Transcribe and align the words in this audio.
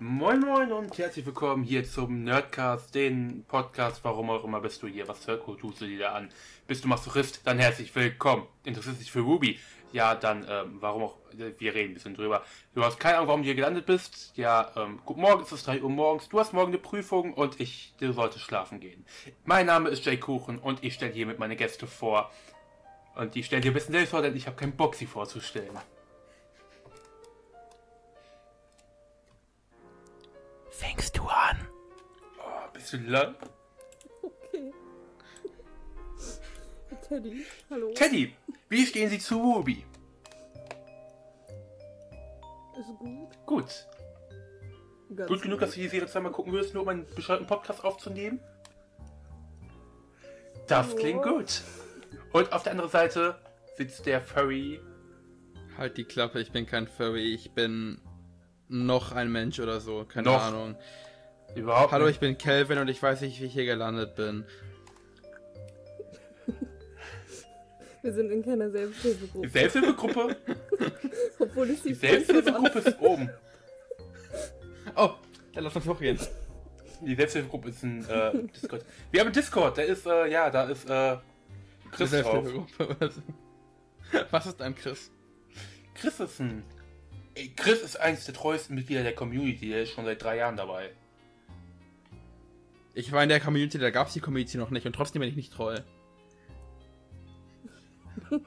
Moin 0.00 0.38
Moin 0.38 0.70
und 0.70 0.96
herzlich 0.96 1.26
willkommen 1.26 1.64
hier 1.64 1.82
zum 1.82 2.22
Nerdcast, 2.22 2.94
den 2.94 3.44
Podcast, 3.48 4.04
warum 4.04 4.30
auch 4.30 4.44
immer 4.44 4.60
bist 4.60 4.80
du 4.80 4.86
hier, 4.86 5.08
was 5.08 5.22
tust 5.22 5.80
du 5.80 5.86
dir 5.86 5.98
da 5.98 6.12
an? 6.12 6.28
Bist 6.68 6.84
du 6.84 6.88
Masochist? 6.88 7.40
Dann 7.44 7.58
herzlich 7.58 7.92
willkommen. 7.96 8.46
Interessierst 8.62 9.00
dich 9.00 9.10
für 9.10 9.22
Ruby? 9.22 9.58
Ja, 9.92 10.14
dann, 10.14 10.46
ähm, 10.48 10.76
warum 10.78 11.02
auch, 11.02 11.16
wir 11.32 11.74
reden 11.74 11.90
ein 11.90 11.94
bisschen 11.94 12.14
drüber. 12.14 12.44
Du 12.76 12.84
hast 12.84 13.00
keine 13.00 13.16
Ahnung, 13.16 13.26
warum 13.26 13.40
du 13.40 13.46
hier 13.46 13.56
gelandet 13.56 13.86
bist? 13.86 14.34
Ja, 14.36 14.70
ähm, 14.76 15.00
gut, 15.04 15.16
morgen 15.16 15.42
ist 15.42 15.50
es 15.50 15.64
3 15.64 15.82
Uhr 15.82 15.90
morgens, 15.90 16.28
du 16.28 16.38
hast 16.38 16.52
morgen 16.52 16.70
eine 16.70 16.78
Prüfung 16.78 17.34
und 17.34 17.58
ich, 17.58 17.92
du 17.98 18.12
solltest 18.12 18.44
schlafen 18.44 18.78
gehen. 18.78 19.04
Mein 19.46 19.66
Name 19.66 19.88
ist 19.88 20.04
Jay 20.04 20.16
Kuchen 20.16 20.60
und 20.60 20.84
ich 20.84 20.94
stelle 20.94 21.12
hiermit 21.12 21.40
meine 21.40 21.56
Gäste 21.56 21.88
vor. 21.88 22.30
Und 23.16 23.34
die 23.34 23.42
stellen 23.42 23.62
dir 23.62 23.72
ein 23.72 23.74
bisschen 23.74 23.94
selbst 23.94 24.10
vor, 24.10 24.22
denn 24.22 24.36
ich 24.36 24.46
habe 24.46 24.56
keinen 24.56 24.76
Bock, 24.76 24.94
sie 24.94 25.06
vorzustellen. 25.06 25.76
Fängst 30.78 31.16
du 31.18 31.22
an? 31.24 31.56
Oh, 32.38 32.68
bist 32.72 32.92
du 32.92 32.98
lang? 32.98 33.34
Okay. 34.22 34.72
Teddy, 37.08 37.44
hallo. 37.68 37.92
Teddy, 37.94 38.32
wie 38.68 38.86
stehen 38.86 39.10
Sie 39.10 39.18
zu 39.18 39.38
Ruby? 39.40 39.84
Ist 42.78 42.96
gut. 42.98 43.46
Gut. 43.46 43.86
Ganz 45.16 45.28
Gut 45.28 45.42
genug, 45.42 45.58
dass 45.60 45.70
du 45.72 45.80
die 45.80 45.88
Serie 45.88 46.06
zweimal 46.06 46.30
gucken 46.30 46.52
würdest, 46.52 46.74
nur 46.74 46.84
um 46.84 46.88
einen 46.90 47.06
bescheuerten 47.14 47.46
Podcast 47.48 47.82
aufzunehmen? 47.82 48.38
Das 50.68 50.92
Ja. 50.92 50.98
klingt 50.98 51.22
gut. 51.24 51.62
Und 52.32 52.52
auf 52.52 52.62
der 52.62 52.72
anderen 52.72 52.90
Seite 52.90 53.40
sitzt 53.76 54.06
der 54.06 54.20
Furry. 54.20 54.80
Halt 55.76 55.96
die 55.96 56.04
Klappe, 56.04 56.40
ich 56.40 56.52
bin 56.52 56.66
kein 56.66 56.86
Furry, 56.86 57.34
ich 57.34 57.52
bin 57.52 58.00
noch 58.68 59.12
ein 59.12 59.30
Mensch 59.32 59.60
oder 59.60 59.80
so, 59.80 60.04
keine 60.04 60.28
Noch. 60.30 60.42
Ahnung. 60.42 60.76
Überhaupt 61.54 61.92
Hallo, 61.92 62.06
nicht. 62.06 62.16
ich 62.16 62.20
bin 62.20 62.36
Kelvin 62.36 62.78
und 62.78 62.88
ich 62.88 63.02
weiß 63.02 63.22
nicht, 63.22 63.40
wie 63.40 63.46
ich 63.46 63.52
hier 63.52 63.64
gelandet 63.64 64.14
bin. 64.16 64.44
Wir 68.02 68.12
sind 68.12 68.30
in 68.30 68.44
keiner 68.44 68.70
Selbsthilfegruppe. 68.70 69.46
Die 69.46 69.52
Selbsthilfegruppe, 69.52 70.36
Obwohl 71.38 71.70
ich 71.70 71.82
die 71.82 71.88
die 71.88 71.94
Selbsthilfegruppe 71.94 72.78
ist 72.78 73.00
oben. 73.00 73.30
Oh, 74.94 75.10
dann 75.54 75.64
lass 75.64 75.74
uns 75.76 75.86
hochgehen. 75.86 76.18
Die 77.00 77.14
Selbsthilfegruppe 77.14 77.68
ist 77.70 77.82
ein 77.82 78.04
äh, 78.08 78.32
Discord. 78.54 78.84
Wir 79.10 79.20
haben 79.20 79.28
einen 79.28 79.34
Discord, 79.34 79.76
der 79.76 79.86
ist, 79.86 80.06
äh, 80.06 80.26
ja, 80.28 80.50
da 80.50 80.64
ist 80.64 80.88
äh, 80.88 81.16
Chris 81.92 82.10
drauf. 82.10 82.46
Was 84.30 84.46
ist 84.46 84.60
ein 84.62 84.74
Chris? 84.74 85.10
Chris 85.94 86.20
ist 86.20 86.40
ein. 86.40 86.62
Ey, 87.38 87.52
Chris 87.54 87.82
ist 87.82 88.00
eines 88.00 88.24
der 88.24 88.34
treuesten 88.34 88.74
Mitglieder 88.74 89.04
der 89.04 89.14
Community, 89.14 89.68
der 89.68 89.84
ist 89.84 89.92
schon 89.92 90.04
seit 90.04 90.20
drei 90.20 90.38
Jahren 90.38 90.56
dabei. 90.56 90.90
Ich 92.94 93.12
war 93.12 93.22
in 93.22 93.28
der 93.28 93.38
Community, 93.38 93.78
da 93.78 93.90
gab 93.90 94.08
es 94.08 94.14
die 94.14 94.20
Community 94.20 94.58
noch 94.58 94.70
nicht 94.70 94.86
und 94.86 94.92
trotzdem 94.92 95.20
bin 95.20 95.28
ich 95.28 95.36
nicht 95.36 95.52
treu. 95.52 95.78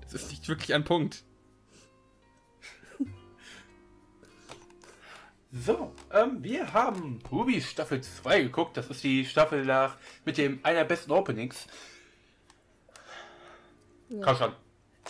Das 0.00 0.14
ist 0.24 0.30
nicht 0.30 0.48
wirklich 0.48 0.72
ein 0.74 0.84
Punkt. 0.84 1.24
So, 5.52 5.94
ähm, 6.10 6.42
wir 6.42 6.72
haben 6.72 7.18
Ruby 7.30 7.60
Staffel 7.60 8.00
2 8.00 8.44
geguckt. 8.44 8.78
Das 8.78 8.88
ist 8.88 9.04
die 9.04 9.26
Staffel 9.26 9.66
nach 9.66 9.98
mit 10.24 10.38
dem 10.38 10.60
einer 10.62 10.84
besten 10.84 11.12
Openings. 11.12 11.66
Komm 14.22 14.36
schon. 14.36 14.54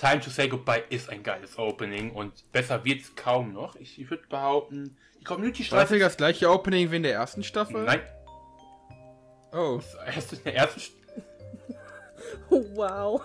Time 0.03 0.21
to 0.21 0.31
Say 0.31 0.49
Goodbye 0.49 0.83
ist 0.91 1.09
ein 1.11 1.23
geiles 1.23 1.57
Opening 1.59 2.11
und 2.11 2.51
besser 2.51 2.85
wird's 2.85 3.15
kaum 3.15 3.53
noch. 3.53 3.77
Ich, 3.77 4.01
ich 4.01 4.11
würde 4.11 4.25
behaupten, 4.29 4.97
die 5.21 5.25
Community 5.25 5.71
War 5.71 5.87
das 5.87 5.97
das 5.97 6.17
gleiche 6.17 6.51
Opening 6.51 6.91
wie 6.91 6.97
in 6.97 7.05
der 7.05 7.13
ersten 7.15 7.45
Staffel? 7.45 7.85
Nein, 7.85 8.01
Oh, 9.53 9.81
erst 10.07 10.33
in 10.33 10.43
der 10.45 10.57
ersten. 10.57 10.81
St- 10.81 10.93
Wow. 12.51 13.23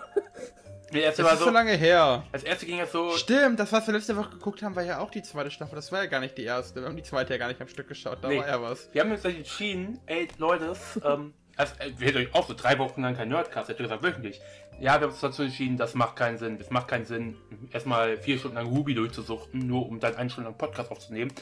Der 0.92 1.02
erste 1.02 1.22
das 1.22 1.26
war 1.26 1.32
ist 1.34 1.38
so 1.40 1.44
so. 1.46 1.50
lange 1.50 1.72
her. 1.72 2.22
Als 2.32 2.44
erste 2.44 2.64
ging 2.66 2.78
es 2.80 2.92
so. 2.92 3.10
Stimmt, 3.16 3.58
das, 3.58 3.72
was 3.72 3.86
wir 3.86 3.94
letzte 3.94 4.16
Woche 4.16 4.30
geguckt 4.30 4.62
haben, 4.62 4.76
war 4.76 4.82
ja 4.84 5.00
auch 5.00 5.10
die 5.10 5.22
zweite 5.22 5.50
Staffel. 5.50 5.74
Das 5.74 5.90
war 5.90 6.02
ja 6.02 6.06
gar 6.08 6.20
nicht 6.20 6.38
die 6.38 6.44
erste. 6.44 6.80
Wir 6.80 6.88
haben 6.88 6.96
die 6.96 7.02
zweite 7.02 7.32
ja 7.32 7.38
gar 7.38 7.48
nicht 7.48 7.60
am 7.60 7.68
Stück 7.68 7.88
geschaut. 7.88 8.18
Da 8.22 8.28
Nee. 8.28 8.38
war 8.38 8.46
ja 8.46 8.62
was. 8.62 8.88
Wir 8.92 9.00
haben 9.02 9.10
uns 9.10 9.22
dann 9.22 9.34
entschieden, 9.34 9.98
ey 10.06 10.28
Leute, 10.38 10.74
ähm, 11.04 11.34
also, 11.56 11.74
wir 11.98 12.06
hätten 12.08 12.18
euch 12.18 12.34
auch 12.34 12.46
so 12.46 12.54
drei 12.54 12.78
Wochen 12.78 13.02
lang 13.02 13.16
kein 13.16 13.28
Nerdcast, 13.28 13.68
hätte 13.68 13.82
gesagt 13.82 14.02
wöchentlich. 14.02 14.40
Ja, 14.80 14.94
wir 14.94 15.06
haben 15.06 15.10
uns 15.10 15.20
dazu 15.20 15.42
entschieden, 15.42 15.76
das 15.76 15.94
macht 15.94 16.14
keinen 16.14 16.38
Sinn. 16.38 16.56
Es 16.60 16.70
macht 16.70 16.86
keinen 16.86 17.04
Sinn, 17.04 17.36
erstmal 17.72 18.16
vier 18.16 18.38
Stunden 18.38 18.56
lang 18.56 18.68
Ruby 18.68 18.94
durchzusuchten, 18.94 19.66
nur 19.66 19.88
um 19.88 19.98
dann 19.98 20.14
eine 20.14 20.30
Stunde 20.30 20.50
lang 20.50 20.58
Podcast 20.58 20.92
aufzunehmen. 20.92 21.32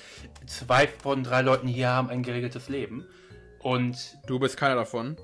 Zwei 0.47 0.89
von 0.89 1.23
drei 1.23 1.43
Leuten 1.43 1.69
hier 1.69 1.89
haben 1.91 2.09
ein 2.09 2.23
geregeltes 2.23 2.71
Leben. 2.71 3.05
Und 3.61 4.17
Du 4.27 4.39
bist 4.39 4.57
keiner 4.57 4.75
davon. 4.75 5.17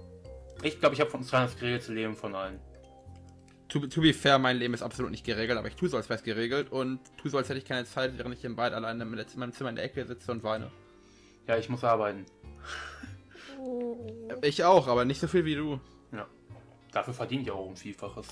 ich 0.63 0.79
glaube, 0.79 0.95
ich 0.95 1.01
habe 1.01 1.11
von 1.11 1.21
uns 1.21 1.31
dreien 1.31 1.45
das 1.47 1.57
geregelte 1.57 1.93
Leben 1.95 2.15
von 2.15 2.35
allen. 2.35 2.59
To, 3.69 3.87
to 3.87 4.03
be 4.03 4.13
fair, 4.13 4.39
mein 4.39 4.59
Leben 4.59 4.75
ist 4.75 4.83
absolut 4.83 5.11
nicht 5.11 5.25
geregelt, 5.25 5.59
aber 5.59 5.69
ich 5.69 5.77
tue 5.77 5.89
so, 5.89 5.97
als 5.97 6.11
wäre 6.11 6.19
es 6.19 6.25
geregelt 6.25 6.71
und 6.71 7.01
tue 7.17 7.31
so, 7.31 7.39
als 7.39 7.49
hätte 7.49 7.59
ich 7.59 7.65
keine 7.65 7.87
Zeit, 7.87 8.19
während 8.19 8.35
ich 8.35 8.45
im 8.45 8.57
Bad 8.57 8.75
alleine 8.75 9.05
in 9.05 9.11
meinem 9.37 9.53
Zimmer 9.53 9.71
in 9.71 9.77
der 9.77 9.87
Ecke 9.87 10.05
sitze 10.05 10.31
und 10.31 10.43
weine. 10.43 10.71
Ja, 11.47 11.57
ich 11.57 11.71
muss 11.71 11.83
arbeiten. 11.83 12.27
Oh. 13.59 13.97
Ich 14.43 14.63
auch, 14.65 14.89
aber 14.89 15.07
nicht 15.07 15.21
so 15.21 15.27
viel 15.27 15.47
wie 15.47 15.55
du. 15.55 15.81
Dafür 16.93 17.15
verdiene 17.15 17.43
ich 17.43 17.51
auch 17.51 17.69
ein 17.69 17.77
Vielfaches. 17.77 18.27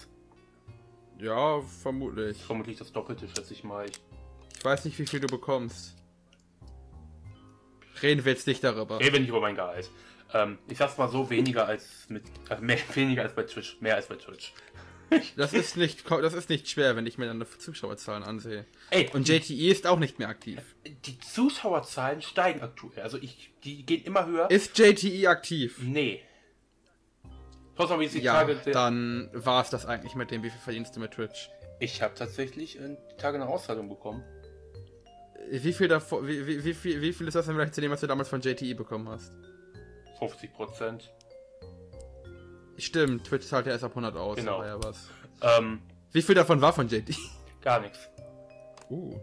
Ja, 1.19 1.61
vermutlich. 1.83 2.43
Vermutlich 2.43 2.79
das 2.79 2.93
Doppelte, 2.93 3.29
schätze 3.29 3.53
ich 3.53 3.65
mal. 3.65 3.87
Ich, 3.87 4.01
Ich 4.59 4.65
weiß 4.65 4.85
nicht, 4.85 4.99
wie 4.99 5.07
viel 5.07 5.21
du 5.21 5.27
bekommst. 5.27 5.97
Reden 8.03 8.25
wir 8.25 8.33
jetzt 8.33 8.47
nicht 8.47 8.63
darüber. 8.65 9.01
rede 9.01 9.19
nicht 9.21 9.29
über 9.29 9.41
mein 9.41 9.55
Gehalt. 9.57 9.91
Ähm, 10.33 10.59
ich 10.69 10.79
sag's 10.79 10.97
mal 10.97 11.09
so, 11.09 11.29
weniger 11.29 11.67
als 11.67 12.07
mit, 12.09 12.23
also 12.49 12.63
mehr, 12.63 12.79
weniger 12.95 13.23
als 13.23 13.35
bei 13.35 13.43
Twitch, 13.43 13.77
mehr 13.81 13.97
als 13.97 14.07
bei 14.07 14.17
Twitch. 14.17 14.53
Das 15.37 15.53
ist 15.53 15.77
nicht, 15.77 16.09
das 16.09 16.35
ist 16.35 16.49
nicht 16.51 16.69
schwer, 16.69 16.95
wenn 16.95 17.05
ich 17.05 17.19
mir 17.19 17.27
dann 17.27 17.41
die 17.41 17.59
Zuschauerzahlen 17.59 18.23
ansehe. 18.23 18.65
Ey, 18.91 19.11
Und 19.13 19.29
JTE 19.29 19.69
ist 19.69 19.85
auch 19.89 19.99
nicht 19.99 20.21
mehr 20.21 20.29
aktiv. 20.29 20.61
die 21.05 21.19
Zuschauerzahlen 21.19 22.23
steigen 22.23 22.61
aktuell. 22.61 23.03
Also 23.03 23.19
ich, 23.19 23.51
die 23.65 23.85
gehen 23.85 24.05
immer 24.05 24.27
höher. 24.27 24.49
Ist 24.53 24.79
JTE 24.79 25.27
aktiv? 25.29 25.79
nee. 25.83 26.23
Trotzdem 27.81 27.95
habe 27.95 28.05
ich 28.05 28.13
die 28.13 28.21
Ja, 28.21 28.35
Tage. 28.45 28.59
dann 28.73 29.31
war 29.33 29.63
es 29.63 29.71
das 29.71 29.87
eigentlich 29.87 30.15
mit 30.15 30.31
dem, 30.31 30.43
wie 30.43 30.51
viel 30.51 30.61
verdienst 30.61 30.95
du 30.95 31.01
mit 31.01 31.13
Twitch? 31.13 31.51
Ich 31.79 32.03
habe 32.03 32.13
tatsächlich 32.15 32.79
äh, 32.79 32.97
die 33.11 33.17
Tage 33.17 33.37
eine 33.37 33.49
Auszahlung 33.49 33.89
bekommen. 33.89 34.23
Wie 35.51 35.73
viel 35.73 35.89
davor, 35.89 36.27
wie, 36.27 36.47
wie, 36.47 36.63
wie, 36.63 36.75
viel, 36.75 37.01
wie 37.01 37.13
viel 37.15 37.27
ist 37.27 37.35
das 37.35 37.49
im 37.49 37.55
Vergleich 37.55 37.73
zu 37.73 37.81
dem, 37.81 37.91
was 37.91 38.01
du 38.01 38.07
damals 38.07 38.29
von 38.29 38.43
JTE 38.43 38.75
bekommen 38.75 39.09
hast? 39.09 39.33
50 40.19 40.53
Prozent. 40.53 41.11
Stimmt, 42.77 43.25
Twitch 43.27 43.47
zahlt 43.47 43.65
ja 43.65 43.73
erst 43.73 43.85
ab 43.85 43.93
100 43.93 44.15
aus. 44.15 44.37
Genau. 44.37 44.57
aber 44.57 44.67
ja 44.67 44.83
was. 44.85 45.09
Ähm, 45.41 45.81
Wie 46.13 46.21
viel 46.21 46.35
davon 46.35 46.61
war 46.61 46.75
von 46.75 46.87
JTE? 46.87 47.15
gar 47.63 47.81
nichts. 47.81 48.11
Uh. 48.91 49.19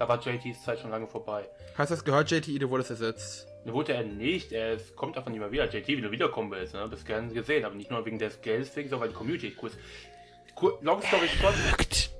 Da 0.00 0.08
war 0.08 0.20
JTs 0.20 0.64
Zeit 0.64 0.80
schon 0.80 0.90
lange 0.90 1.06
vorbei. 1.06 1.48
Hast 1.76 1.90
du 1.90 1.94
das 1.94 2.04
gehört, 2.04 2.28
JTE, 2.28 2.58
du 2.58 2.70
wurdest 2.70 2.90
ersetzt? 2.90 3.46
Wurde 3.72 3.94
er 3.94 4.04
nicht, 4.04 4.52
er 4.52 4.76
kommt 4.96 5.16
einfach 5.16 5.30
nicht 5.30 5.40
mehr 5.40 5.52
wieder. 5.52 5.68
JT, 5.68 5.88
wie 5.88 6.00
du 6.00 6.10
wiederkommen 6.10 6.50
willst, 6.50 6.74
ne? 6.74 6.88
Das 6.90 7.04
gerne 7.04 7.32
gesehen, 7.32 7.64
aber 7.64 7.74
nicht 7.74 7.90
nur 7.90 8.04
wegen 8.04 8.18
des 8.18 8.40
Geldes, 8.40 8.74
wegen, 8.76 8.88
sondern 8.88 9.08
weil 9.08 9.12
die 9.12 9.14
Community. 9.14 9.56
Cool, 10.60 10.76
long 10.80 11.00
story 11.02 11.28
short, 11.28 11.54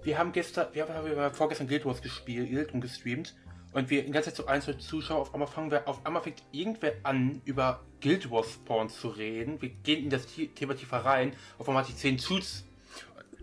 wir 0.04 0.16
haben 0.16 0.32
gestern, 0.32 0.69
wir 0.72 0.88
haben, 0.88 1.10
wir 1.10 1.16
haben 1.16 1.34
vorgestern 1.34 1.66
Guild 1.66 1.84
Wars 1.84 2.00
gespielt 2.00 2.72
und 2.72 2.81
gestreamt 2.81 3.34
und 3.72 3.91
wir 3.91 4.03
die 4.03 4.10
ganze 4.10 4.31
Zeit 4.31 4.37
so 4.37 4.47
einzelne 4.47 4.78
Zuschauer, 4.78 5.20
auf 5.20 5.34
einmal 5.34 5.48
fangen 5.48 5.70
wir, 5.70 5.88
auf 5.88 6.06
einmal 6.06 6.22
fängt 6.22 6.42
irgendwer 6.53 6.92
an, 7.03 7.42
über 7.44 7.81
Guild 8.00 8.31
Wars 8.31 8.53
Spawns 8.53 8.98
zu 9.00 9.08
reden. 9.08 9.60
Wir 9.60 9.70
gehen 9.70 10.04
in 10.04 10.10
das 10.10 10.26
Thema 10.26 10.75
tiefer 10.75 10.98
rein, 10.98 11.32
auf 11.58 11.69
einmal 11.69 11.82
hat 11.82 11.91
die 11.91 11.97
10 11.97 12.19
Shoots. 12.19 12.64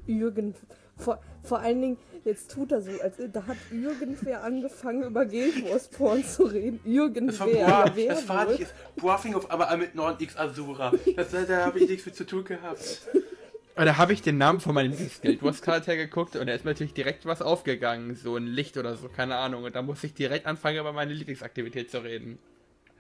Irgend. 0.08 0.56
Vor, 0.98 1.22
vor 1.44 1.60
allen 1.60 1.82
Dingen, 1.82 1.98
jetzt 2.26 2.52
tut 2.52 2.72
er 2.72 2.82
so, 2.82 2.92
als 3.02 3.16
da 3.32 3.46
hat 3.48 3.58
irgendwer 3.72 4.44
angefangen, 4.44 5.04
über 5.04 5.26
Guild 5.26 5.64
Wars 5.70 5.88
Porn 5.88 6.24
zu 6.24 6.44
reden. 6.44 6.80
Das 6.84 7.40
war 7.40 7.48
Irgendwer. 7.48 7.66
Boa, 7.66 7.86
Ja, 7.86 7.92
wer 7.96 8.08
das 8.10 8.28
war 8.28 8.46
nicht, 8.52 8.74
Boa 8.96 9.18
fing 9.18 9.36
auf 9.36 9.50
einmal 9.50 9.68
an 9.68 9.80
mit 9.80 9.96
9x 9.96 10.38
Azura. 10.38 10.92
Das, 11.16 11.32
da 11.32 11.66
habe 11.66 11.80
ich 11.80 11.90
nichts 11.90 12.06
mit 12.06 12.16
zu 12.16 12.26
tun 12.26 12.44
gehabt. 12.44 13.08
Und 13.78 13.86
da 13.86 13.98
habe 13.98 14.14
ich 14.14 14.22
den 14.22 14.38
Namen 14.38 14.60
von 14.60 14.74
meinem 14.74 14.96
Guild 15.22 15.44
Wars 15.44 15.62
Charakter 15.62 15.96
geguckt 15.96 16.36
und 16.36 16.48
da 16.48 16.54
ist 16.54 16.64
mir 16.64 16.72
natürlich 16.72 16.94
direkt 16.94 17.26
was 17.26 17.42
aufgegangen, 17.42 18.16
so 18.16 18.38
ein 18.38 18.48
Licht 18.48 18.78
oder 18.78 18.96
so, 18.96 19.10
keine 19.10 19.36
Ahnung. 19.36 19.64
Und 19.64 19.76
da 19.76 19.82
muss 19.82 20.04
ich 20.04 20.14
direkt 20.14 20.46
anfangen, 20.46 20.80
über 20.80 20.94
meine 20.94 21.14
Lieblingsaktivität 21.14 21.92
zu 21.92 22.00
reden. 22.00 22.40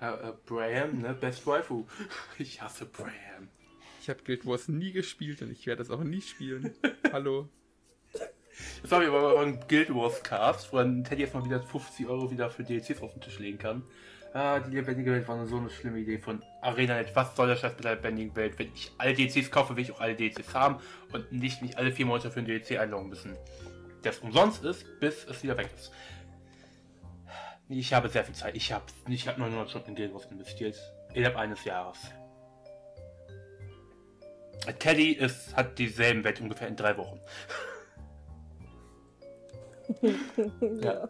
Ja, 0.02 0.16
äh, 0.16 0.34
Bram, 0.46 1.02
ne? 1.02 1.14
Best 1.20 1.48
Waifu. 1.48 1.86
Ich 2.38 2.62
hasse 2.62 2.86
Bram. 2.86 3.10
Ich 4.02 4.10
habe 4.10 4.20
Guild 4.24 4.46
Wars 4.46 4.68
nie 4.68 4.92
gespielt 4.92 5.42
und 5.42 5.52
ich 5.52 5.66
werde 5.66 5.82
es 5.82 5.90
auch 5.90 6.04
nie 6.04 6.22
spielen. 6.22 6.76
Hallo. 7.12 7.48
Das 8.82 8.92
war 8.92 9.06
aber 9.06 9.42
ein 9.42 9.60
Guild 9.68 9.94
Wars 9.94 10.24
Cast, 10.24 10.72
wo 10.72 10.78
dann 10.78 11.04
Teddy 11.04 11.24
erstmal 11.24 11.46
wieder 11.46 11.62
50 11.62 12.08
Euro 12.08 12.32
wieder 12.32 12.50
für 12.50 12.64
DLCs 12.64 13.02
auf 13.02 13.14
den 13.14 13.22
Tisch 13.22 13.40
legen 13.40 13.58
kann. 13.58 13.84
Ah, 14.34 14.60
die 14.60 14.76
lebendige 14.76 15.14
Welt 15.14 15.28
war 15.30 15.46
so 15.46 15.58
eine 15.58 15.70
schlimme 15.70 16.00
Idee 16.00 16.18
von 16.18 16.44
ArenaNet. 16.62 17.16
Was 17.16 17.36
soll 17.36 17.48
der 17.48 17.56
Scheiß 17.56 17.74
mit 17.76 17.86
der 17.86 17.96
lebendigen 17.96 18.36
Welt? 18.36 18.60
Wenn 18.60 18.72
ich 18.74 18.92
alle 18.98 19.14
DLCs 19.14 19.50
kaufe, 19.50 19.76
will 19.76 19.84
ich 19.84 19.92
auch 19.94 20.02
alle 20.02 20.16
DLCs 20.16 20.54
haben 20.54 20.80
und 21.14 21.32
nicht 21.32 21.62
mich 21.62 21.78
alle 21.78 21.92
vier 21.92 22.06
Monate 22.06 22.30
für 22.30 22.40
ein 22.40 22.46
DLC 22.46 22.78
einloggen 22.78 23.10
müssen. 23.10 23.38
Das 24.04 24.20
umsonst 24.20 24.64
ist, 24.66 24.86
bis 25.00 25.26
es 25.26 25.42
wieder 25.42 25.58
weg 25.58 25.70
ist. 25.74 25.92
Ich 27.70 27.94
habe 27.94 28.10
sehr 28.10 28.26
viel 28.26 28.36
Zeit. 28.36 28.56
Ich 28.56 28.72
habe 28.72 28.84
ich 29.08 29.28
hab 29.28 29.38
900 29.38 29.70
Stunden 29.70 29.90
in 29.92 29.96
Guild 29.96 30.14
Wars 30.14 30.26
investiert. 30.26 30.76
Innerhalb 31.14 31.38
eines 31.38 31.64
Jahres. 31.64 31.98
Teddy 34.80 35.14
ist, 35.14 35.56
hat 35.56 35.80
dieselben 35.80 36.24
Welt 36.24 36.42
ungefähr 36.42 36.68
in 36.68 36.76
drei 36.76 36.98
Wochen. 36.98 37.20
ja. 40.82 41.08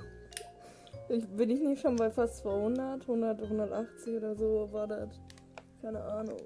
Ich, 1.09 1.27
bin 1.27 1.49
ich 1.49 1.61
nicht 1.61 1.81
schon 1.81 1.95
bei 1.95 2.09
fast 2.09 2.37
200, 2.37 3.01
100, 3.01 3.41
180 3.43 4.17
oder 4.17 4.35
so 4.35 4.69
war 4.71 4.87
das? 4.87 5.09
Keine 5.81 6.03
Ahnung. 6.03 6.39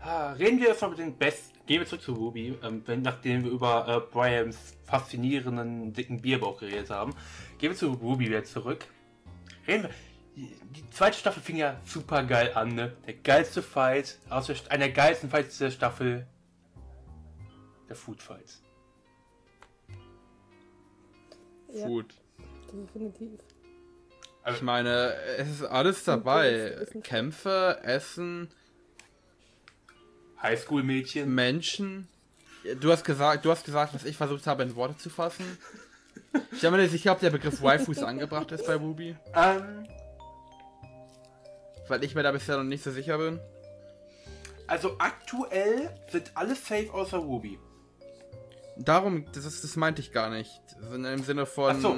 Ah, 0.00 0.32
reden 0.32 0.60
wir 0.60 0.74
von 0.74 0.94
den 0.94 1.16
besten. 1.16 1.54
Gehen 1.66 1.80
wir 1.80 1.86
zurück 1.86 2.02
zu 2.02 2.12
Ruby, 2.12 2.54
ähm, 2.62 2.82
wenn, 2.84 3.00
nachdem 3.00 3.42
wir 3.42 3.50
über 3.50 3.88
äh, 3.88 4.12
Brians 4.12 4.76
faszinierenden 4.84 5.94
dicken 5.94 6.20
Bierbauch 6.20 6.60
geredet 6.60 6.90
haben. 6.90 7.14
Gehen 7.58 7.70
wir 7.70 7.76
zu 7.76 7.90
Ruby 7.90 8.26
wieder 8.26 8.44
zurück. 8.44 8.84
Reden 9.66 9.84
wir. 9.84 9.90
Die, 10.36 10.54
die 10.76 10.90
zweite 10.90 11.16
Staffel 11.16 11.42
fing 11.42 11.56
ja 11.56 11.80
super 11.86 12.22
geil 12.24 12.52
an, 12.54 12.74
ne? 12.74 12.92
Der 13.06 13.14
geilste 13.14 13.62
Fight, 13.62 14.18
aus 14.28 14.48
der, 14.48 14.56
einer 14.68 14.86
der 14.86 14.92
geilsten 14.92 15.30
Fights 15.30 15.58
der 15.58 15.70
Staffel. 15.70 16.26
Der 17.88 17.96
Food 17.96 18.22
Fight. 18.22 18.46
Ja, 21.72 21.86
Food. 21.86 22.14
definitiv. 22.72 23.40
Ich 24.52 24.62
meine, 24.62 25.14
es 25.38 25.48
ist 25.48 25.62
alles 25.64 26.04
dabei. 26.04 26.86
Kämpfe, 27.02 27.78
Essen, 27.82 28.50
Highschool-Mädchen. 30.42 31.34
Menschen. 31.34 32.08
Du 32.80 32.92
hast 32.92 33.04
gesagt, 33.04 33.44
du 33.44 33.50
hast 33.50 33.64
gesagt, 33.64 33.94
was 33.94 34.04
ich 34.04 34.16
versucht 34.16 34.46
habe, 34.46 34.62
in 34.62 34.74
Worte 34.76 34.96
zu 34.98 35.10
fassen. 35.10 35.44
Ich 36.52 36.60
bin 36.60 36.70
mir 36.72 36.78
nicht 36.78 36.90
sicher, 36.90 37.12
ob 37.12 37.20
der 37.20 37.30
Begriff 37.30 37.62
Waifus 37.62 37.98
angebracht 38.02 38.52
ist 38.52 38.66
bei 38.66 38.74
Ruby, 38.76 39.16
Ähm, 39.34 39.86
weil 41.88 42.02
ich 42.04 42.14
mir 42.14 42.22
da 42.22 42.32
bisher 42.32 42.56
noch 42.56 42.64
nicht 42.64 42.82
so 42.82 42.90
sicher 42.90 43.18
bin. 43.18 43.38
also 44.66 44.96
aktuell 44.98 45.90
sind 46.10 46.32
alle 46.34 46.54
safe 46.54 46.92
außer 46.92 47.18
Ruby. 47.18 47.58
Darum, 48.76 49.26
das, 49.32 49.44
ist, 49.44 49.62
das 49.62 49.76
meinte 49.76 50.00
ich 50.00 50.12
gar 50.12 50.30
nicht. 50.30 50.60
Also 50.82 50.94
Im 50.94 51.22
Sinne 51.22 51.46
von, 51.46 51.76
Ach 51.76 51.80
so. 51.80 51.96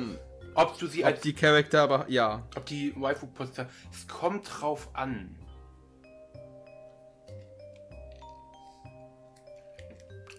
Ob 0.55 0.79
du 0.79 0.87
sie 0.87 1.05
ob 1.05 1.11
als 1.11 1.21
die 1.21 1.35
Charakter, 1.35 1.83
aber 1.83 2.07
ja. 2.09 2.47
ob 2.57 2.65
die 2.65 2.95
waifu 2.97 3.27
poster 3.27 3.69
es 3.93 4.09
kommt 4.09 4.49
drauf 4.51 4.89
an. 4.95 5.37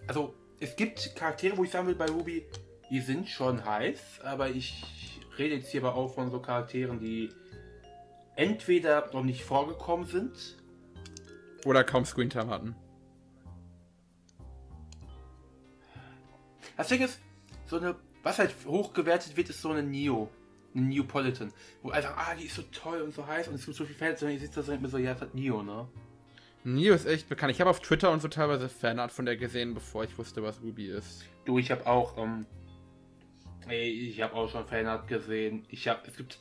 Also, 0.07 0.33
es 0.59 0.75
gibt 0.75 1.15
Charaktere, 1.15 1.57
wo 1.57 1.63
ich 1.63 1.69
sagen 1.69 1.85
will 1.87 1.95
bei 1.95 2.07
Ruby, 2.07 2.47
die 2.89 3.01
sind 3.01 3.27
schon 3.27 3.63
heiß, 3.63 4.21
aber 4.23 4.49
ich 4.49 5.21
rede 5.37 5.55
jetzt 5.55 5.69
hier 5.69 5.83
aber 5.83 5.95
auch 5.95 6.13
von 6.13 6.31
so 6.31 6.39
Charakteren, 6.39 6.99
die 6.99 7.29
entweder 8.35 9.09
noch 9.13 9.23
nicht 9.23 9.43
vorgekommen 9.43 10.07
sind. 10.07 10.57
Oder 11.65 11.83
kaum 11.83 12.05
Screentime 12.05 12.47
hatten. 12.47 12.75
Das 16.77 16.87
Ding 16.87 17.01
ist, 17.01 17.19
so 17.65 17.77
eine, 17.77 17.95
was 18.23 18.39
halt 18.39 18.53
hochgewertet 18.65 19.35
wird, 19.35 19.49
ist 19.49 19.61
so 19.61 19.71
eine 19.71 19.83
Neo. 19.83 20.29
Eine 20.73 20.85
Neopolitan. 20.85 21.51
Wo 21.81 21.89
einfach, 21.89 22.15
ah, 22.15 22.35
die 22.35 22.45
ist 22.45 22.55
so 22.55 22.61
toll 22.71 23.01
und 23.01 23.13
so 23.13 23.25
heiß 23.25 23.47
und 23.47 23.55
es 23.55 23.65
gibt 23.65 23.75
so 23.75 23.83
viel 23.83 23.95
Fans 23.95 24.21
und 24.21 24.29
ich 24.29 24.39
sitze 24.39 24.61
da 24.61 24.61
so 24.61 24.77
mir 24.77 24.87
so, 24.87 24.97
ja, 24.97 25.13
das 25.13 25.23
hat 25.23 25.35
Neo, 25.35 25.63
ne? 25.63 25.87
Neo 26.63 26.93
ist 26.93 27.05
echt 27.05 27.29
bekannt. 27.29 27.51
Ich 27.51 27.61
habe 27.61 27.69
auf 27.69 27.79
Twitter 27.79 28.11
und 28.11 28.21
so 28.21 28.27
teilweise 28.27 28.69
Fanart 28.69 29.11
von 29.11 29.25
der 29.25 29.37
gesehen, 29.37 29.73
bevor 29.73 30.03
ich 30.03 30.17
wusste, 30.17 30.43
was 30.43 30.61
Ruby 30.61 30.87
ist. 30.87 31.25
Du, 31.45 31.57
ich 31.57 31.71
habe 31.71 31.87
auch, 31.87 32.17
ähm, 32.17 32.45
ey, 33.67 33.89
ich 33.89 34.21
habe 34.21 34.33
auch 34.33 34.49
schon 34.49 34.67
Fanart 34.67 35.07
gesehen. 35.07 35.65
Ich 35.69 35.87
habe, 35.87 36.01
es 36.05 36.17
gibt 36.17 36.39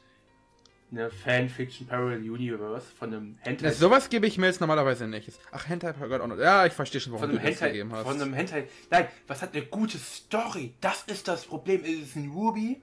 eine 0.90 1.10
Fanfiction 1.10 1.86
Parallel 1.86 2.30
Universe 2.30 2.86
von 2.96 3.12
einem 3.12 3.38
Hentai. 3.40 3.66
Ja, 3.66 3.72
sowas 3.72 4.08
gebe 4.08 4.26
ich 4.26 4.38
mir 4.38 4.46
jetzt 4.46 4.60
normalerweise 4.60 5.06
nicht. 5.06 5.30
Ach, 5.50 5.68
Hentai 5.68 5.92
gehört 5.92 6.22
auch 6.22 6.26
noch. 6.26 6.38
Ja, 6.38 6.64
ich 6.66 6.72
verstehe 6.72 7.00
schon, 7.00 7.12
warum 7.12 7.30
du 7.30 7.36
das 7.36 7.44
Hentai, 7.44 7.68
gegeben 7.68 7.92
hast. 7.92 8.04
von 8.04 8.20
einem 8.20 8.34
Hentai. 8.34 8.68
Nein, 8.90 9.08
was 9.26 9.42
hat 9.42 9.54
eine 9.54 9.66
gute 9.66 9.98
Story? 9.98 10.74
Das 10.80 11.02
ist 11.06 11.26
das 11.28 11.44
Problem. 11.44 11.82
Es 11.84 12.08
ist 12.08 12.16
ein 12.16 12.30
Ruby, 12.30 12.82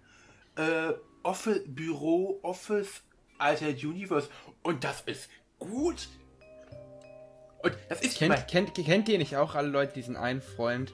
äh, 0.57 0.93
Office, 1.23 1.61
Büro, 1.65 2.39
Office, 2.41 3.01
Altered 3.37 3.83
Universe. 3.83 4.29
Und 4.61 4.83
das 4.83 5.01
ist 5.01 5.29
gut. 5.59 6.07
Und 7.63 7.77
das 7.87 8.01
ist 8.01 8.17
Kennt, 8.17 8.47
kennt, 8.49 8.75
kennt 8.75 9.07
ihr 9.07 9.17
nicht 9.17 9.37
auch 9.37 9.55
alle 9.55 9.69
Leute 9.69 9.93
diesen 9.93 10.17
einen 10.17 10.41
Freund? 10.41 10.93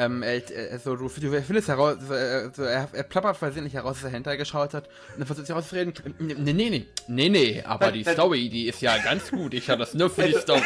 Ähm, 0.00 0.22
er, 0.22 0.50
er, 0.50 0.78
so, 0.78 0.96
du, 0.96 1.08
du 1.08 1.42
findest 1.42 1.68
heraus, 1.68 1.98
so, 2.00 2.14
er, 2.14 2.50
er, 2.56 2.88
er 2.90 3.02
plappert 3.02 3.36
versehentlich 3.36 3.74
heraus, 3.74 3.96
dass 3.96 4.04
er 4.04 4.10
Hentai 4.12 4.36
geschaut 4.36 4.72
hat 4.72 4.86
und 4.86 5.18
dann 5.18 5.26
versucht 5.26 5.46
sich 5.46 5.54
rauszureden. 5.54 5.92
Nee, 6.18 6.34
nee, 6.54 6.70
nee, 6.70 6.86
nee, 7.06 7.28
nee, 7.28 7.62
aber 7.66 7.86
Nein, 7.86 7.94
die 7.94 8.04
nein. 8.04 8.14
Story, 8.14 8.48
die 8.48 8.68
ist 8.68 8.80
ja 8.80 8.96
ganz 8.96 9.30
gut. 9.30 9.52
Ich 9.52 9.68
habe 9.68 9.80
das 9.80 9.92
nur 9.92 10.08
für 10.08 10.22
die 10.22 10.36
Also, 10.36 10.40
Story. 10.40 10.62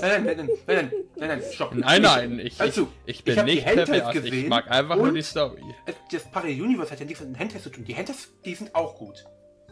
Nein, 0.00 0.24
nein, 0.24 0.24
nein, 0.24 0.36
nein, 0.36 0.50
nein, 0.66 0.90
nein, 1.14 1.28
nein, 1.28 1.42
stopp. 1.52 1.74
Nein, 1.76 2.02
nein, 2.02 2.40
ich, 2.40 2.58
ich, 2.58 2.82
ich 3.06 3.22
bin 3.22 3.36
die 3.36 3.54
nicht 3.54 3.66
pervers. 3.66 4.16
Ich 4.16 4.48
mag 4.48 4.68
einfach 4.68 4.96
nur 4.96 5.12
die 5.12 5.22
Story. 5.22 5.62
Das 6.10 6.24
Parallel 6.24 6.62
Universe 6.62 6.90
hat 6.90 6.98
ja 6.98 7.06
nichts 7.06 7.20
mit 7.20 7.30
den 7.30 7.36
Hentais 7.36 7.62
zu 7.62 7.70
tun. 7.70 7.84
Die 7.84 7.94
Hentais, 7.94 8.30
die 8.44 8.54
sind 8.56 8.74
auch 8.74 8.96
gut. 8.96 9.24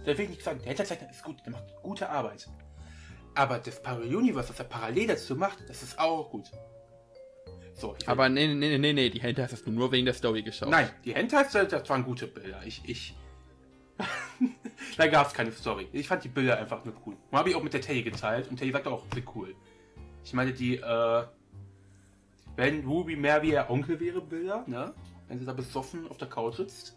Da 0.06 0.16
will 0.16 0.26
ich 0.26 0.30
nicht 0.30 0.44
sagen, 0.44 0.60
der 0.60 0.68
Hentai-Zeichner 0.68 1.10
ist 1.10 1.24
gut, 1.24 1.38
der 1.44 1.50
macht 1.52 1.64
gute 1.82 2.08
Arbeit. 2.08 2.46
Aber 3.34 3.58
das 3.58 3.82
Parallel 3.82 4.14
Universe, 4.14 4.50
was 4.50 4.58
er 4.60 4.66
parallel 4.66 5.08
dazu 5.08 5.34
macht, 5.34 5.68
das 5.68 5.82
ist 5.82 5.98
auch 5.98 6.30
gut. 6.30 6.48
So, 7.74 7.96
Aber 8.06 8.28
nee, 8.28 8.46
nee, 8.46 8.54
nee, 8.54 8.78
nee, 8.78 8.92
nee, 8.92 9.10
die 9.10 9.20
Hentai 9.20 9.48
hast 9.50 9.66
du 9.66 9.70
nur 9.70 9.90
wegen 9.90 10.04
der 10.04 10.14
Story 10.14 10.42
geschaut. 10.42 10.70
Nein, 10.70 10.88
die 11.04 11.14
Hentais, 11.14 11.52
das 11.52 11.68
das 11.68 11.88
waren 11.88 12.04
gute 12.04 12.28
Bilder. 12.28 12.60
Ich, 12.64 12.80
ich. 12.84 13.16
da 14.96 15.06
gab 15.08 15.26
es 15.26 15.34
keine 15.34 15.50
Story. 15.50 15.88
Ich 15.92 16.06
fand 16.06 16.22
die 16.22 16.28
Bilder 16.28 16.58
einfach 16.58 16.84
nur 16.84 16.94
cool. 17.04 17.16
Und 17.30 17.38
habe 17.38 17.50
ich 17.50 17.56
auch 17.56 17.62
mit 17.62 17.72
der 17.72 17.80
Teddy 17.80 18.02
geteilt 18.02 18.48
und 18.48 18.56
Teddy 18.56 18.70
sagte 18.70 18.90
auch, 18.90 19.04
sie 19.12 19.24
cool. 19.34 19.54
Ich 20.24 20.32
meine, 20.32 20.52
die, 20.52 20.76
äh. 20.76 21.24
Wenn 22.56 22.84
Ruby 22.84 23.16
mehr 23.16 23.42
wie 23.42 23.50
ihr 23.50 23.68
Onkel 23.68 23.98
wäre, 23.98 24.20
Bilder, 24.20 24.62
ne? 24.68 24.94
Wenn 25.26 25.40
sie 25.40 25.44
da 25.44 25.52
besoffen 25.52 26.08
auf 26.08 26.18
der 26.18 26.28
Couch 26.28 26.54
sitzt. 26.54 26.96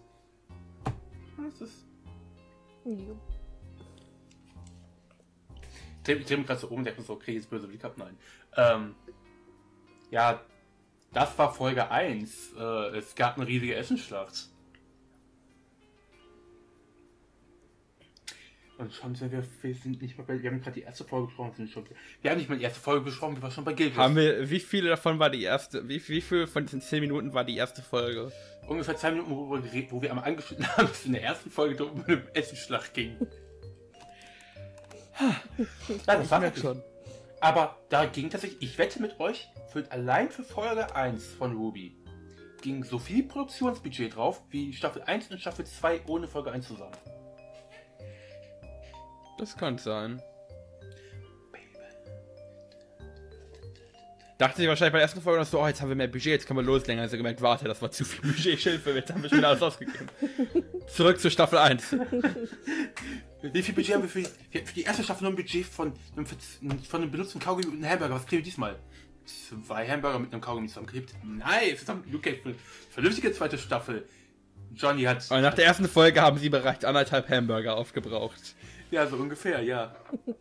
Das 1.37 1.61
ist. 1.61 1.85
Jo. 2.85 3.17
Ich 5.55 6.03
drehe 6.03 6.19
dreh 6.19 6.37
mich 6.37 6.45
gerade 6.45 6.59
so 6.59 6.67
um 6.67 6.77
und 6.77 6.83
denke 6.85 7.01
so, 7.01 7.13
okay, 7.13 7.33
jetzt 7.33 7.49
böse 7.49 7.67
Blick 7.67 7.83
ab. 7.83 7.95
Nein. 7.97 8.15
Ähm. 8.55 8.95
Ja, 10.11 10.39
das 11.17 11.35
war 11.39 11.51
Folge 11.51 11.89
1. 11.89 12.53
Äh, 12.59 12.61
es 12.97 13.15
gab 13.15 13.37
eine 13.37 13.47
riesige 13.47 13.73
Essenschlacht. 13.73 14.49
Und 18.77 18.93
schon 18.93 19.15
sind 19.15 19.31
wir, 19.31 19.43
wir 19.63 19.73
sind 19.73 19.99
nicht 19.99 20.15
mal 20.15 20.25
bei, 20.25 20.39
wir 20.39 20.51
haben 20.51 20.61
gerade 20.61 20.75
die 20.75 20.83
erste 20.83 21.03
Folge 21.03 21.25
besprochen, 21.25 21.53
sind 21.55 21.71
schon, 21.71 21.85
wir 22.21 22.29
haben 22.29 22.37
nicht 22.37 22.47
mal 22.47 22.59
die 22.59 22.63
erste 22.63 22.79
Folge 22.79 23.05
besprochen, 23.05 23.35
wir 23.35 23.41
waren 23.41 23.49
schon 23.49 23.65
bei 23.65 23.75
Wars. 23.75 23.97
Haben 23.97 24.15
wir, 24.15 24.47
wie 24.47 24.59
viele 24.59 24.89
davon 24.89 25.17
war 25.17 25.31
die 25.31 25.41
erste, 25.41 25.89
wie, 25.89 26.07
wie 26.07 26.21
viel 26.21 26.45
von 26.45 26.67
diesen 26.67 26.81
10 26.81 27.01
Minuten 27.01 27.33
war 27.33 27.43
die 27.43 27.57
erste 27.57 27.81
Folge? 27.81 28.31
Ungefähr 28.67 28.95
zwei 28.95 29.09
Minuten, 29.09 29.31
wo 29.31 29.49
wir, 29.49 29.61
geredet, 29.61 29.91
wo 29.91 29.99
wir 29.99 30.11
einmal 30.11 30.25
angeschnitten 30.25 30.67
haben, 30.77 30.85
dass 30.87 30.99
es 30.99 31.05
in 31.07 31.13
der 31.13 31.23
ersten 31.23 31.49
Folge 31.49 31.83
um 31.83 32.03
eine 32.05 32.21
Essenschlacht 32.35 32.93
ging. 32.93 33.17
ja, 35.19 35.95
das 36.05 36.29
war 36.29 36.55
schon. 36.55 36.83
Aber 37.39 37.77
da 37.89 38.05
ging 38.05 38.29
tatsächlich, 38.29 38.61
ich 38.61 38.77
wette 38.77 39.01
mit 39.01 39.19
euch, 39.19 39.47
für, 39.71 39.89
allein 39.91 40.29
für 40.29 40.43
Folge 40.43 40.95
1 40.95 41.25
von 41.35 41.55
Ruby 41.55 41.95
ging 42.61 42.83
so 42.83 42.97
viel 42.97 43.23
Produktionsbudget 43.23 44.15
drauf, 44.15 44.41
wie 44.49 44.73
Staffel 44.73 45.03
1 45.03 45.29
und 45.31 45.39
Staffel 45.39 45.65
2 45.65 46.01
ohne 46.07 46.27
Folge 46.27 46.51
1 46.51 46.67
zusammen. 46.67 46.97
Das 49.37 49.55
kann 49.55 49.77
sein. 49.77 50.21
Dachte 54.37 54.61
ich 54.61 54.67
wahrscheinlich 54.67 54.91
bei 54.91 54.99
der 54.99 55.03
ersten 55.03 55.21
Folge 55.21 55.39
noch 55.39 55.47
so, 55.47 55.59
oh, 55.59 55.67
jetzt 55.67 55.81
haben 55.81 55.89
wir 55.89 55.95
mehr 55.95 56.07
Budget, 56.07 56.33
jetzt 56.33 56.47
können 56.47 56.59
wir 56.59 56.63
loslegen. 56.63 56.99
Also 57.01 57.17
gemerkt, 57.17 57.41
warte, 57.41 57.65
das 57.65 57.81
war 57.81 57.89
zu 57.89 58.05
viel 58.05 58.21
Budget, 58.21 58.59
Schilfe, 58.59 58.91
jetzt 58.91 59.11
haben 59.11 59.23
wir 59.23 59.29
schon 59.29 59.39
wieder 59.39 59.49
alles 59.49 59.61
ausgegeben. 59.63 60.07
Zurück 60.87 61.19
zu 61.19 61.31
Staffel 61.31 61.57
1. 61.57 61.95
Wie 63.41 63.61
viel 63.61 63.75
Budget 63.75 63.93
haben 63.95 64.01
wir 64.01 64.09
für 64.09 64.21
die, 64.23 64.59
für 64.65 64.73
die 64.73 64.81
erste 64.83 65.03
Staffel 65.03 65.23
nur 65.23 65.33
ein 65.33 65.35
Budget 65.35 65.65
von, 65.65 65.93
einem 66.15 66.25
von 66.25 67.01
einem 67.01 67.11
benutzten 67.11 67.39
Kaugummi 67.39 67.67
und 67.67 67.73
einem 67.83 67.89
Hamburger? 67.91 68.15
Was 68.15 68.25
kriegen 68.25 68.39
wir 68.39 68.43
diesmal? 68.45 68.79
Zwei 69.25 69.87
Hamburger 69.87 70.19
mit 70.19 70.31
einem 70.33 70.41
Kaugummi 70.41 70.67
zusammengeklebt? 70.67 71.13
Nice! 71.23 71.81
Das 71.81 71.89
haben 71.89 72.03
okay, 72.15 72.39
für- 72.41 72.55
vernünftige 72.89 73.31
zweite 73.33 73.57
Staffel. 73.57 74.07
Johnny 74.73 75.03
hat. 75.03 75.29
Und 75.29 75.41
nach 75.41 75.53
der 75.53 75.65
ersten 75.65 75.87
Folge 75.87 76.21
haben 76.21 76.37
sie 76.39 76.49
bereits 76.49 76.83
anderthalb 76.83 77.29
Hamburger 77.29 77.75
aufgebraucht. 77.77 78.55
Ja, 78.91 79.05
so 79.07 79.17
ungefähr, 79.17 79.61
ja. 79.61 79.95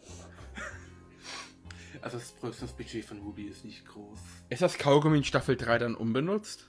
Also 2.03 2.19
das 2.19 2.31
Produktionsbudget 2.33 3.05
von 3.05 3.19
Ruby 3.19 3.47
ist 3.47 3.65
nicht 3.65 3.85
groß. 3.85 4.19
Ist 4.49 4.63
das 4.63 4.79
Kaugummi 4.79 5.17
in 5.19 5.25
Staffel 5.25 5.57
3 5.57 5.79
dann 5.79 5.95
unbenutzt? 5.97 6.69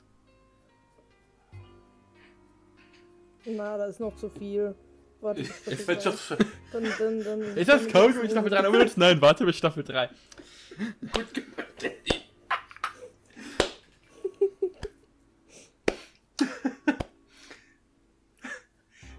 Na, 3.46 3.78
da 3.78 3.86
ist 3.86 4.00
noch 4.00 4.16
zu 4.16 4.30
viel. 4.30 4.74
Warte, 5.22 5.42
Ist 5.42 5.88
Wirtschafts 5.88 6.28
drei. 6.28 6.38
dann, 6.72 6.84
dann, 7.00 7.24
dann, 7.24 7.42
Ist 7.58 7.70
das 7.70 7.88
Kaugummi 7.88 8.30
Staffel 8.30 8.50
3 8.52 8.68
unbenutzt? 8.68 8.98
Nein, 8.98 9.20
warte 9.22 9.46
bis 9.46 9.58
Staffel 9.58 9.84
3. 9.84 10.10
gut 11.14 11.34
gemacht. 11.34 11.68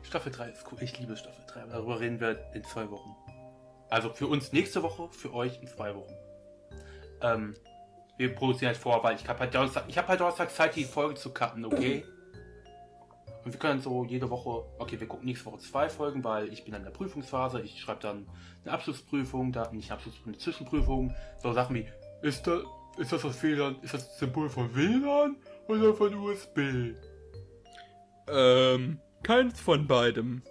Staffel 0.03 0.33
3 0.33 0.49
ist 0.51 0.65
cool. 0.73 0.79
Ich 0.81 0.99
liebe 0.99 1.17
Staffel 1.17 1.45
3. 1.49 1.63
Aber 1.63 1.73
darüber 1.73 2.01
reden 2.01 2.21
wir 2.21 2.39
in 2.55 2.65
zwei 2.65 2.91
Wochen. 2.91 3.15
Also 3.91 4.11
für 4.11 4.27
uns 4.27 4.53
nächste 4.53 4.83
Woche, 4.83 5.09
für 5.11 5.35
euch 5.35 5.61
in 5.61 5.69
zwei 5.69 5.95
Wochen. 5.95 6.15
Ähm, 7.21 7.55
wir 8.17 8.35
produzieren 8.35 8.69
halt 8.69 8.77
vor, 8.79 9.03
weil 9.03 9.17
ich 9.17 9.29
habe 9.29 9.41
halt 9.41 9.55
Donnerstag, 9.55 9.85
ich 9.89 9.99
habe 9.99 10.09
halt 10.09 10.21
Donnerstag 10.21 10.51
Zeit, 10.51 10.77
die 10.77 10.85
Folge 10.85 11.15
zu 11.15 11.33
cutten, 11.33 11.65
okay? 11.65 12.05
Und 13.49 13.55
wir 13.55 13.61
können 13.61 13.81
so 13.81 14.05
jede 14.05 14.29
Woche, 14.29 14.67
okay, 14.79 15.01
wir 15.01 15.07
gucken 15.09 15.25
nächste 15.25 15.47
Woche 15.47 15.57
zwei 15.61 15.89
Folgen, 15.89 16.23
weil 16.23 16.53
ich 16.53 16.67
bin 16.67 16.75
in 16.75 16.83
der 16.85 16.91
Prüfungsphase. 16.91 17.63
Ich 17.63 17.81
schreibe 17.81 18.03
dann 18.03 18.29
eine 18.63 18.75
Abschlussprüfung, 18.75 19.53
da 19.53 19.73
nicht 19.73 19.89
eine 19.91 19.95
Abschlussprüfung, 19.97 20.33
eine 20.35 20.39
Zwischenprüfung. 20.39 21.15
So 21.43 21.55
Sachen 21.55 21.77
wie, 21.77 21.87
ist 22.21 22.47
das, 22.47 22.61
ist 22.99 23.11
das 23.11 23.23
das 23.23 23.43
WLAN, 23.43 23.77
ist 23.81 23.95
das 23.95 24.19
Symbol 24.19 24.51
von 24.51 24.75
WLAN 24.77 25.37
oder 25.67 25.95
von 25.95 26.13
USB? 26.15 26.59
Ähm, 28.29 29.01
keins 29.23 29.59
von 29.63 29.87
beidem. 29.87 30.43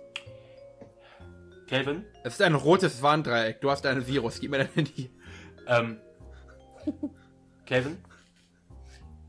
Kelvin, 1.67 2.03
Es 2.23 2.33
ist 2.33 2.41
ein 2.41 2.55
rotes 2.55 3.03
Warndreieck. 3.03 3.61
Du 3.61 3.69
hast 3.69 3.85
ein 3.85 4.07
Virus. 4.07 4.39
Gib 4.39 4.49
mir 4.49 4.57
dein 4.57 4.73
Handy. 4.73 5.11
ähm, 5.67 5.97
Kelvin, 7.67 7.99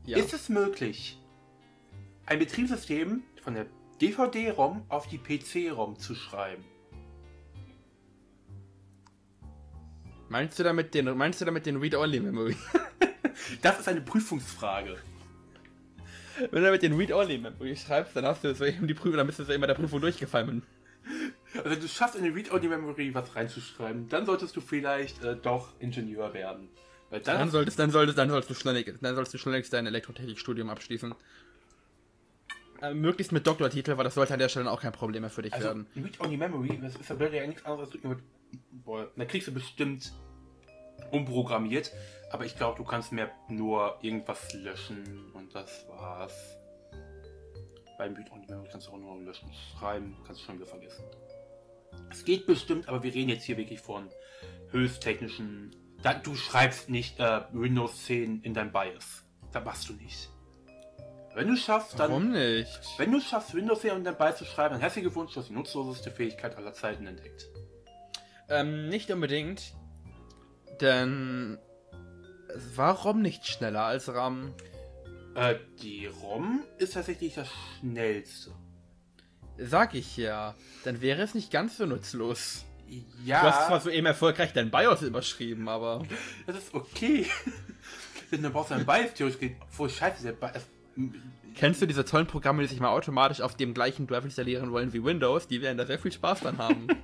Ja. 0.07 0.17
ist 0.17 0.33
es 0.33 0.49
möglich, 0.49 1.21
ein 2.25 2.39
Betriebssystem 2.39 3.23
von 3.49 3.55
der 3.55 3.65
DVD-ROM 3.99 4.85
auf 4.89 5.07
die 5.07 5.17
PC-ROM 5.17 5.97
zu 5.97 6.13
schreiben? 6.13 6.63
Meinst 10.29 10.59
du 10.59 10.63
damit 10.63 10.93
den, 10.93 11.17
meinst 11.17 11.41
du 11.41 11.45
damit 11.45 11.65
den 11.65 11.77
Read-Only-Memory? 11.77 12.55
Das 13.63 13.79
ist 13.79 13.87
eine 13.87 14.01
Prüfungsfrage. 14.01 14.97
Wenn 16.37 16.61
du 16.61 16.61
damit 16.61 16.83
den 16.83 16.93
Read-Only-Memory 16.93 17.75
schreibst, 17.75 18.15
dann 18.15 18.25
hast 18.25 18.43
du 18.43 18.53
so 18.53 18.65
eben 18.65 18.85
die 18.85 18.93
Prüfung, 18.93 19.17
dann 19.17 19.25
bist 19.25 19.39
du 19.39 19.45
so 19.45 19.53
immer 19.53 19.65
der 19.65 19.73
Prüfung 19.73 19.99
durchgefallen. 19.99 20.61
Also 21.63 21.81
du 21.81 21.87
schaffst 21.87 22.17
in 22.17 22.25
die 22.25 22.29
Read-Only-Memory 22.29 23.15
was 23.15 23.35
reinzuschreiben, 23.35 24.07
dann 24.09 24.27
solltest 24.27 24.55
du 24.55 24.61
vielleicht 24.61 25.23
äh, 25.23 25.35
doch 25.35 25.73
Ingenieur 25.79 26.35
werden. 26.35 26.69
Weil 27.09 27.21
dann, 27.21 27.39
Dann 27.39 27.49
solltest, 27.49 27.79
dann 27.79 27.89
solltest, 27.89 28.19
dann 28.19 28.29
sollst 28.29 28.49
du 28.51 28.53
schnell, 28.53 28.83
dann 29.01 29.15
sollst 29.15 29.33
du 29.33 29.39
schnellst 29.39 29.73
dein 29.73 29.87
Elektrotechnikstudium 29.87 30.69
abschließen. 30.69 31.15
Äh, 32.81 32.93
möglichst 32.93 33.31
mit 33.31 33.45
Doktortitel, 33.45 33.97
weil 33.97 34.03
das 34.05 34.15
sollte 34.15 34.33
an 34.33 34.39
der 34.39 34.49
Stelle 34.49 34.71
auch 34.71 34.81
kein 34.81 34.91
Problem 34.93 35.21
mehr 35.21 35.29
für 35.29 35.41
dich 35.41 35.53
also 35.53 35.67
werden. 35.67 35.87
Read-Only-Memory, 35.95 36.79
das 36.81 36.95
ist 36.95 37.09
ja 37.09 37.15
ja 37.27 37.47
nichts 37.47 37.65
anderes. 37.65 37.89
als 37.91 38.01
du 38.01 38.07
immer- 38.07 38.17
Boah, 38.71 39.07
da 39.15 39.25
kriegst 39.25 39.47
du 39.47 39.53
bestimmt 39.53 40.11
umprogrammiert, 41.11 41.91
aber 42.31 42.45
ich 42.45 42.55
glaube, 42.55 42.77
du 42.77 42.83
kannst 42.83 43.11
mehr 43.11 43.29
nur 43.47 43.97
irgendwas 44.01 44.53
löschen 44.53 45.31
und 45.33 45.53
das 45.53 45.85
war's. 45.89 46.57
Beim 47.97 48.15
Read-Only-Memory 48.15 48.69
kannst 48.71 48.87
du 48.87 48.91
auch 48.91 48.97
nur 48.97 49.21
löschen, 49.21 49.51
schreiben, 49.77 50.15
kannst 50.25 50.41
du 50.41 50.45
schon 50.45 50.55
wieder 50.55 50.67
vergessen. 50.67 51.03
Es 52.09 52.23
geht 52.23 52.45
bestimmt, 52.45 52.87
aber 52.87 53.03
wir 53.03 53.13
reden 53.13 53.29
jetzt 53.29 53.43
hier 53.43 53.57
wirklich 53.57 53.81
von 53.81 54.09
höchsttechnischen. 54.71 55.75
Da, 56.01 56.13
du 56.13 56.33
schreibst 56.35 56.89
nicht 56.89 57.19
äh, 57.19 57.41
Windows 57.51 58.05
10 58.05 58.41
in 58.43 58.53
dein 58.53 58.71
BIOS. 58.71 59.25
Das 59.51 59.65
machst 59.65 59.89
du 59.89 59.93
nicht. 59.93 60.29
Wenn 61.35 61.47
du 61.47 61.55
schaffst, 61.55 61.99
dann. 61.99 62.09
Warum 62.09 62.31
nicht? 62.31 62.79
Wenn 62.97 63.11
du 63.11 63.21
schaffst, 63.21 63.53
Windows 63.53 63.81
10 63.81 63.97
in 63.97 64.03
dein 64.03 64.17
BIOS 64.17 64.37
zu 64.37 64.45
schreiben, 64.45 64.73
dann 64.73 64.81
herzlichen 64.81 65.05
Glückwunsch, 65.05 65.33
du 65.33 65.39
hast 65.39 65.49
die 65.49 65.53
nutzloseste 65.53 66.11
Fähigkeit 66.11 66.57
aller 66.57 66.73
Zeiten 66.73 67.05
entdeckt. 67.07 67.47
Ähm, 68.49 68.89
nicht 68.89 69.11
unbedingt. 69.11 69.73
Denn 70.81 71.57
warum 72.75 73.21
nicht 73.21 73.45
schneller 73.47 73.83
als 73.83 74.13
RAM? 74.13 74.53
Äh, 75.35 75.55
die 75.81 76.07
ROM 76.07 76.63
ist 76.77 76.93
tatsächlich 76.93 77.35
das 77.35 77.47
schnellste. 77.79 78.51
Sag 79.57 79.93
ich 79.93 80.17
ja. 80.17 80.55
Dann 80.83 81.01
wäre 81.01 81.21
es 81.21 81.35
nicht 81.35 81.51
ganz 81.51 81.77
so 81.77 81.85
nutzlos. 81.85 82.65
Ja, 83.23 83.41
Du 83.41 83.47
hast 83.47 83.67
zwar 83.67 83.79
so 83.81 83.89
eben 83.89 84.07
erfolgreich 84.07 84.51
dein 84.53 84.71
BIOS 84.71 85.03
überschrieben, 85.03 85.67
aber. 85.69 86.03
das 86.47 86.57
ist 86.57 86.73
okay. 86.73 87.27
Denn 88.31 88.41
dann 88.41 88.51
brauchst 88.51 88.71
du 88.71 88.75
ein 88.75 88.85
BIOS 88.85 89.13
theoretisch 89.13 89.39
geht. 89.39 89.57
Obwohl, 89.61 89.89
scheiße, 89.89 90.23
der 90.23 90.31
BIOS. 90.31 90.63
Kennst 91.55 91.81
du 91.81 91.85
diese 91.85 92.05
tollen 92.05 92.27
Programme, 92.27 92.61
die 92.61 92.67
sich 92.67 92.79
mal 92.79 92.89
automatisch 92.89 93.41
auf 93.41 93.55
dem 93.57 93.73
gleichen 93.73 94.07
Drive 94.07 94.23
installieren 94.23 94.71
wollen 94.71 94.93
wie 94.93 95.03
Windows? 95.03 95.47
Die 95.47 95.61
werden 95.61 95.77
da 95.77 95.85
sehr 95.85 95.99
viel 95.99 96.11
Spaß 96.11 96.41
dran 96.41 96.57
haben. 96.57 96.87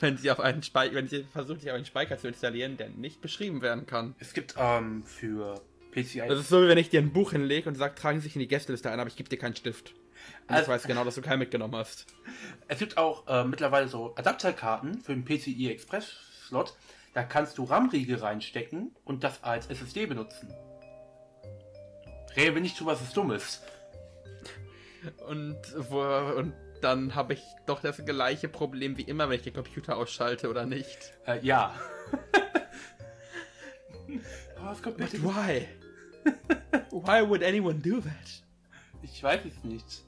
wenn 0.00 0.16
sie 0.16 0.30
auf 0.30 0.40
einen 0.40 0.62
Speicher, 0.62 0.94
wenn 0.94 1.08
sie 1.08 1.24
versucht, 1.24 1.60
sich 1.60 1.70
auf 1.70 1.76
einen 1.76 1.84
Speicher 1.84 2.18
zu 2.18 2.28
installieren, 2.28 2.76
der 2.76 2.88
nicht 2.90 3.20
beschrieben 3.20 3.62
werden 3.62 3.86
kann. 3.86 4.14
Es 4.18 4.32
gibt 4.32 4.54
ähm, 4.58 5.02
für 5.04 5.60
PCI. 5.92 6.22
Das 6.28 6.38
ist 6.40 6.48
so, 6.48 6.62
wie 6.62 6.68
wenn 6.68 6.78
ich 6.78 6.90
dir 6.90 7.00
ein 7.00 7.12
Buch 7.12 7.32
hinlege 7.32 7.68
und 7.68 7.74
sage, 7.74 7.94
tragen 7.94 8.20
Sie 8.20 8.24
sich 8.24 8.36
in 8.36 8.40
die 8.40 8.48
Gästeliste 8.48 8.90
ein, 8.90 9.00
aber 9.00 9.08
ich 9.08 9.16
gebe 9.16 9.28
dir 9.28 9.36
keinen 9.36 9.56
Stift. 9.56 9.94
Und 10.48 10.54
Also- 10.54 10.62
ich 10.64 10.68
weiß 10.68 10.84
genau, 10.84 11.04
dass 11.04 11.14
du 11.14 11.22
keinen 11.22 11.40
mitgenommen 11.40 11.76
hast. 11.76 12.06
Es 12.68 12.78
gibt 12.78 12.96
auch 12.96 13.26
äh, 13.26 13.44
mittlerweile 13.44 13.88
so 13.88 14.14
Adapterkarten 14.16 15.00
für 15.00 15.14
den 15.14 15.24
PCI 15.24 15.70
Express 15.70 16.12
Slot. 16.46 16.74
Da 17.12 17.24
kannst 17.24 17.58
du 17.58 17.64
RAM-Riegel 17.64 18.18
reinstecken 18.18 18.94
und 19.04 19.24
das 19.24 19.42
als 19.42 19.66
SSD 19.66 20.06
benutzen. 20.06 20.54
Rede 22.36 22.60
nicht 22.60 22.78
drüber, 22.78 22.92
was 22.92 23.00
es 23.00 23.12
dumm 23.12 23.32
ist. 23.32 23.62
Und, 25.26 25.58
wo, 25.88 26.02
und 26.38 26.54
dann 26.80 27.14
habe 27.14 27.34
ich 27.34 27.42
doch 27.66 27.80
das 27.80 28.04
gleiche 28.04 28.48
Problem 28.48 28.96
wie 28.96 29.02
immer, 29.02 29.28
wenn 29.28 29.36
ich 29.36 29.42
den 29.42 29.54
Computer 29.54 29.96
ausschalte 29.96 30.48
oder 30.48 30.66
nicht. 30.66 31.12
Äh, 31.26 31.44
ja. 31.44 31.74
Aber 34.56 34.70
was 34.70 34.82
kommt 34.82 34.98
But 34.98 35.12
why? 35.22 35.66
why 36.90 37.28
would 37.28 37.42
anyone 37.42 37.78
do 37.78 38.00
that? 38.00 38.42
Ich 39.02 39.22
weiß 39.22 39.44
es 39.44 39.64
nicht. 39.64 40.04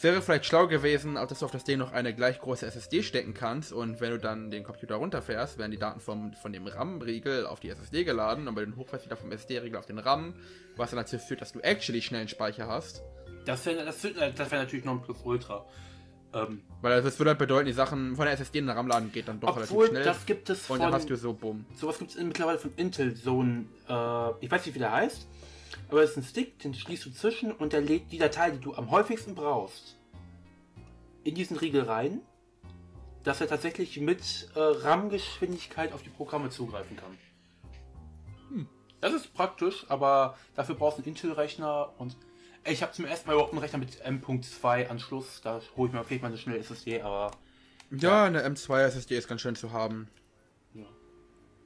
Es 0.00 0.04
wäre 0.04 0.22
vielleicht 0.22 0.46
schlau 0.46 0.66
gewesen, 0.66 1.18
auch 1.18 1.26
dass 1.26 1.40
du 1.40 1.44
auf 1.44 1.50
das 1.50 1.64
Ding 1.64 1.78
noch 1.78 1.92
eine 1.92 2.14
gleich 2.14 2.40
große 2.40 2.64
SSD 2.64 3.02
stecken 3.02 3.34
kannst 3.34 3.70
und 3.70 4.00
wenn 4.00 4.12
du 4.12 4.18
dann 4.18 4.50
den 4.50 4.64
Computer 4.64 4.94
runterfährst, 4.94 5.58
werden 5.58 5.72
die 5.72 5.76
Daten 5.76 6.00
vom, 6.00 6.32
von 6.32 6.54
dem 6.54 6.66
RAM-Riegel 6.66 7.44
auf 7.44 7.60
die 7.60 7.68
SSD 7.68 8.04
geladen 8.04 8.48
und 8.48 8.54
bei 8.54 8.64
den 8.64 8.76
hochfährst 8.76 9.04
wieder 9.04 9.18
vom 9.18 9.30
SSD-Riegel 9.30 9.76
auf 9.76 9.84
den 9.84 9.98
RAM, 9.98 10.32
was 10.74 10.88
dann 10.88 11.00
dazu 11.00 11.18
führt, 11.18 11.42
dass 11.42 11.52
du 11.52 11.60
actually 11.60 12.00
schnellen 12.00 12.28
Speicher 12.28 12.66
hast. 12.66 13.02
Das 13.44 13.66
wäre 13.66 13.84
das 13.84 14.02
wär, 14.02 14.30
das 14.30 14.50
wär 14.50 14.60
natürlich 14.60 14.86
noch 14.86 14.94
ein 14.94 15.02
Plus-Ultra. 15.02 15.66
Ähm, 16.32 16.62
Weil 16.80 17.02
das 17.02 17.18
würde 17.18 17.32
halt 17.32 17.38
bedeuten, 17.38 17.66
die 17.66 17.74
Sachen 17.74 18.16
von 18.16 18.24
der 18.24 18.32
SSD 18.32 18.60
in 18.60 18.68
den 18.68 18.76
RAM 18.78 18.86
laden 18.86 19.12
geht 19.12 19.28
dann 19.28 19.38
doch 19.38 19.50
obwohl, 19.50 19.84
relativ 19.84 19.90
schnell. 19.90 20.04
das 20.04 20.24
gibt 20.24 20.48
es 20.48 20.60
und 20.60 20.78
von... 20.78 20.78
dann 20.78 20.94
hast 20.94 21.10
du 21.10 21.16
so 21.16 21.34
bumm. 21.34 21.66
sowas 21.74 21.98
gibt 21.98 22.12
es 22.12 22.16
mittlerweile 22.16 22.58
von 22.58 22.72
Intel, 22.76 23.14
so 23.14 23.42
ein... 23.42 23.68
Äh, 23.86 24.30
ich 24.40 24.50
weiß 24.50 24.64
nicht, 24.64 24.74
wie 24.74 24.78
der 24.78 24.92
heißt, 24.92 25.26
aber 25.88 26.02
es 26.02 26.10
ist 26.10 26.16
ein 26.16 26.22
Stick, 26.24 26.58
den 26.60 26.74
schließt 26.74 27.06
du 27.06 27.10
zwischen 27.10 27.52
und 27.52 27.72
der 27.72 27.80
lädt 27.80 28.12
die 28.12 28.18
Datei, 28.18 28.50
die 28.50 28.60
du 28.60 28.74
am 28.74 28.90
häufigsten 28.90 29.34
brauchst, 29.34 29.96
in 31.24 31.34
diesen 31.34 31.56
Riegel 31.56 31.82
rein, 31.82 32.20
dass 33.24 33.40
er 33.40 33.48
tatsächlich 33.48 34.00
mit 34.00 34.48
äh, 34.54 34.60
RAM-Geschwindigkeit 34.60 35.92
auf 35.92 36.02
die 36.02 36.08
Programme 36.08 36.50
zugreifen 36.50 36.96
kann. 36.96 37.18
Hm. 38.48 38.68
Das 39.00 39.12
ist 39.12 39.34
praktisch, 39.34 39.86
aber 39.88 40.36
dafür 40.54 40.74
brauchst 40.74 40.98
du 40.98 41.02
einen 41.02 41.08
Intel-Rechner 41.08 41.92
und 41.98 42.16
ich 42.64 42.82
habe 42.82 42.92
zum 42.92 43.06
ersten 43.06 43.28
Mal 43.28 43.34
überhaupt 43.34 43.52
einen 43.52 43.62
Rechner 43.62 43.78
mit 43.78 44.00
M.2 44.02 44.88
Anschluss. 44.88 45.40
Da 45.42 45.60
hole 45.76 45.88
ich 45.88 45.94
mir 45.94 46.04
vielleicht 46.04 46.22
mal 46.22 46.28
eine 46.28 46.36
schnelle 46.36 46.58
SSD, 46.58 47.00
aber 47.00 47.30
Ja, 47.90 48.24
eine 48.24 48.46
M2 48.46 48.82
SSD 48.82 49.16
ist 49.16 49.28
ganz 49.28 49.40
schön 49.40 49.56
zu 49.56 49.72
haben. 49.72 50.08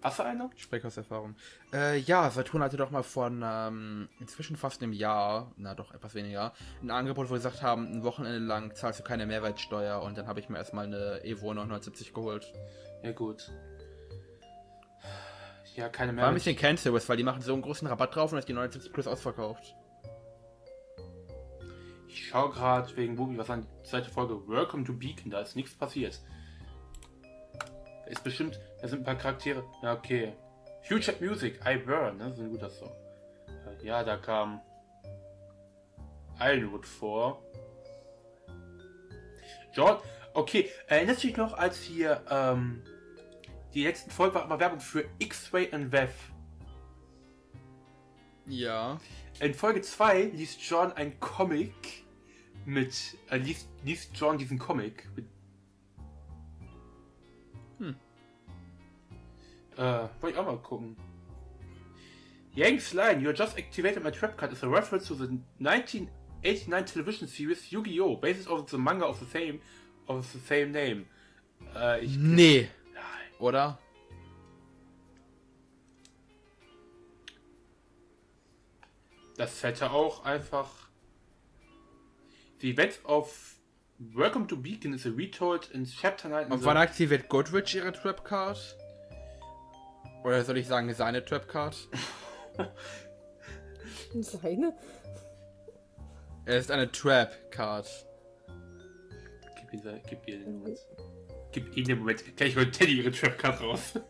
Hast 0.04 0.18
du 0.18 0.22
eine? 0.22 0.50
Spreche 0.56 0.86
aus 0.86 0.98
Erfahrung. 0.98 1.34
Äh, 1.72 1.96
ja, 2.00 2.30
Saturn 2.30 2.62
hatte 2.62 2.76
doch 2.76 2.90
mal 2.90 3.02
von 3.02 3.42
ähm, 3.42 4.10
inzwischen 4.20 4.54
fast 4.54 4.82
einem 4.82 4.92
Jahr, 4.92 5.50
na 5.56 5.74
doch 5.74 5.94
etwas 5.94 6.14
weniger, 6.14 6.52
ein 6.82 6.90
Angebot, 6.90 7.30
wo 7.30 7.36
sie 7.36 7.38
gesagt 7.38 7.62
haben, 7.62 7.90
ein 7.90 8.04
Wochenende 8.04 8.38
lang 8.38 8.74
zahlst 8.74 9.00
du 9.00 9.02
keine 9.02 9.24
Mehrwertsteuer 9.24 10.02
und 10.02 10.18
dann 10.18 10.26
habe 10.26 10.40
ich 10.40 10.50
mir 10.50 10.58
erstmal 10.58 10.84
eine 10.84 11.24
Evo 11.24 11.54
970 11.54 12.12
geholt. 12.12 12.52
Ja 13.02 13.12
gut. 13.12 13.50
Ja, 15.74 15.88
keine 15.88 16.12
mehr. 16.12 16.24
War 16.24 16.28
ein 16.32 16.34
bisschen 16.34 16.54
Cancerous, 16.54 17.08
weil 17.08 17.16
die 17.16 17.24
machen 17.24 17.40
so 17.40 17.54
einen 17.54 17.62
großen 17.62 17.88
Rabatt 17.88 18.14
drauf 18.14 18.30
und 18.30 18.38
ist 18.38 18.48
die 18.48 18.52
970 18.52 18.92
Plus 18.92 19.06
ausverkauft. 19.06 19.74
Ich 22.08 22.28
schaue 22.28 22.50
gerade 22.50 22.94
wegen 22.98 23.16
Bubi 23.16 23.38
was 23.38 23.48
an 23.48 23.62
die 23.62 23.88
zweite 23.88 24.10
Folge 24.10 24.46
Welcome 24.46 24.84
to 24.84 24.92
Beacon, 24.92 25.30
da 25.30 25.40
ist 25.40 25.56
nichts 25.56 25.74
passiert. 25.74 26.20
Ist 28.06 28.22
bestimmt, 28.22 28.60
da 28.84 28.88
sind 28.88 28.98
ein 28.98 29.04
paar 29.04 29.16
Charaktere. 29.16 29.64
Ja, 29.80 29.94
okay. 29.94 30.34
Future 30.82 31.16
Music, 31.18 31.58
I 31.66 31.78
Burn, 31.78 32.18
ne? 32.18 32.24
Das 32.24 32.34
ist 32.34 32.40
ein 32.40 32.50
guter 32.50 32.68
Song. 32.68 32.92
Ja, 33.82 34.04
da 34.04 34.18
kam 34.18 34.60
Ironwood 36.38 36.84
vor. 36.84 37.42
John, 39.72 39.96
okay, 40.34 40.70
erinnerst 40.86 41.22
du 41.22 41.28
dich 41.28 41.36
noch, 41.38 41.54
als 41.54 41.80
hier, 41.80 42.22
ähm, 42.28 42.82
die 43.72 43.84
letzten 43.84 44.10
Folge 44.10 44.34
war 44.34 44.44
immer 44.44 44.60
Werbung 44.60 44.80
für 44.80 45.06
X-Ray 45.18 45.72
and 45.72 45.90
Vev. 45.90 46.12
Ja. 48.44 49.00
In 49.40 49.54
Folge 49.54 49.80
2 49.80 50.24
liest 50.24 50.60
John 50.60 50.92
ein 50.92 51.18
Comic 51.20 52.04
mit. 52.66 53.16
Äh, 53.30 53.38
liest, 53.38 53.66
liest 53.82 54.10
John 54.14 54.36
diesen 54.36 54.58
Comic 54.58 55.08
mit. 55.16 55.33
Äh, 59.76 60.08
wollte 60.20 60.30
ich 60.30 60.36
auch 60.38 60.46
mal 60.46 60.58
gucken. 60.58 60.96
Yanks 62.54 62.92
line, 62.92 63.20
you 63.20 63.30
just 63.32 63.58
activated 63.58 64.02
my 64.04 64.10
trap 64.12 64.36
card 64.38 64.52
is 64.52 64.62
a 64.62 64.68
reference 64.68 65.06
to 65.08 65.14
the 65.14 65.38
19 65.58 66.08
89 66.44 66.84
television 66.86 67.26
series 67.26 67.70
Yu-Gi-Oh! 67.70 68.16
Basis 68.16 68.46
of 68.46 68.68
the 68.70 68.76
manga 68.76 69.06
of 69.06 69.18
the 69.18 69.26
same 69.26 69.60
of 70.06 70.26
the 70.32 70.38
same 70.38 70.70
name. 70.70 71.06
Äh, 71.74 72.04
ich, 72.04 72.16
Nee, 72.16 72.68
nein. 72.92 73.02
oder? 73.38 73.78
Das 79.36 79.62
hätte 79.62 79.90
auch 79.90 80.24
einfach. 80.24 80.70
The 82.60 82.70
event 82.70 83.00
of 83.04 83.56
Welcome 83.98 84.46
to 84.48 84.56
Beacon 84.56 84.92
is 84.92 85.06
a 85.06 85.10
retold 85.10 85.70
in 85.72 85.84
Chapter 85.86 86.28
9. 86.28 86.46
in 86.46 86.52
Und 86.52 86.64
wann 86.64 86.76
aktiviert 86.76 87.28
Goodrich 87.28 87.74
ihre 87.74 87.92
Trap 87.92 88.24
Card? 88.24 88.76
Oder 90.24 90.42
soll 90.42 90.56
ich 90.56 90.66
sagen, 90.66 90.92
seine 90.94 91.24
Trap 91.24 91.46
Card? 91.46 91.76
Seine? 94.20 94.72
Er 96.46 96.56
ist 96.56 96.70
eine 96.70 96.90
Trap 96.90 97.50
Card. 97.50 97.86
Gib, 99.70 99.84
ihr, 99.84 100.00
gib 100.08 100.26
ihr 100.26 100.38
den 100.38 100.58
Moment. 100.58 100.78
Gib 101.52 101.76
ihm 101.76 101.84
den 101.84 101.98
Moment. 101.98 102.36
Gleich 102.36 102.56
holt 102.56 102.72
Teddy 102.72 103.00
ihre 103.00 103.12
Trapcard 103.12 103.60
raus. 103.60 103.92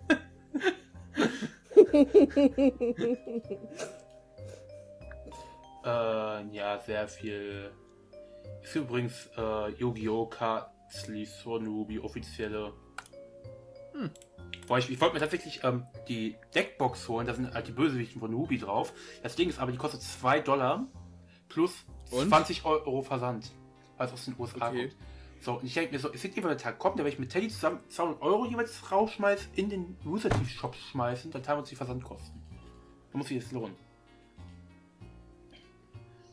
äh, 5.85 6.47
ja, 6.55 6.79
sehr 6.79 7.09
viel. 7.09 7.73
Ist 8.63 8.77
übrigens 8.77 9.29
äh, 9.37 9.71
Yu-Gi-Oh! 9.73 10.27
Card 10.27 10.71
Sleeves 10.91 11.35
von 11.43 11.67
Ruby 11.67 11.99
offizielle. 11.99 12.73
Hm. 13.93 14.11
Boah, 14.67 14.79
ich, 14.79 14.91
ich 14.91 15.01
wollte 15.01 15.15
mir 15.15 15.21
tatsächlich 15.21 15.63
ähm, 15.63 15.87
die 16.09 16.37
Deckbox 16.55 17.09
holen, 17.09 17.27
da 17.27 17.35
sind 17.35 17.53
halt 17.53 17.67
die 17.69 17.73
Bösewichten 17.73 18.21
von 18.21 18.33
Ruby 18.33 18.59
drauf. 18.59 18.93
Das 19.23 19.37
Ding 19.37 19.49
ist 19.49 19.59
aber, 19.59 19.73
die 19.73 19.79
kostet 19.79 20.03
2 20.03 20.41
Dollar 20.41 20.87
plus 21.49 21.85
Und? 22.11 22.29
20 22.29 22.65
Euro 22.65 23.03
Versand. 23.03 23.53
Es 23.99 24.13
aus 24.13 24.25
den 24.25 24.35
USA 24.39 24.69
Okay. 24.69 24.89
kommt. 24.89 24.97
So, 25.41 25.59
und 25.59 25.65
ich 25.67 25.75
denke 25.75 25.93
mir 25.93 25.99
so, 25.99 26.11
es 26.13 26.23
wird 26.23 26.35
irgendwann 26.37 26.57
der 26.57 26.65
Tag 26.65 26.79
kommen, 26.79 26.97
da 26.97 27.05
werde 27.05 27.13
ich 27.15 27.19
mit 27.19 27.31
Teddy 27.31 27.49
zusammen 27.49 27.81
200 27.89 28.23
Euro 28.23 28.47
jeweils 28.47 28.91
rausschmeißen, 28.91 29.53
in 29.57 29.69
den 29.69 29.97
Rooster 30.07 30.31
Shop 30.47 30.75
schmeißen, 30.75 31.31
dann 31.31 31.43
teilen 31.43 31.59
wir 31.59 31.61
uns 31.61 31.69
die 31.69 31.77
Versandkosten. 31.77 32.41
Da 33.13 33.19
muss 33.19 33.29
sich 33.29 33.43
das 33.43 33.53
lohnen. 33.53 33.77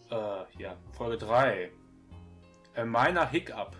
Äh, 0.09 0.15
ja, 0.57 0.75
Folge 0.93 1.17
3. 1.17 1.71
Äh, 2.75 2.85
meiner 2.85 3.27
Hiccup. 3.29 3.75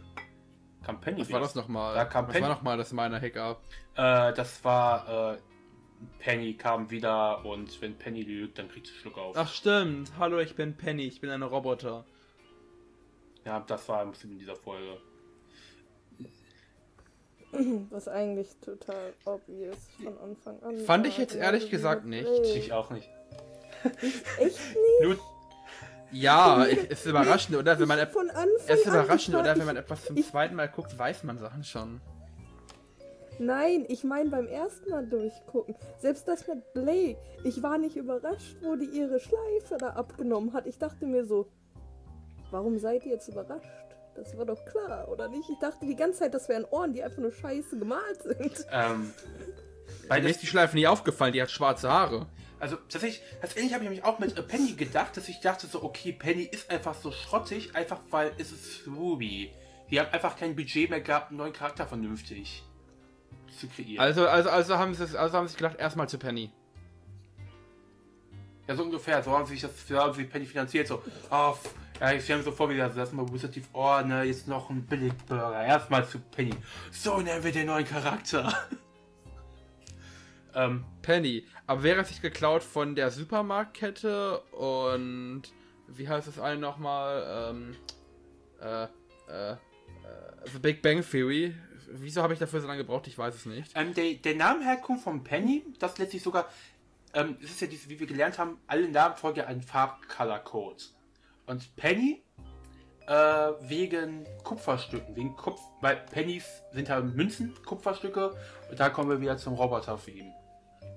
Campaign 0.85 1.19
Was 1.19 1.31
war 1.31 1.39
das 1.39 1.55
nochmal? 1.55 1.95
Ja, 1.95 2.05
kam 2.05 2.27
Was 2.27 2.33
Penny. 2.33 2.43
war 2.43 2.55
nochmal 2.55 2.77
das 2.77 2.91
meiner 2.91 3.19
Hiccup? 3.19 3.61
Äh, 3.95 4.33
das 4.33 4.63
war, 4.63 5.33
äh, 5.33 5.37
Penny 6.19 6.55
kam 6.55 6.89
wieder 6.89 7.45
und 7.45 7.81
wenn 7.81 7.95
Penny 7.95 8.23
lügt, 8.23 8.57
dann 8.57 8.69
kriegt 8.69 8.87
sie 8.87 8.93
Schluck 8.93 9.17
auf. 9.17 9.35
Ach 9.37 9.51
stimmt. 9.51 10.11
Hallo, 10.17 10.39
ich 10.39 10.55
bin 10.55 10.75
Penny. 10.75 11.03
Ich 11.03 11.21
bin 11.21 11.29
ein 11.29 11.43
Roboter. 11.43 12.05
Ja, 13.45 13.59
das 13.59 13.87
war 13.89 14.01
ein 14.01 14.11
bisschen 14.11 14.31
in 14.31 14.39
dieser 14.39 14.55
Folge. 14.55 14.97
Was 17.89 18.07
eigentlich 18.07 18.47
total 18.61 19.13
obvious 19.25 19.77
von 20.01 20.17
Anfang 20.19 20.61
an. 20.63 20.77
Fand 20.79 21.05
war. 21.05 21.11
ich 21.11 21.17
jetzt 21.17 21.35
ehrlich 21.35 21.65
diese 21.65 21.77
gesagt 21.77 22.05
nicht. 22.05 22.27
Ich 22.55 22.71
auch 22.73 22.89
nicht. 22.91 23.09
Echt 24.37 24.59
Nur, 25.01 25.17
Ja, 26.11 26.63
ist 26.63 27.05
überraschend, 27.05 27.57
oder? 27.57 27.79
Wenn 27.79 27.87
man 27.87 27.99
es 27.99 28.09
ist 28.09 28.87
an, 28.87 28.93
überraschend, 28.93 29.35
oder? 29.35 29.57
Wenn 29.57 29.65
man 29.65 29.77
etwas 29.77 30.05
zum 30.05 30.21
zweiten 30.21 30.55
Mal 30.55 30.67
guckt, 30.67 30.97
weiß 30.97 31.23
man 31.23 31.37
Sachen 31.37 31.63
schon. 31.63 32.01
Nein, 33.39 33.85
ich 33.87 34.03
meine 34.03 34.29
beim 34.29 34.45
ersten 34.47 34.89
Mal 34.91 35.07
durchgucken. 35.07 35.75
Selbst 35.97 36.27
das 36.27 36.47
mit 36.47 36.73
Blake. 36.73 37.17
Ich 37.43 37.63
war 37.63 37.77
nicht 37.77 37.95
überrascht, 37.95 38.57
wo 38.61 38.75
die 38.75 38.85
ihre 38.85 39.19
Schleife 39.19 39.77
da 39.79 39.91
abgenommen 39.91 40.53
hat. 40.53 40.67
Ich 40.67 40.77
dachte 40.77 41.07
mir 41.07 41.25
so, 41.25 41.47
warum 42.51 42.77
seid 42.77 43.05
ihr 43.05 43.13
jetzt 43.13 43.29
überrascht? 43.29 43.67
Das 44.15 44.37
war 44.37 44.45
doch 44.45 44.63
klar, 44.65 45.07
oder 45.09 45.29
nicht? 45.29 45.49
Ich 45.49 45.57
dachte 45.59 45.85
die 45.85 45.95
ganze 45.95 46.19
Zeit, 46.19 46.33
das 46.33 46.49
wären 46.49 46.65
Ohren, 46.65 46.93
die 46.93 47.01
einfach 47.01 47.19
nur 47.19 47.31
scheiße 47.31 47.79
gemalt 47.79 48.21
sind. 48.21 48.65
ähm, 48.71 49.11
weil 50.07 50.21
Mir 50.21 50.29
ist 50.29 50.41
die 50.41 50.47
Schleife 50.47 50.75
nie 50.75 50.87
aufgefallen, 50.87 51.33
die 51.33 51.41
hat 51.41 51.51
schwarze 51.51 51.89
Haare. 51.91 52.27
also 52.59 52.75
tatsächlich, 52.75 53.21
tatsächlich 53.41 53.73
habe 53.73 53.83
ich 53.85 53.89
mich 53.89 54.03
auch 54.03 54.19
mit 54.19 54.37
äh, 54.37 54.41
Penny 54.43 54.73
gedacht, 54.73 55.15
dass 55.17 55.27
ich 55.29 55.39
dachte 55.41 55.67
so, 55.67 55.83
okay, 55.83 56.11
Penny 56.11 56.43
ist 56.43 56.69
einfach 56.69 56.95
so 56.95 57.11
schrottig, 57.11 57.75
einfach 57.75 57.99
weil 58.09 58.31
es 58.37 58.51
ist 58.51 58.87
Ruby. 58.87 59.51
Die 59.89 59.99
haben 59.99 60.09
einfach 60.13 60.37
kein 60.37 60.55
Budget 60.55 60.89
mehr 60.89 61.01
gehabt, 61.01 61.29
einen 61.29 61.37
neuen 61.37 61.53
Charakter 61.53 61.85
vernünftig 61.85 62.63
zu 63.59 63.67
kreieren. 63.67 63.99
Also, 63.99 64.27
also, 64.27 64.49
also 64.49 64.77
haben 64.77 64.93
sie 64.93 65.03
also 65.17 65.37
haben 65.37 65.47
sie 65.47 65.51
sich 65.51 65.57
gedacht, 65.57 65.77
erstmal 65.79 66.07
zu 66.07 66.17
Penny. 66.17 66.49
Ja, 68.67 68.75
so 68.75 68.83
ungefähr. 68.83 69.21
So 69.23 69.31
haben 69.31 69.45
sie 69.45 69.53
sich 69.53 69.61
das, 69.63 69.71
so 69.87 69.97
haben 69.97 70.13
sie 70.13 70.23
Penny 70.23 70.45
finanziert. 70.45 70.87
So, 70.87 71.01
oh, 71.29 71.51
f- 71.51 71.73
ja, 71.99 72.13
ich 72.13 72.23
stelle 72.23 72.39
mir 72.39 72.45
so 72.45 72.51
vor, 72.51 72.69
wie 72.69 72.77
das 72.77 72.95
erstmal 72.95 73.25
positiv, 73.25 73.67
oh, 73.73 73.99
ne, 74.05 74.23
jetzt 74.23 74.47
noch 74.47 74.69
ein 74.69 74.85
Billigburger. 74.85 75.63
Erstmal 75.65 76.07
zu 76.07 76.19
Penny. 76.19 76.55
So 76.91 77.19
nennen 77.19 77.43
wir 77.43 77.51
den 77.51 77.67
neuen 77.67 77.85
Charakter. 77.85 78.53
ähm, 80.55 80.85
Penny. 81.01 81.45
Aber 81.67 81.83
wäre 81.83 82.01
es 82.01 82.09
nicht 82.09 82.21
geklaut 82.21 82.63
von 82.63 82.95
der 82.95 83.11
Supermarktkette 83.11 84.39
und 84.51 85.43
wie 85.87 86.07
heißt 86.07 86.27
das 86.27 86.39
eine 86.39 86.59
nochmal? 86.59 87.51
Ähm, 87.51 87.75
äh, 88.61 88.83
äh, 89.31 89.51
äh, 89.51 89.57
The 90.51 90.59
Big 90.59 90.81
Bang 90.81 91.03
Theory. 91.03 91.55
Wieso 91.93 92.21
habe 92.21 92.33
ich 92.33 92.39
dafür 92.39 92.61
so 92.61 92.67
lange 92.67 92.83
gebraucht? 92.83 93.07
Ich 93.07 93.17
weiß 93.17 93.35
es 93.35 93.45
nicht. 93.45 93.71
ähm, 93.75 93.93
der, 93.93 94.13
der 94.13 94.35
Namenherkunft 94.35 95.03
von 95.03 95.23
Penny, 95.23 95.63
das 95.79 95.97
letztlich 95.97 96.23
sogar, 96.23 96.47
ähm, 97.13 97.37
es 97.43 97.51
ist 97.51 97.61
ja 97.61 97.67
diese, 97.67 97.89
wie 97.89 97.99
wir 97.99 98.07
gelernt 98.07 98.39
haben, 98.39 98.57
alle 98.67 98.87
Namen 98.87 99.15
folgen 99.15 99.39
ja 99.39 99.45
einem 99.45 99.61
Farbcolor-Code. 99.61 100.83
Und 101.47 101.75
Penny, 101.75 102.23
äh, 103.07 103.13
wegen 103.61 104.25
Kupferstücken, 104.43 105.15
wegen 105.15 105.35
Kupf, 105.35 105.59
weil 105.81 105.97
Pennies 105.97 106.45
sind 106.71 106.87
ja 106.87 107.01
Münzen, 107.01 107.53
Kupferstücke, 107.65 108.33
und 108.69 108.79
da 108.79 108.89
kommen 108.89 109.09
wir 109.09 109.19
wieder 109.19 109.37
zum 109.37 109.55
Roboter-Theme. 109.55 110.31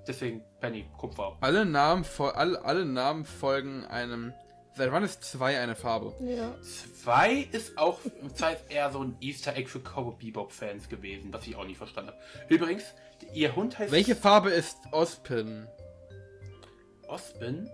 Deswegen 0.07 0.43
Penny, 0.61 0.85
Kupfer. 0.99 1.37
Alle 1.41 1.65
Namen, 1.65 2.05
alle, 2.19 2.65
alle 2.65 2.85
Namen 2.85 3.25
folgen 3.25 3.85
einem. 3.85 4.33
Seit 4.77 4.91
wann 4.91 5.05
ist 5.05 5.23
2 5.23 5.61
eine 5.61 5.77
Farbe? 5.77 6.15
Ja. 6.21 6.53
Zwei 6.61 7.49
ist 7.53 7.79
auch 7.79 8.01
Zeit 8.35 8.59
eher 8.69 8.91
so 8.91 9.05
ein 9.05 9.17
Easter 9.21 9.55
Egg 9.57 9.69
für 9.69 9.79
Cowboy 9.79 10.17
Bebop-Fans 10.19 10.89
gewesen, 10.89 11.33
was 11.33 11.47
ich 11.47 11.55
auch 11.55 11.65
nicht 11.65 11.79
verstanden 11.79 12.11
habe. 12.11 12.21
Übrigens, 12.49 12.83
ihr 13.33 13.55
Hund 13.55 13.79
heißt 13.79 13.93
Welche 13.93 14.17
Farbe 14.17 14.51
ist 14.51 14.77
Ospin? 14.91 15.69
Ospen. 17.07 17.71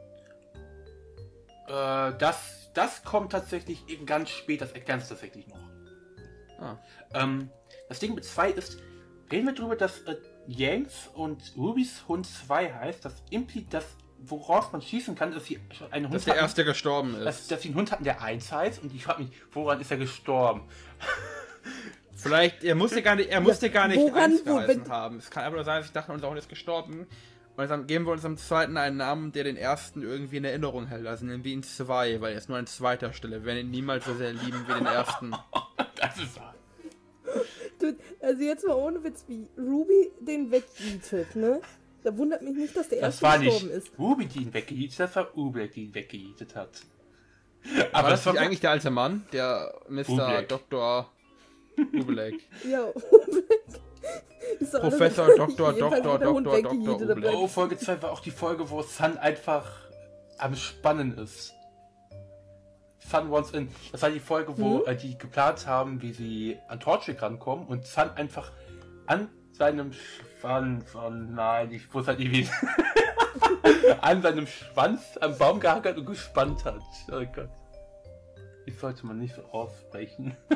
Äh, 1.66 2.12
das, 2.18 2.70
das 2.74 3.02
kommt 3.04 3.32
tatsächlich 3.32 3.88
eben 3.88 4.04
ganz 4.04 4.28
spät, 4.30 4.60
das 4.60 4.72
erklärt 4.72 5.02
es 5.02 5.08
tatsächlich 5.08 5.46
noch. 5.48 5.60
Ah. 6.58 6.78
Ähm, 7.14 7.50
das 7.88 7.98
Ding 7.98 8.14
mit 8.14 8.24
zwei 8.24 8.50
ist, 8.50 8.78
reden 9.32 9.46
wir 9.46 9.54
darüber, 9.54 9.76
dass 9.76 10.02
äh, 10.02 10.16
Yanks 10.50 11.08
und 11.14 11.52
Rubys 11.56 12.04
Hund 12.08 12.26
2 12.26 12.72
heißt, 12.72 13.04
das 13.04 13.22
impliziert, 13.30 13.74
das, 13.74 13.84
woraus 14.22 14.72
man 14.72 14.82
schießen 14.82 15.14
kann, 15.14 15.32
dass 15.32 15.46
sie 15.46 15.60
einen 15.90 16.06
Hund 16.06 16.14
Dass 16.14 16.24
der 16.24 16.34
hatten- 16.34 16.42
erste 16.44 16.64
gestorben 16.64 17.12
dass, 17.24 17.40
ist. 17.40 17.50
dass 17.50 17.62
sie 17.62 17.68
einen 17.68 17.76
Hund 17.76 17.92
hatten, 17.92 18.04
der 18.04 18.20
eins 18.22 18.50
heißt 18.52 18.82
und 18.82 18.94
ich 18.94 19.04
frage 19.04 19.22
mich, 19.22 19.32
woran 19.52 19.80
ist 19.80 19.90
er 19.90 19.96
gestorben? 19.96 20.62
Vielleicht, 22.14 22.64
er 22.64 22.74
musste 22.74 23.00
gar 23.02 23.16
nicht, 23.16 23.30
er 23.30 23.40
musste 23.40 23.70
gar 23.70 23.88
nicht 23.88 23.98
woran, 23.98 24.32
eins 24.32 24.40
wo- 24.44 24.56
geheißen 24.56 24.84
wenn- 24.84 24.90
haben. 24.92 25.16
Es 25.18 25.30
kann 25.30 25.44
einfach 25.44 25.56
nur 25.56 25.64
sein, 25.64 25.78
dass 25.78 25.86
ich 25.86 25.92
dachte, 25.92 26.12
unser 26.12 26.28
Hund 26.28 26.38
ist 26.38 26.48
gestorben. 26.48 27.06
Und 27.56 27.68
dann 27.70 27.86
geben 27.86 28.06
wir 28.06 28.12
unserem 28.12 28.36
zweiten 28.36 28.76
einen 28.76 28.96
Namen, 28.96 29.32
der 29.32 29.44
den 29.44 29.56
ersten 29.56 30.02
irgendwie 30.02 30.36
in 30.38 30.44
Erinnerung 30.44 30.86
hält. 30.86 31.06
Also 31.06 31.26
nennen 31.26 31.44
wir 31.44 31.52
ihn 31.52 31.62
zwei, 31.62 32.20
weil 32.20 32.32
er 32.32 32.38
ist 32.38 32.48
nur 32.48 32.56
an 32.58 32.66
zweiter 32.66 33.12
Stelle. 33.12 33.40
Wir 33.40 33.44
werden 33.46 33.58
ihn 33.66 33.70
niemals 33.70 34.04
so 34.06 34.14
sehr 34.14 34.32
lieben 34.32 34.64
wie 34.68 34.72
den 34.74 34.86
ersten. 34.86 35.32
Das 35.96 36.16
ist 36.16 36.38
wahr. 37.98 38.06
Du, 38.20 38.26
also 38.26 38.42
jetzt 38.42 38.66
mal 38.66 38.74
ohne 38.76 39.02
Witz, 39.04 39.24
wie 39.28 39.46
Ruby 39.58 40.10
den 40.20 40.50
wegbietet, 40.50 41.36
ne? 41.36 41.60
Da 42.02 42.16
wundert 42.16 42.40
mich 42.42 42.54
nicht, 42.54 42.74
dass 42.76 42.88
der 42.88 43.00
Das 43.00 43.20
erste 43.20 43.22
war 43.22 43.38
nicht 43.38 43.62
ist. 43.70 43.90
Ruby, 43.98 44.26
die 44.26 44.42
ihn 44.42 44.54
weggejietet 44.54 44.98
hat, 45.00 45.08
das 45.08 45.16
war 45.16 45.36
Ubek, 45.36 45.72
die 45.72 45.84
ihn 45.84 45.94
weggejietet 45.94 46.54
hat. 46.56 46.70
Aber 47.92 47.98
Aber 47.98 48.08
das 48.10 48.20
das 48.20 48.26
war 48.26 48.34
ist 48.34 48.40
eigentlich 48.40 48.60
der 48.60 48.70
alte 48.70 48.90
Mann, 48.90 49.26
der 49.34 49.74
Mr. 49.88 50.42
Dr. 50.48 51.10
Ubelek. 51.92 52.40
Ja, 52.68 52.86
alles 54.60 54.70
Professor 54.80 55.26
wird 55.28 55.38
weggejietet, 55.38 55.78
Dr. 56.04 56.18
da 56.18 57.04
Ubelek. 57.10 57.16
bleibt- 57.16 57.36
Oh, 57.36 57.46
Folge 57.46 57.76
2 57.78 58.02
war 58.02 58.12
auch 58.12 58.20
die 58.20 58.30
Folge, 58.30 58.68
wo 58.70 58.82
Sun 58.82 59.18
einfach 59.18 59.70
am 60.38 60.54
Spannen 60.56 61.16
ist. 61.18 61.52
Sun 63.10 63.30
Wants 63.30 63.50
In. 63.50 63.68
Das 63.92 64.02
war 64.02 64.10
die 64.10 64.20
Folge, 64.20 64.56
wo 64.56 64.78
Mhm. 64.78 64.82
äh, 64.86 64.94
die 64.96 65.18
geplant 65.18 65.66
haben, 65.66 66.00
wie 66.02 66.12
sie 66.12 66.58
an 66.68 66.78
Torchic 66.80 67.20
rankommen 67.22 67.66
und 67.66 67.84
Sun 67.86 68.10
einfach 68.10 68.52
an 69.06 69.28
seinem 69.52 69.92
Schwanz, 69.92 70.94
oh 70.94 71.10
nein, 71.10 71.70
ich 71.72 71.92
wusste 71.92 72.12
halt 72.12 72.20
nicht 72.20 72.32
wie, 72.32 72.48
an 74.00 74.22
seinem 74.22 74.46
Schwanz 74.46 75.18
am 75.20 75.36
Baum 75.36 75.60
gehackert 75.60 75.98
und 75.98 76.06
gespannt 76.06 76.64
hat. 76.64 76.80
Oh 77.10 77.24
Gott. 77.34 77.50
Ich 78.66 78.78
sollte 78.78 79.04
man 79.06 79.18
nicht 79.18 79.34
so 79.34 79.42
aussprechen. 79.46 80.36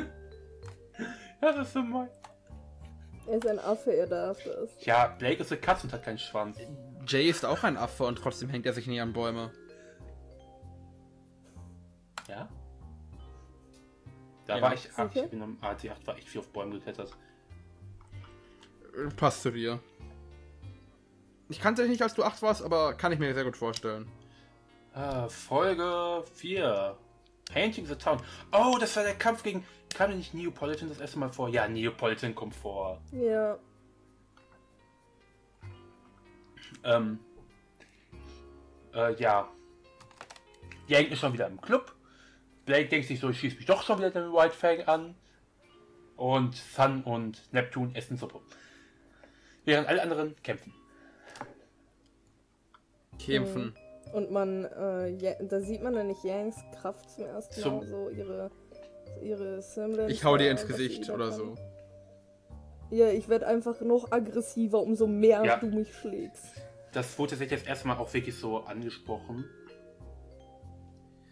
ja, 1.41 1.51
das 1.51 1.67
ist 1.67 1.73
so 1.73 1.81
mein. 1.81 2.07
Er 3.27 3.37
ist 3.37 3.47
ein 3.47 3.59
Affe, 3.59 3.91
er 3.91 4.07
darf 4.07 4.37
das. 4.43 4.69
Ja, 4.85 5.07
Blake 5.17 5.41
ist 5.41 5.51
eine 5.51 5.59
Katze 5.59 5.87
und 5.87 5.93
hat 5.93 6.03
keinen 6.03 6.19
Schwanz. 6.19 6.57
Jay 7.07 7.27
ist 7.27 7.43
auch 7.43 7.63
ein 7.63 7.75
Affe 7.75 8.03
und 8.05 8.17
trotzdem 8.19 8.49
hängt 8.49 8.65
er 8.67 8.73
sich 8.73 8.85
nie 8.87 9.01
an 9.01 9.13
Bäume. 9.13 9.51
Ja? 12.27 12.49
Da 14.45 14.57
Ja. 14.57 14.61
war 14.61 14.73
ich. 14.73 14.81
Sicher? 14.81 15.09
Ich 15.13 15.29
bin 15.29 15.41
am 15.41 15.57
AC8 15.61 16.05
war 16.05 16.17
echt 16.17 16.29
viel 16.29 16.41
auf 16.41 16.49
Bäumen 16.49 16.71
geklettert. 16.73 17.15
Äh, 18.95 19.09
Passt 19.15 19.41
zu 19.41 19.51
dir. 19.51 19.79
Ich 21.49 21.59
kannte 21.59 21.83
dich 21.83 21.91
nicht, 21.91 22.01
als 22.01 22.13
du 22.15 22.23
8 22.23 22.41
warst, 22.41 22.63
aber 22.63 22.93
kann 22.95 23.11
ich 23.11 23.19
mir 23.19 23.33
sehr 23.33 23.43
gut 23.43 23.57
vorstellen. 23.57 24.09
Ah, 24.93 25.27
Folge 25.27 26.23
4. 26.35 26.97
Painting 27.51 27.85
the 27.85 27.95
Town. 27.95 28.19
Oh, 28.51 28.77
das 28.79 28.95
war 28.95 29.03
der 29.03 29.13
Kampf 29.15 29.43
gegen. 29.43 29.63
Kam 29.93 30.09
denn 30.09 30.17
nicht 30.17 30.33
Neapolitan 30.33 30.89
das 30.89 30.99
erste 30.99 31.19
Mal 31.19 31.29
vor? 31.31 31.47
Ja, 31.49 31.67
Neapolitan 31.67 32.33
kommt 32.33 32.55
vor. 32.55 32.99
Ja. 33.11 33.57
Ähm. 36.83 37.19
Äh, 38.93 39.15
ja. 39.15 39.47
Yang 40.87 41.05
ist 41.07 41.19
schon 41.19 41.33
wieder 41.33 41.47
im 41.47 41.59
Club. 41.61 41.94
Blake 42.65 42.89
denkt 42.89 43.07
sich 43.07 43.19
so, 43.19 43.29
ich 43.29 43.39
schieße 43.39 43.57
mich 43.57 43.65
doch 43.65 43.83
schon 43.83 43.99
wieder 43.99 44.11
den 44.11 44.31
White 44.33 44.53
Fang 44.55 44.81
an. 44.81 45.15
Und 46.15 46.55
Sun 46.55 47.03
und 47.03 47.41
Neptun 47.53 47.93
essen 47.93 48.17
Suppe. 48.17 48.39
Während 49.65 49.87
alle 49.89 50.01
anderen 50.01 50.35
kämpfen. 50.43 50.73
Kämpfen. 53.19 53.73
Und 54.13 54.31
man, 54.31 54.65
äh, 54.65 55.09
ja, 55.17 55.33
da 55.41 55.59
sieht 55.59 55.81
man 55.83 55.93
dann 55.93 56.07
nicht 56.07 56.23
Yangs 56.23 56.55
Kraft 56.79 57.09
zum 57.09 57.25
ersten 57.25 57.61
Zum- 57.61 57.77
Mal, 57.79 57.87
so 57.87 58.09
ihre, 58.09 58.51
ihre 59.21 59.61
Semblance. 59.61 60.13
Ich 60.13 60.23
hau 60.23 60.37
dir 60.37 60.45
da, 60.45 60.51
ins 60.51 60.67
Gesicht 60.67 61.09
oder 61.09 61.29
kann. 61.29 61.37
so. 61.37 61.55
Ja, 62.91 63.09
ich 63.09 63.27
werde 63.27 63.47
einfach 63.47 63.81
noch 63.81 64.11
aggressiver, 64.11 64.81
umso 64.81 65.07
mehr 65.07 65.43
Ja. 65.43 65.57
du 65.57 65.67
mich 65.67 65.93
schlägst. 65.95 66.45
Das 66.93 67.17
wurde 67.19 67.31
tatsächlich 67.31 67.59
jetzt 67.59 67.67
erstmal 67.67 67.97
auch 67.97 68.13
wirklich 68.13 68.37
so 68.37 68.59
angesprochen. 68.59 69.43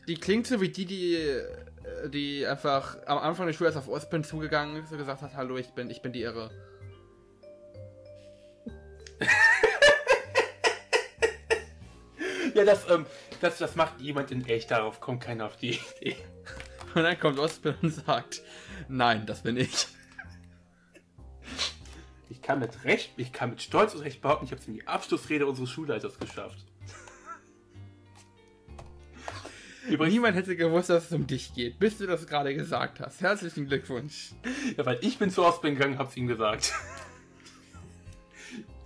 Die 0.07 0.15
klingt 0.15 0.47
so 0.47 0.59
wie 0.59 0.69
die, 0.69 0.85
die, 0.85 1.15
äh, 1.15 2.09
die 2.09 2.45
einfach 2.45 2.97
am 3.05 3.19
Anfang 3.19 3.45
der 3.47 3.53
Schule 3.53 3.69
erst 3.69 3.77
auf 3.77 3.87
Ospen 3.87 4.23
zugegangen 4.23 4.83
ist 4.83 4.91
und 4.91 4.97
gesagt 4.97 5.21
hat, 5.21 5.35
hallo, 5.35 5.57
ich 5.57 5.69
bin, 5.69 5.89
ich 5.89 6.01
bin 6.01 6.13
die 6.13 6.21
Irre. 6.21 6.51
Ja, 12.53 12.65
das, 12.65 12.87
ähm, 12.89 13.05
das, 13.41 13.57
das 13.57 13.75
macht 13.75 13.99
jemand 13.99 14.31
in 14.31 14.45
echt, 14.45 14.69
darauf 14.71 14.99
kommt 14.99 15.23
keiner 15.23 15.45
auf 15.47 15.57
die 15.57 15.79
Idee. 15.99 16.15
Und 16.93 17.03
dann 17.03 17.19
kommt 17.19 17.39
Ospen 17.39 17.73
und 17.81 17.89
sagt, 17.89 18.43
nein, 18.87 19.25
das 19.25 19.41
bin 19.41 19.57
ich. 19.57 19.87
Ich 22.29 22.39
kann 22.43 22.59
mit 22.59 22.83
Recht, 22.83 23.09
ich 23.17 23.33
kann 23.33 23.49
mit 23.49 23.63
Stolz 23.63 23.95
und 23.95 24.01
Recht 24.01 24.21
behaupten, 24.21 24.45
ich 24.45 24.51
habe 24.51 24.61
es 24.61 24.67
in 24.67 24.75
die 24.75 24.87
Abschlussrede 24.87 25.47
unseres 25.47 25.71
Schulleiters 25.71 26.19
geschafft. 26.19 26.63
Übrigens, 29.89 30.13
Niemand 30.13 30.35
hätte 30.35 30.55
gewusst, 30.55 30.89
dass 30.89 31.05
es 31.05 31.11
um 31.11 31.27
dich 31.27 31.53
geht, 31.53 31.77
bis 31.79 31.97
du 31.97 32.07
das 32.07 32.25
gerade 32.25 32.55
gesagt 32.55 32.99
hast. 33.01 33.19
Herzlichen 33.21 33.67
Glückwunsch. 33.67 34.31
ja, 34.77 34.85
weil 34.85 34.99
ich 35.01 35.17
bin 35.17 35.29
zu 35.29 35.43
Ausbildung 35.43 35.77
gegangen, 35.77 35.97
hab's 35.97 36.15
ihm 36.15 36.27
gesagt. 36.27 36.73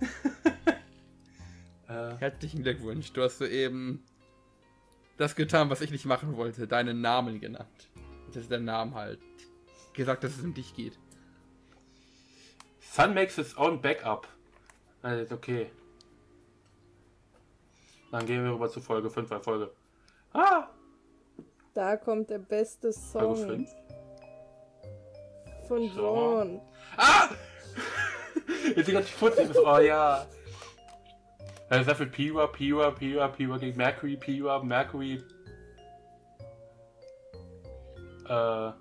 äh, 1.88 2.16
Herzlichen 2.18 2.62
Glückwunsch. 2.62 3.12
Du 3.12 3.22
hast 3.22 3.38
soeben 3.38 4.02
das 5.16 5.36
getan, 5.36 5.70
was 5.70 5.80
ich 5.80 5.90
nicht 5.90 6.04
machen 6.04 6.36
wollte. 6.36 6.66
Deinen 6.66 7.00
Namen 7.00 7.40
genannt. 7.40 7.88
Das 8.28 8.42
ist 8.42 8.50
der 8.50 8.60
Name 8.60 8.94
halt. 8.94 9.20
Gesagt, 9.92 10.24
dass 10.24 10.36
es 10.36 10.44
um 10.44 10.54
dich 10.54 10.74
geht. 10.74 10.98
Sun 12.80 13.14
makes 13.14 13.36
his 13.36 13.56
own 13.56 13.80
backup. 13.80 14.28
Also, 15.02 15.34
okay. 15.34 15.70
Dann 18.10 18.26
gehen 18.26 18.42
wir 18.42 18.52
rüber 18.52 18.68
zu 18.68 18.80
Folge 18.80 19.10
5, 19.10 19.30
weil 19.30 19.40
Folge. 19.40 19.70
Ah! 20.32 20.68
Da 21.78 21.96
kommt 21.96 22.28
der 22.28 22.40
beste 22.40 22.92
Song 22.92 23.36
5? 23.36 23.70
von. 25.68 25.82
John. 25.94 26.60
Ah! 26.96 27.28
Jetzt 28.74 28.88
die 28.88 28.92
ganze 28.92 29.12
Furze 29.12 29.42
ist. 29.42 29.56
Oh 29.56 29.78
ja. 29.78 30.26
Er 31.70 31.84
sagt 31.84 31.98
für 31.98 32.06
Piwa, 32.06 32.48
Piwa, 32.48 32.90
Piwa, 32.90 33.28
Piwa 33.28 33.58
gegen 33.58 33.76
Mercury, 33.76 34.16
Piwa, 34.16 34.60
Mercury. 34.64 35.22
Äh. 38.24 38.26
Da 38.26 38.74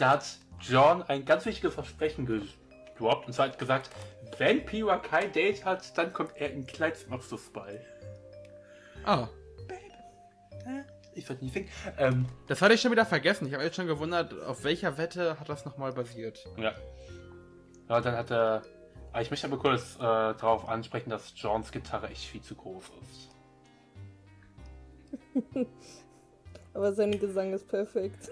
hat 0.00 0.24
John 0.58 1.04
ein 1.04 1.24
ganz 1.24 1.46
wichtiges 1.46 1.74
Versprechen 1.74 2.26
gedroppt 2.26 3.28
und 3.28 3.32
zwar 3.32 3.46
hat 3.46 3.60
gesagt, 3.60 3.90
wenn 4.38 4.64
Piwa 4.66 4.96
kein 4.96 5.30
Date 5.30 5.64
hat, 5.64 5.96
dann 5.96 6.12
kommt 6.12 6.32
er 6.34 6.50
in 6.50 6.66
Kleidsmachsfußball. 6.66 7.80
Ah, 9.04 9.28
Ich 11.14 11.26
sollte 11.26 11.44
nicht 11.44 11.54
singen. 11.54 11.68
Ähm, 11.98 12.26
das 12.46 12.62
hatte 12.62 12.74
ich 12.74 12.80
schon 12.80 12.92
wieder 12.92 13.04
vergessen. 13.04 13.46
Ich 13.46 13.54
habe 13.54 13.64
jetzt 13.64 13.76
schon 13.76 13.86
gewundert, 13.86 14.32
auf 14.44 14.64
welcher 14.64 14.96
Wette 14.96 15.38
hat 15.40 15.48
das 15.48 15.64
nochmal 15.64 15.92
basiert. 15.92 16.46
Ja. 16.56 16.72
Ja, 17.88 18.00
dann 18.00 18.16
hat 18.16 18.30
er. 18.30 18.62
Aber 19.12 19.22
ich 19.22 19.30
möchte 19.30 19.48
aber 19.48 19.58
kurz 19.58 19.96
äh, 19.96 19.98
darauf 19.98 20.68
ansprechen, 20.68 21.10
dass 21.10 21.32
Johns 21.34 21.72
Gitarre 21.72 22.08
echt 22.08 22.24
viel 22.24 22.40
zu 22.40 22.54
groß 22.54 22.84
ist. 23.02 23.30
Aber 26.74 26.92
sein 26.92 27.18
Gesang 27.18 27.52
ist 27.52 27.66
perfekt. 27.66 28.30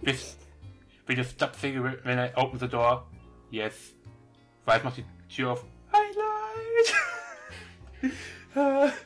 Bis, 0.00 0.36
will 1.06 1.18
you 1.18 1.24
stop 1.24 1.56
singing 1.56 1.82
when 1.82 2.18
I 2.18 2.32
open 2.36 2.60
the 2.60 2.68
door? 2.68 3.10
Yes. 3.50 3.94
Weiß 4.64 4.84
macht 4.84 4.98
die 4.98 5.04
Tür 5.28 5.52
auf. 5.52 5.64
Highlight! 5.92 6.94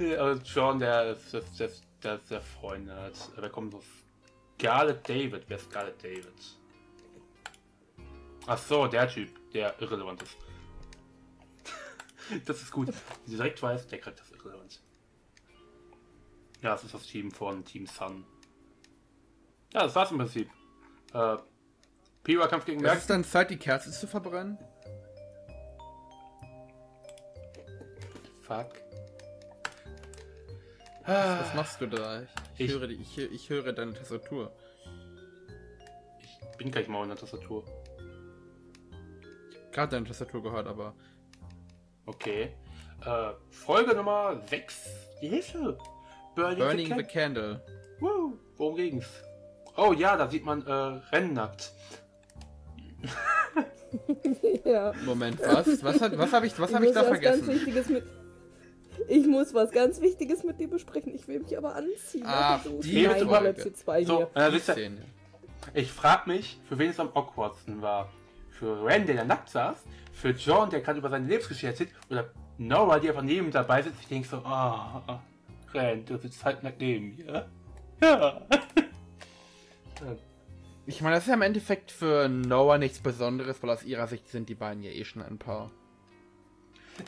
Der, 0.00 0.18
also 0.22 0.42
John, 0.42 0.78
der 0.78 1.10
ist, 1.12 1.30
der, 1.34 1.42
der, 1.58 1.70
der 2.02 2.14
ist 2.14 2.28
sehr 2.28 2.40
freundlich. 2.40 3.18
Da 3.36 3.48
kommt 3.50 3.72
so 3.72 3.82
Scarlett 4.58 5.06
David. 5.06 5.44
Wer 5.46 5.56
ist 5.58 5.66
Scarlett 5.70 6.02
David? 6.02 6.32
Ach 8.46 8.56
so, 8.56 8.86
der 8.86 9.06
Typ, 9.08 9.28
der 9.52 9.78
irrelevant 9.80 10.22
ist. 10.22 10.36
das 12.46 12.62
ist 12.62 12.72
gut. 12.72 12.88
Wenn 12.88 12.94
sie 13.26 13.36
direkt 13.36 13.62
weiß, 13.62 13.88
der 13.88 14.00
kriegt 14.00 14.18
das 14.18 14.30
irrelevant. 14.30 14.80
Ja, 16.62 16.70
das 16.70 16.84
ist 16.84 16.94
das 16.94 17.06
Team 17.06 17.30
von 17.30 17.62
Team 17.66 17.86
Sun. 17.86 18.24
Ja, 19.74 19.82
das 19.82 19.94
war's 19.94 20.10
im 20.10 20.18
Prinzip. 20.18 20.50
Äh, 21.12 21.36
Pira-Kampf 22.24 22.64
gegen 22.64 22.78
Es 22.80 22.84
Merc. 22.84 22.98
ist 22.98 23.10
dann 23.10 23.24
Zeit, 23.24 23.50
die 23.50 23.58
Kerze 23.58 23.90
zu 23.90 24.06
verbrennen. 24.06 24.58
Fuck. 28.42 28.89
Was 31.10 31.54
machst 31.54 31.80
du 31.80 31.86
da? 31.86 32.22
Ich, 32.22 32.28
ich, 32.58 32.66
Ich- 32.66 32.72
höre, 32.72 32.86
die- 32.86 32.94
ich, 32.94 33.18
ich 33.18 33.50
höre 33.50 33.72
deine 33.72 33.92
Tastatur. 33.94 34.52
Ich 36.52 36.56
bin 36.58 36.70
gleich 36.70 36.88
mal 36.88 37.02
in 37.02 37.08
der 37.08 37.18
Tastatur. 37.18 37.64
Gerade 39.72 39.92
deine 39.92 40.06
Tastatur 40.06 40.42
gehört, 40.42 40.66
aber. 40.66 40.94
Okay. 42.06 42.54
Äh, 43.04 43.30
Folge 43.50 43.94
Nummer 43.94 44.40
6. 44.48 44.90
Die 45.22 45.28
Hilfe. 45.28 45.78
Burning, 46.34 46.58
Burning 46.58 46.86
the 46.88 46.94
the. 46.96 47.02
Candle. 47.04 47.60
Woo. 47.98 48.38
Worum 48.56 48.76
ging's? 48.76 49.06
Oh 49.76 49.92
ja, 49.92 50.16
da 50.16 50.28
sieht 50.28 50.44
man 50.44 50.66
äh, 50.66 50.72
Rennnackt. 50.72 51.72
ja. 54.64 54.92
Moment, 55.04 55.40
was? 55.40 55.82
Was, 55.82 56.00
hat, 56.00 56.16
was 56.18 56.32
habe 56.32 56.46
ich, 56.46 56.58
was 56.58 56.72
hab 56.74 56.82
ich 56.82 56.92
da 56.92 57.10
was 57.10 57.20
ganz 57.20 57.44
vergessen? 57.44 58.02
Ich 59.08 59.26
muss 59.26 59.54
was 59.54 59.70
ganz 59.70 60.00
Wichtiges 60.00 60.44
mit 60.44 60.60
dir 60.60 60.68
besprechen. 60.68 61.14
Ich 61.14 61.26
will 61.28 61.40
mich 61.40 61.56
aber 61.56 61.74
anziehen. 61.74 62.24
Ah, 62.26 62.54
Also, 62.56 62.80
die 62.80 63.06
Nein, 63.06 63.26
Folge. 63.28 63.52
Plätze 63.52 63.72
zwei 63.72 64.04
So, 64.04 64.30
dann 64.34 64.52
sitzt 64.52 64.68
er, 64.68 64.74
Szene. 64.74 65.04
Ich 65.74 65.90
frag 65.92 66.26
mich, 66.26 66.58
für 66.68 66.78
wen 66.78 66.90
es 66.90 67.00
am 67.00 67.08
awkwardsten 67.14 67.82
war. 67.82 68.10
Für 68.50 68.84
Ren, 68.84 69.06
der 69.06 69.16
da 69.16 69.24
nackt 69.24 69.48
saß, 69.48 69.76
für 70.12 70.30
John, 70.30 70.68
der 70.70 70.80
gerade 70.80 70.98
über 70.98 71.08
seine 71.08 71.26
Lebensgeschichte 71.26 71.66
erzählt, 71.68 71.90
oder 72.10 72.30
Nora, 72.58 72.98
die 72.98 73.08
einfach 73.08 73.22
neben 73.22 73.46
ihm 73.46 73.52
dabei 73.52 73.82
sitzt. 73.82 74.00
Ich 74.02 74.08
denke 74.08 74.28
so, 74.28 74.36
ah, 74.38 75.22
Ren, 75.72 76.04
du 76.04 76.18
sitzt 76.18 76.44
halt 76.44 76.62
nackt 76.62 76.80
neben 76.80 77.16
mir. 77.16 77.48
Ja. 78.02 78.46
Ich 80.86 81.02
meine, 81.02 81.14
das 81.16 81.24
ist 81.24 81.28
ja 81.28 81.34
im 81.34 81.42
Endeffekt 81.42 81.92
für 81.92 82.28
Noah 82.28 82.78
nichts 82.78 83.00
Besonderes, 83.00 83.62
weil 83.62 83.70
aus 83.70 83.84
ihrer 83.84 84.06
Sicht 84.08 84.28
sind 84.28 84.48
die 84.48 84.54
beiden 84.54 84.82
ja 84.82 84.90
eh 84.90 85.04
schon 85.04 85.22
ein 85.22 85.38
Paar. 85.38 85.70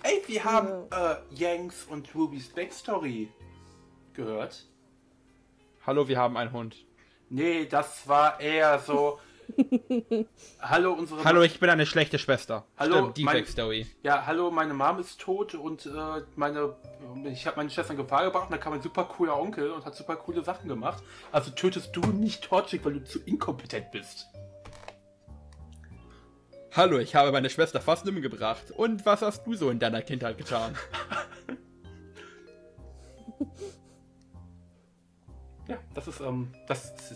Ey, 0.02 0.22
wir 0.26 0.44
haben 0.44 0.68
äh, 0.90 1.16
Yanks 1.34 1.84
und 1.84 2.14
Rubys 2.14 2.48
Backstory 2.48 3.28
gehört. 4.14 4.66
Hallo, 5.86 6.06
wir 6.08 6.18
haben 6.18 6.36
einen 6.36 6.52
Hund. 6.52 6.76
Nee, 7.28 7.66
das 7.66 8.06
war 8.06 8.40
eher 8.40 8.78
so. 8.78 9.18
hallo, 10.60 10.92
unsere. 10.92 11.24
Hallo, 11.24 11.42
ich 11.42 11.58
bin 11.58 11.68
eine 11.68 11.84
schlechte 11.86 12.18
Schwester. 12.18 12.64
Hallo, 12.78 12.96
Stimmt, 12.96 13.16
die 13.16 13.24
mein- 13.24 13.36
Backstory. 13.38 13.86
Ja, 14.02 14.24
hallo, 14.26 14.50
meine 14.50 14.72
Mom 14.74 14.98
ist 15.00 15.20
tot 15.20 15.54
und 15.54 15.86
äh, 15.86 16.22
meine, 16.36 16.74
ich 17.24 17.46
habe 17.46 17.56
meine 17.56 17.70
Schwester 17.70 17.92
in 17.92 17.96
Gefahr 17.98 18.24
gebracht 18.24 18.44
und 18.46 18.52
da 18.52 18.58
kam 18.58 18.72
ein 18.72 18.82
super 18.82 19.04
cooler 19.04 19.38
Onkel 19.38 19.70
und 19.72 19.84
hat 19.84 19.94
super 19.96 20.16
coole 20.16 20.44
Sachen 20.44 20.68
gemacht. 20.68 21.02
Also 21.32 21.50
tötest 21.50 21.94
du 21.96 22.00
nicht 22.00 22.44
Torchik, 22.44 22.84
weil 22.84 22.94
du 22.94 23.04
zu 23.04 23.18
inkompetent 23.20 23.90
bist. 23.90 24.26
Hallo, 26.74 26.98
ich 26.98 27.14
habe 27.14 27.32
meine 27.32 27.50
Schwester 27.50 27.82
fast 27.82 28.08
umgebracht. 28.08 28.70
Und 28.70 29.04
was 29.04 29.20
hast 29.20 29.46
du 29.46 29.52
so 29.54 29.68
in 29.68 29.78
deiner 29.78 30.00
Kindheit 30.02 30.38
getan? 30.38 30.74
Ja, 35.68 35.78
das 35.94 36.08
ist, 36.08 36.20
ähm, 36.20 36.52
das 36.66 36.90
ist. 36.90 37.12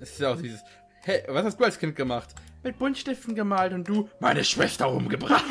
Es 0.00 0.12
ist 0.12 0.20
ja 0.20 0.32
auch 0.32 0.40
dieses. 0.40 0.62
Hey, 1.02 1.24
was 1.26 1.44
hast 1.44 1.58
du 1.58 1.64
als 1.64 1.78
Kind 1.78 1.96
gemacht? 1.96 2.32
Mit 2.62 2.78
Buntstiften 2.78 3.34
gemalt 3.34 3.72
und 3.72 3.88
du 3.88 4.08
meine 4.20 4.44
Schwester 4.44 4.88
umgebracht. 4.88 5.44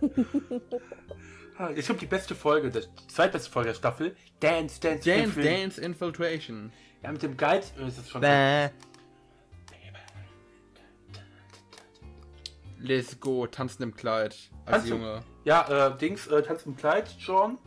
Ah, 1.58 1.70
Jetzt 1.70 1.86
kommt 1.86 2.02
die 2.02 2.06
beste 2.06 2.34
Folge, 2.34 2.70
der 2.70 2.82
zweitbeste 3.08 3.50
Folge 3.50 3.70
der 3.70 3.74
Staffel. 3.76 4.16
Dance, 4.40 4.78
Dance, 4.80 5.08
Dance, 5.08 5.40
Infil- 5.40 5.42
Dance 5.44 5.80
Infiltration. 5.80 6.72
Ja, 7.02 7.12
mit 7.12 7.22
dem 7.22 7.36
Guide 7.36 7.64
äh, 7.78 7.88
ist 7.88 7.98
es 7.98 8.10
schon. 8.10 8.20
Bäh. 8.20 8.68
Let's 12.78 13.18
go, 13.18 13.46
tanzen 13.46 13.82
im 13.84 13.94
Kleid. 13.94 14.36
Als 14.66 14.82
Tanzen. 14.84 14.88
Junge. 14.90 15.22
Ja, 15.44 15.88
äh, 15.88 15.98
Dings, 15.98 16.26
äh, 16.26 16.42
Tanz 16.42 16.66
im 16.66 16.76
Kleid, 16.76 17.08
John. 17.18 17.58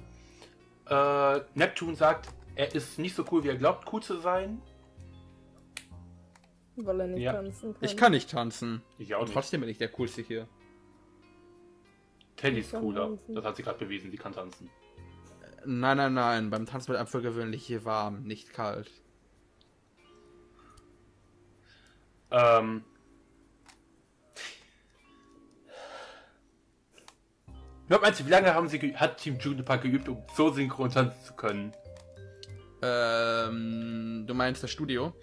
Äh, 0.87 1.41
Neptun 1.55 1.95
sagt, 1.95 2.29
er 2.55 2.73
ist 2.75 2.99
nicht 2.99 3.15
so 3.15 3.25
cool, 3.31 3.43
wie 3.43 3.49
er 3.49 3.57
glaubt, 3.57 3.91
cool 3.91 4.01
zu 4.03 4.19
sein. 4.19 4.61
Weil 6.75 7.01
er 7.01 7.07
nicht 7.07 7.23
Ja. 7.23 7.33
tanzen 7.33 7.73
kann. 7.73 7.83
Ich 7.83 7.97
kann 7.97 8.11
nicht 8.11 8.29
tanzen. 8.29 8.81
Ich 8.97 9.15
auch 9.15 9.19
Und 9.21 9.25
nicht. 9.25 9.33
trotzdem 9.33 9.61
bin 9.61 9.69
ich 9.69 9.77
der 9.79 9.89
Coolste 9.89 10.21
hier. 10.21 10.47
Teddy 12.39 12.59
ist 12.59 12.71
cooler. 12.73 13.07
tanzen. 13.09 13.35
Das 13.35 13.45
hat 13.45 13.55
sie 13.57 13.63
gerade 13.63 13.79
bewiesen, 13.79 14.11
sie 14.11 14.17
kann 14.17 14.33
tanzen. 14.33 14.69
Nein, 15.65 15.97
nein, 15.97 16.13
nein. 16.13 16.49
Beim 16.49 16.65
Tanzen 16.65 16.89
wird 16.89 16.99
einfach 16.99 17.21
gewöhnlich 17.21 17.65
hier 17.65 17.83
warm, 17.83 18.23
nicht 18.23 18.53
kalt. 18.53 18.89
Ähm. 22.31 22.83
Nur 27.89 27.99
meinst 28.01 28.19
du, 28.19 28.25
wie 28.25 28.29
lange 28.29 28.53
haben 28.53 28.69
sie 28.69 28.79
ge- 28.79 28.93
hat 28.95 29.17
Team 29.17 29.37
Juniper 29.39 29.77
geübt, 29.79 30.07
um 30.07 30.23
so 30.35 30.51
synchron 30.51 30.91
tanzen 30.91 31.25
zu 31.25 31.33
können? 31.33 31.73
Ähm, 32.81 34.23
du 34.27 34.33
meinst 34.33 34.63
das 34.63 34.71
Studio? 34.71 35.13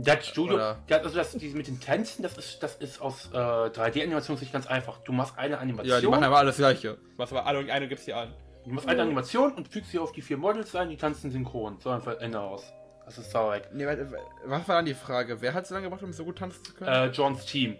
Das 0.00 0.26
Studio, 0.26 0.54
Oder- 0.54 0.78
ja, 0.88 0.98
also 0.98 1.16
das 1.16 1.32
die 1.32 1.48
mit 1.50 1.66
den 1.66 1.80
Tänzen, 1.80 2.22
das 2.22 2.36
ist, 2.38 2.62
das 2.62 2.76
ist 2.76 3.00
aus 3.00 3.30
äh, 3.32 3.36
3D-Animationssicht 3.36 4.52
ganz 4.52 4.66
einfach. 4.66 4.98
Du 4.98 5.12
machst 5.12 5.36
eine 5.36 5.58
Animation, 5.58 5.92
Ja, 5.94 6.00
die 6.00 6.06
machen 6.06 6.24
aber 6.24 6.38
alles 6.38 6.56
gleiche. 6.56 6.98
Was 7.16 7.32
aber 7.32 7.46
alle 7.46 7.70
eine 7.72 7.88
gibt's 7.88 8.04
hier 8.04 8.16
an. 8.16 8.32
du 8.64 8.70
machst 8.70 8.88
eine 8.88 9.02
Animation 9.02 9.52
und 9.54 9.68
fügst 9.68 9.90
sie 9.90 9.98
auf 9.98 10.12
die 10.12 10.22
vier 10.22 10.36
Models 10.36 10.74
ein, 10.76 10.88
die 10.90 10.96
tanzen 10.96 11.30
synchron. 11.30 11.78
So 11.80 11.90
einfach 11.90 12.18
Ende 12.20 12.40
aus. 12.40 12.72
Das 13.06 13.18
ist 13.18 13.30
sauer. 13.30 13.60
Nee, 13.72 13.86
warte, 13.86 14.08
was 14.44 14.68
war 14.68 14.76
dann 14.76 14.84
die 14.84 14.94
Frage? 14.94 15.40
Wer 15.40 15.54
hat 15.54 15.66
so 15.66 15.74
lange 15.74 15.86
gebraucht, 15.86 16.02
um 16.04 16.12
so 16.12 16.24
gut 16.24 16.38
tanzen 16.38 16.62
zu 16.62 16.74
können? 16.74 16.90
Äh, 16.90 17.06
Johns 17.06 17.44
Team. 17.46 17.76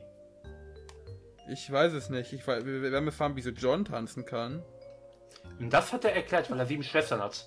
Ich 1.50 1.70
weiß 1.70 1.92
es 1.92 2.11
nicht. 2.11 2.33
Ich 2.33 2.46
weiß, 2.46 2.64
wir 2.64 2.83
wir 2.83 2.90
werden 2.92 3.07
erfahren, 3.07 3.33
wieso 3.37 3.50
John 3.50 3.85
tanzen 3.85 4.24
kann. 4.24 4.62
Und 5.61 5.72
das 5.72 5.92
hat 5.92 6.04
er 6.04 6.14
erklärt, 6.14 6.50
weil 6.50 6.59
er 6.59 6.66
sieben 6.66 6.83
Schwestern 6.83 7.20
hat. 7.20 7.46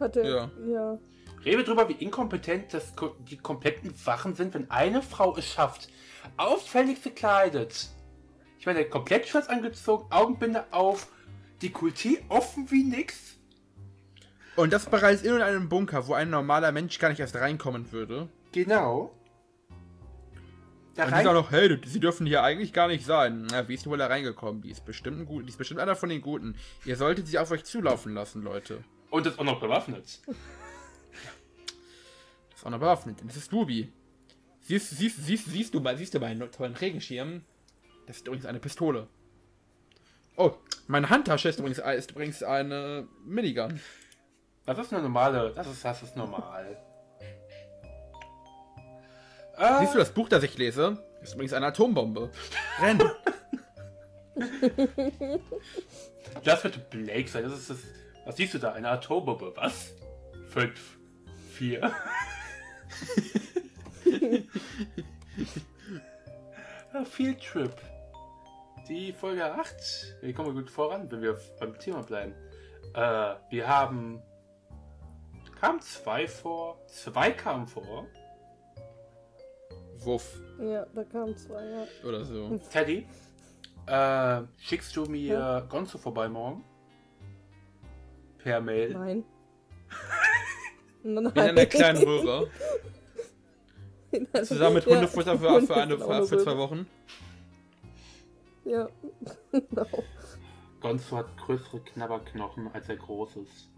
Hat 0.00 0.16
er. 0.16 0.24
Ja. 0.24 0.50
Ja. 0.66 0.98
Rede 1.44 1.64
drüber, 1.64 1.88
wie 1.88 1.94
inkompetent 1.94 2.72
das, 2.72 2.92
die 3.28 3.36
kompletten 3.36 3.92
Wachen 4.06 4.34
sind, 4.34 4.54
wenn 4.54 4.70
eine 4.70 5.02
Frau 5.02 5.36
es 5.36 5.46
schafft, 5.46 5.88
auffällig 6.36 7.02
gekleidet. 7.02 7.88
Ich 8.58 8.66
meine, 8.66 8.84
komplett 8.86 9.28
schwarz 9.28 9.48
angezogen, 9.48 10.06
Augenbinde 10.10 10.64
auf, 10.70 11.08
Dekolleté 11.62 12.22
offen 12.28 12.70
wie 12.70 12.84
nix. 12.84 13.36
Und 14.56 14.72
das 14.72 14.86
bereits 14.86 15.22
in 15.22 15.42
einem 15.42 15.68
Bunker, 15.68 16.06
wo 16.06 16.14
ein 16.14 16.30
normaler 16.30 16.72
Mensch 16.72 16.98
gar 16.98 17.08
nicht 17.08 17.20
erst 17.20 17.36
reinkommen 17.36 17.92
würde. 17.92 18.28
Genau. 18.52 19.12
Da 20.94 21.06
Und 21.06 21.10
die 21.10 21.24
sagen 21.24 21.34
noch, 21.34 21.50
hey, 21.50 21.76
sie 21.84 21.98
dürfen 21.98 22.24
hier 22.24 22.44
eigentlich 22.44 22.72
gar 22.72 22.86
nicht 22.86 23.04
sein. 23.04 23.48
Na, 23.50 23.68
wie 23.68 23.74
ist 23.74 23.84
die 23.84 23.90
wohl 23.90 23.98
da 23.98 24.06
reingekommen? 24.06 24.62
Die 24.62 24.70
ist 24.70 24.84
bestimmt 24.84 25.18
ein 25.20 25.26
gut, 25.26 25.44
die 25.44 25.48
ist 25.48 25.58
bestimmt 25.58 25.80
einer 25.80 25.96
von 25.96 26.08
den 26.08 26.20
Guten. 26.20 26.54
Ihr 26.84 26.96
solltet 26.96 27.26
sie 27.26 27.38
auf 27.38 27.50
euch 27.50 27.64
zulaufen 27.64 28.14
lassen, 28.14 28.42
Leute. 28.42 28.84
und 29.10 29.26
ist 29.26 29.38
auch 29.38 29.44
noch 29.44 29.60
bewaffnet. 29.60 30.20
Das 32.64 32.70
ist 32.70 32.74
auch 32.74 32.78
noch 32.78 32.78
bewaffnet. 32.80 33.20
denn 33.20 33.28
Das 33.28 33.36
ist 33.36 33.52
Ruby. 33.52 33.92
Siehst, 34.62 34.90
siehst, 34.90 35.22
siehst, 35.22 35.46
siehst 35.46 35.74
du 35.74 35.80
mal, 35.80 35.98
siehst 35.98 36.14
du 36.14 36.20
meinen 36.20 36.50
tollen 36.50 36.74
Regenschirm? 36.74 37.42
Das 38.06 38.16
ist 38.16 38.26
übrigens 38.26 38.46
eine 38.46 38.58
Pistole. 38.58 39.06
Oh, 40.36 40.52
meine 40.86 41.10
Handtasche 41.10 41.50
ist 41.50 41.58
übrigens, 41.58 41.78
ist 41.78 42.12
übrigens 42.12 42.42
eine 42.42 43.06
Minigun. 43.26 43.78
Das 44.64 44.78
ist 44.78 44.92
eine 44.94 45.02
normale, 45.02 45.52
das 45.54 45.66
ist, 45.66 45.84
das 45.84 46.02
ist 46.02 46.16
normal. 46.16 46.78
Äh, 49.58 49.80
Siehst 49.80 49.94
du 49.94 49.98
das 49.98 50.10
Buch, 50.10 50.30
das 50.30 50.42
ich 50.42 50.56
lese? 50.56 51.04
Ist 51.22 51.34
übrigens 51.34 51.52
eine 51.52 51.66
Atombombe. 51.66 52.30
Renn! 52.80 53.02
das 56.42 56.64
wird 56.64 56.88
Blake 56.90 57.28
sein. 57.28 57.42
Das 57.44 57.52
ist 57.52 57.68
das. 57.68 57.78
Was 58.24 58.36
siehst 58.36 58.54
du 58.54 58.58
da? 58.58 58.72
Eine 58.72 58.88
Atombombe. 58.88 59.52
Was? 59.54 59.92
Fünf. 60.48 60.96
Vier. 61.52 61.92
Field 67.04 67.42
Trip. 67.42 67.74
Die 68.88 69.12
Folge 69.12 69.44
8. 69.44 70.16
Hier 70.20 70.34
kommen 70.34 70.54
wir 70.54 70.62
gut 70.62 70.70
voran, 70.70 71.10
wenn 71.10 71.22
wir 71.22 71.38
beim 71.58 71.78
Thema 71.78 72.02
bleiben. 72.02 72.34
Äh, 72.94 73.34
wir 73.50 73.68
haben. 73.68 74.22
Kamen 75.60 75.80
zwei 75.80 76.28
vor. 76.28 76.78
Zwei 76.88 77.30
kamen 77.30 77.66
vor. 77.66 78.06
Wuff. 79.98 80.38
Ja, 80.60 80.86
da 80.94 81.04
kamen 81.04 81.36
zwei, 81.36 81.64
ja. 81.64 81.86
Oder 82.06 82.24
so. 82.24 82.58
Teddy, 82.70 83.06
äh, 83.86 84.42
schickst 84.58 84.94
du 84.96 85.06
mir 85.06 85.66
Gonzo 85.68 85.98
vorbei 85.98 86.28
morgen? 86.28 86.64
Per 88.38 88.60
Mail. 88.60 88.92
Nein. 88.92 89.24
Nein. 91.04 91.26
In 91.26 91.38
einer 91.38 91.66
kleinen 91.66 92.02
Röhre. 92.02 92.48
Zusammen 94.42 94.76
mit 94.76 94.86
Ja, 94.86 94.94
Hundefutter 94.94 95.38
für, 95.38 95.50
Hund 95.50 95.66
für, 95.66 95.76
eine, 95.82 96.02
eine 96.02 96.26
für 96.26 96.38
zwei. 96.38 96.56
Wochen. 96.56 96.86
Ja, 98.64 98.88
genau. 99.52 99.86
Gonzo 100.80 101.16
hat 101.18 101.36
größere 101.36 101.80
Knabberknochen, 101.80 102.70
als 102.72 102.88
er 102.88 102.96
groß 102.96 103.36
ist. 103.36 103.70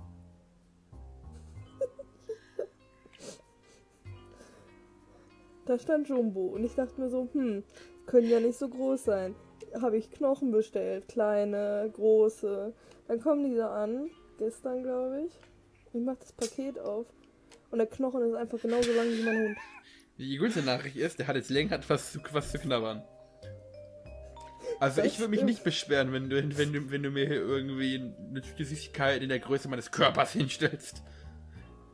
Da 5.66 5.78
stand 5.80 6.08
Jumbo 6.08 6.46
und 6.46 6.62
ich 6.62 6.76
dachte 6.76 7.00
mir 7.00 7.08
so, 7.08 7.28
hm, 7.32 7.64
können 8.06 8.28
ja 8.28 8.38
nicht 8.38 8.56
so 8.56 8.68
groß 8.68 9.02
sein. 9.02 9.34
Habe 9.80 9.96
ich 9.96 10.12
Knochen 10.12 10.52
bestellt, 10.52 11.08
kleine, 11.08 11.90
große. 11.92 12.72
Dann 13.08 13.20
kommen 13.20 13.50
die 13.50 13.56
da 13.56 13.82
an, 13.82 14.10
gestern 14.38 14.84
glaube 14.84 15.22
ich. 15.26 15.32
Ich 15.96 16.02
mach 16.02 16.16
das 16.16 16.32
Paket 16.32 16.78
auf 16.78 17.06
und 17.70 17.78
der 17.78 17.86
Knochen 17.86 18.22
ist 18.28 18.34
einfach 18.34 18.60
genauso 18.60 18.92
lang 18.92 19.06
wie 19.08 19.22
mein 19.22 19.38
Hund. 19.48 19.58
Die 20.18 20.36
gute 20.36 20.60
Nachricht 20.60 20.96
ist, 20.96 21.18
der 21.18 21.26
hat 21.26 21.36
jetzt 21.36 21.48
länger 21.48 21.70
hat 21.70 21.88
was 21.88 22.12
zu, 22.12 22.20
was 22.32 22.52
zu 22.52 22.58
knabbern. 22.58 23.02
Also 24.78 25.00
Das 25.00 25.10
ich 25.10 25.18
würde 25.18 25.30
mich 25.30 25.42
nicht 25.42 25.64
beschweren, 25.64 26.12
wenn 26.12 26.28
du, 26.28 26.36
wenn, 26.58 26.72
du, 26.74 26.90
wenn 26.90 27.02
du 27.02 27.10
mir 27.10 27.26
hier 27.26 27.36
irgendwie 27.36 27.94
eine 28.28 28.42
Tüte 28.42 28.66
Süßigkeit 28.66 29.22
in 29.22 29.30
der 29.30 29.38
Größe 29.38 29.68
meines 29.68 29.90
Körpers 29.90 30.32
hinstellst. 30.32 31.02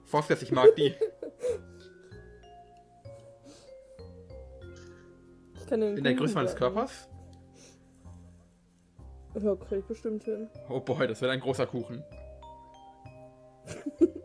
Vorausgesetzt, 0.07 0.43
ich 0.43 0.53
mag 0.53 0.75
die. 0.75 0.95
Ich 5.55 5.69
kann 5.69 5.81
den 5.81 5.97
In 5.97 6.05
der 6.05 6.15
Größe 6.15 6.35
meines. 6.35 6.55
Körpers? 6.55 7.09
Ja, 9.41 9.55
krieg 9.55 9.79
ich 9.79 9.85
bestimmt 9.87 10.25
hin. 10.25 10.51
Oh 10.69 10.81
boy, 10.81 11.07
das 11.07 11.23
wird 11.23 11.31
ein 11.31 11.41
großer 11.41 11.67
Kuchen. 11.67 12.05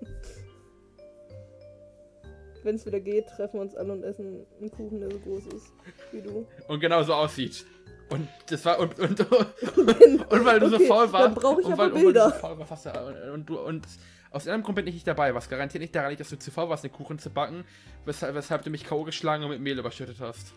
Wenn 2.63 2.76
es 2.76 2.86
wieder 2.86 3.00
geht, 3.00 3.28
treffen 3.28 3.54
wir 3.58 3.62
uns 3.62 3.76
alle 3.76 3.93
und 3.93 4.04
essen 4.04 4.45
einen 4.60 4.71
Kuchen, 4.71 5.00
der 5.00 5.10
so 5.12 5.19
groß 5.19 5.45
ist 5.47 5.71
wie 6.12 6.21
du. 6.21 6.45
Und 6.67 6.80
genau 6.80 7.02
so 7.04 7.13
aussieht. 7.13 7.65
Und 8.10 8.28
das 8.50 8.63
war 8.65 8.80
und 8.80 8.97
und, 9.00 9.19
und, 9.32 10.45
weil 10.45 10.60
du 10.60 10.69
so 10.69 10.76
Okay, 10.78 10.88
faul 10.88 11.12
warst. 11.12 11.26
dann 11.28 11.36
brauch 11.36 11.60
ich 11.60 11.65
und 11.65 11.73
aber 11.73 11.84
weil, 11.84 11.91
und 11.91 12.00
du 12.00 12.06
Bilder. 12.06 12.30
so 12.32 12.36
faul 12.38 12.58
warst, 12.60 12.71
hast 12.71 12.86
du, 12.86 12.89
und, 13.06 13.30
und 13.34 13.45
du 13.50 13.60
und 13.60 13.88
aus 14.32 14.45
irgendeinem 14.45 14.63
Grund 14.63 14.76
bin 14.78 14.88
ich 14.88 14.93
nicht 14.95 15.08
dabei, 15.08 15.34
was 15.36 15.50
garantiert 15.50 15.82
nicht 15.82 15.95
daran 15.95 16.10
liegt, 16.10 16.19
dass 16.21 16.30
du 16.30 16.38
zu 16.39 16.52
faul 16.52 16.67
warst, 16.69 16.84
den 16.84 16.91
Kuchen 16.91 17.19
zu 17.19 17.30
backen, 17.30 17.63
weshalb, 18.06 18.36
weshalb 18.36 18.63
du 18.63 18.69
mich 18.69 18.86
K.O. 18.86 19.04
geschlagen 19.04 19.43
und 19.43 19.50
mit 19.50 19.62
Mehl 19.62 19.78
überschüttet 19.80 20.19
hast. 20.19 20.54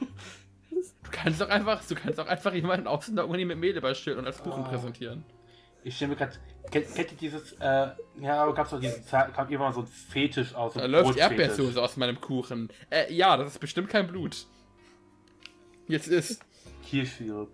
Du 1.04 1.10
kannst 1.22 1.40
doch 1.40 1.48
einfach, 1.48 1.82
du 1.86 1.94
kannst 1.94 2.20
auch 2.20 2.26
einfach 2.26 2.52
jemanden 2.52 2.86
außen 2.86 3.14
der 3.16 3.26
Uni 3.28 3.44
mit 3.44 3.58
Mehl 3.58 3.76
überschütten 3.76 4.18
und 4.20 4.26
als 4.26 4.42
Kuchen 4.42 4.64
Ah. 4.64 4.68
präsentieren. 4.68 5.24
Ich 5.86 5.94
stelle 5.94 6.10
mir 6.10 6.16
gerade. 6.16 6.32
Kennt, 6.68 6.92
kennt 6.96 7.12
ihr 7.12 7.16
dieses. 7.18 7.52
Äh, 7.60 7.90
ja, 8.20 8.42
aber 8.42 8.52
gab's 8.54 8.70
doch 8.70 8.80
diesen. 8.80 9.04
Zeit- 9.06 9.32
kam 9.32 9.48
irgendwann 9.48 9.72
so 9.72 9.82
ein 9.82 9.86
Fetisch 9.86 10.52
aus. 10.52 10.74
So 10.74 10.80
Da 10.80 10.86
läuft. 10.86 11.16
Erdbeersoße 11.16 11.80
aus 11.80 11.96
meinem 11.96 12.20
Kuchen. 12.20 12.68
Äh, 12.90 13.12
ja, 13.14 13.36
das 13.36 13.52
ist 13.52 13.60
bestimmt 13.60 13.88
kein 13.88 14.08
Blut. 14.08 14.46
Jetzt 15.86 16.08
ist. 16.08 16.42
Kirschsirup. 16.84 17.50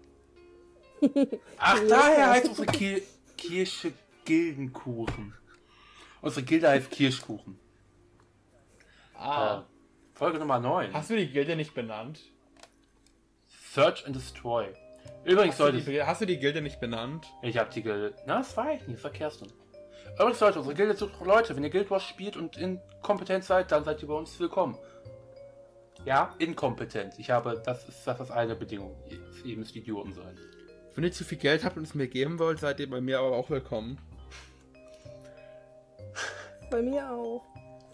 Ach, 1.58 1.78
daher 1.88 2.30
heißt 2.30 2.48
unsere 2.48 2.66
Kir 2.68 3.02
Kirsche 3.36 3.92
Gildenkuchen. 4.24 5.34
Unsere 6.22 6.46
Gilde 6.46 6.70
heißt 6.70 6.90
Kirschkuchen. 6.90 7.58
Äh, 9.20 9.58
Folge 10.14 10.38
Nummer 10.38 10.58
9. 10.58 10.94
Hast 10.94 11.10
du 11.10 11.16
die 11.16 11.28
Gilde 11.28 11.54
nicht 11.56 11.74
benannt? 11.74 12.20
Search 13.74 14.06
and 14.06 14.16
Destroy. 14.16 14.68
Übrigens, 15.24 15.52
Hast 15.54 15.60
du, 15.60 15.64
Leute, 15.64 15.80
die, 15.90 16.02
hast 16.02 16.20
du 16.20 16.26
die 16.26 16.38
Gilde 16.38 16.62
nicht 16.62 16.80
benannt? 16.80 17.26
ich 17.42 17.56
hab 17.56 17.70
die 17.70 17.82
Gilde. 17.82 18.14
Na, 18.26 18.38
das 18.38 18.56
war 18.56 18.72
ich 18.72 18.86
nicht, 18.86 18.98
das 18.98 19.04
war 19.04 19.10
Kerstin. 19.12 19.52
Übrigens, 20.14 20.40
Leute, 20.40 20.58
unsere 20.58 20.74
Gilde 20.74 20.94
sucht 20.96 21.12
Leute. 21.24 21.54
Wenn 21.56 21.62
ihr 21.62 21.70
Guild 21.70 21.90
Wars 21.90 22.02
spielt 22.02 22.36
und 22.36 22.56
inkompetent 22.56 23.44
seid, 23.44 23.70
dann 23.70 23.84
seid 23.84 24.02
ihr 24.02 24.08
bei 24.08 24.14
uns 24.14 24.38
willkommen. 24.40 24.76
Ja, 26.04 26.34
inkompetent. 26.38 27.14
Ich 27.18 27.30
habe, 27.30 27.62
das 27.64 27.88
ist, 27.88 28.04
das 28.04 28.20
ist 28.20 28.30
eine 28.32 28.56
Bedingung. 28.56 28.96
Ihr, 29.08 29.20
ihr 29.44 29.56
müsst 29.56 29.76
Idioten 29.76 30.12
sein. 30.12 30.36
Wenn 30.94 31.04
ihr 31.04 31.12
zu 31.12 31.24
viel 31.24 31.38
Geld 31.38 31.64
habt 31.64 31.76
und 31.76 31.84
es 31.84 31.94
mir 31.94 32.08
geben 32.08 32.38
wollt, 32.38 32.58
seid 32.58 32.80
ihr 32.80 32.90
bei 32.90 33.00
mir 33.00 33.20
aber 33.20 33.36
auch 33.36 33.48
willkommen. 33.48 33.98
Bei 36.70 36.82
mir 36.82 37.08
auch. 37.10 37.42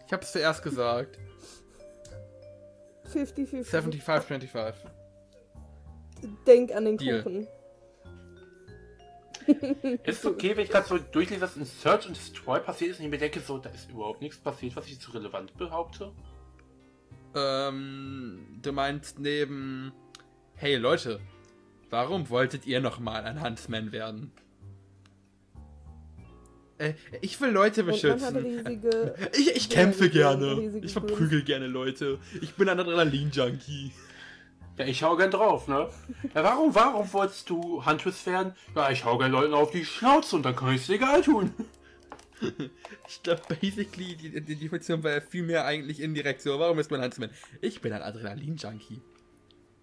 Ich 0.07 0.13
hab's 0.13 0.33
zuerst 0.33 0.63
gesagt. 0.63 1.19
50-50. 3.13 3.65
75, 3.65 4.25
25. 4.25 4.91
Denk 6.47 6.75
an 6.75 6.85
den 6.85 6.97
Deal. 6.99 7.23
Kuchen. 7.23 7.47
Ist 10.05 10.19
es 10.19 10.27
okay, 10.27 10.55
wenn 10.57 10.65
ich 10.65 10.71
gerade 10.71 10.87
so 10.87 10.99
durchlese, 10.99 11.41
was 11.41 11.57
in 11.57 11.65
Search 11.65 12.07
and 12.07 12.17
Destroy 12.17 12.61
passiert 12.61 12.91
ist 12.93 12.99
und 12.99 13.07
ich 13.07 13.11
mir 13.11 13.17
denke, 13.19 13.41
so, 13.41 13.57
da 13.59 13.71
ist 13.71 13.91
überhaupt 13.91 14.21
nichts 14.21 14.37
passiert, 14.39 14.77
was 14.77 14.87
ich 14.87 15.01
zu 15.01 15.11
relevant 15.13 15.57
behaupte? 15.57 16.13
Ähm, 17.35 18.41
du 18.63 18.73
meinst 18.73 19.19
neben. 19.19 19.93
Hey 20.55 20.77
Leute, 20.77 21.21
warum 21.89 22.29
wolltet 22.31 22.67
ihr 22.67 22.81
nochmal 22.81 23.25
ein 23.25 23.43
Huntsman 23.43 23.93
werden? 23.93 24.33
Äh, 26.79 26.95
ich 27.23 27.41
will 27.41 27.51
Leute 27.51 27.85
beschützen. 27.85 28.37
riesige. 28.37 29.15
Ich, 29.33 29.57
ich 29.57 29.71
kämpfe 29.71 30.05
riesige- 30.05 30.19
gerne. 30.19 30.57
riesige 30.59 30.87
Ich 30.87 30.93
verprügel 30.93 31.43
gerne 31.43 31.67
Leute. 31.69 32.19
Ich 32.43 32.55
bin 32.55 32.69
ein 32.69 32.79
Adrenalin-Junkie. 32.79 33.93
Ja, 34.79 34.85
ich 34.87 35.03
hau 35.03 35.17
gern 35.17 35.31
drauf, 35.31 35.67
ne? 35.69 35.89
Ja, 36.35 36.45
warum, 36.45 36.75
warum 36.75 37.13
wolltest 37.13 37.51
du 37.51 37.85
Huntress 37.85 38.25
werden? 38.27 38.55
Ja, 38.75 38.91
ich 38.91 39.05
hau 39.05 39.19
gern 39.19 39.33
Leuten 39.33 39.53
auf 39.55 39.71
die 39.73 39.85
Schnauze 39.85 40.37
und 40.37 40.45
dann 40.45 40.55
kann 40.55 40.73
ich 40.75 40.83
es 40.83 40.89
egal 40.89 41.23
tun. 41.23 41.53
Ich 43.09 43.21
glaube, 43.23 43.43
basically, 43.49 44.15
die, 44.15 44.41
die 44.45 44.55
Definition 44.55 45.03
war 45.03 45.11
ja 45.11 45.21
viel 45.21 45.43
mehr 45.43 45.65
eigentlich 45.65 45.99
indirekt 45.99 46.41
so. 46.41 46.57
Warum 46.61 46.79
ist 46.79 46.89
man 46.89 47.03
Huntsman? 47.03 47.31
Ich 47.61 47.81
bin 47.81 47.93
ein 47.93 48.03
Adrenalin-Junkie. 48.03 49.01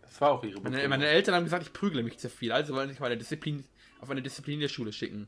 Das 0.02 0.22
war 0.22 0.32
auch 0.32 0.44
ihre 0.44 0.54
Meine, 0.62 0.76
Begründung. 0.78 0.90
meine 0.92 1.08
Eltern 1.08 1.36
haben 1.36 1.44
gesagt, 1.44 1.64
ich 1.64 1.74
prügle 1.74 2.02
mich 2.04 2.18
zu 2.18 2.30
viel, 2.30 2.54
also 2.54 2.74
wollen 2.74 2.88
sie 2.88 2.94
mich 2.94 3.02
auf 3.02 3.06
eine 3.08 3.18
Disziplin, 3.18 3.66
auf 4.00 4.10
eine 4.10 4.22
Disziplin 4.22 4.62
der 4.62 4.70
Schule 4.70 4.94
schicken. 4.94 5.28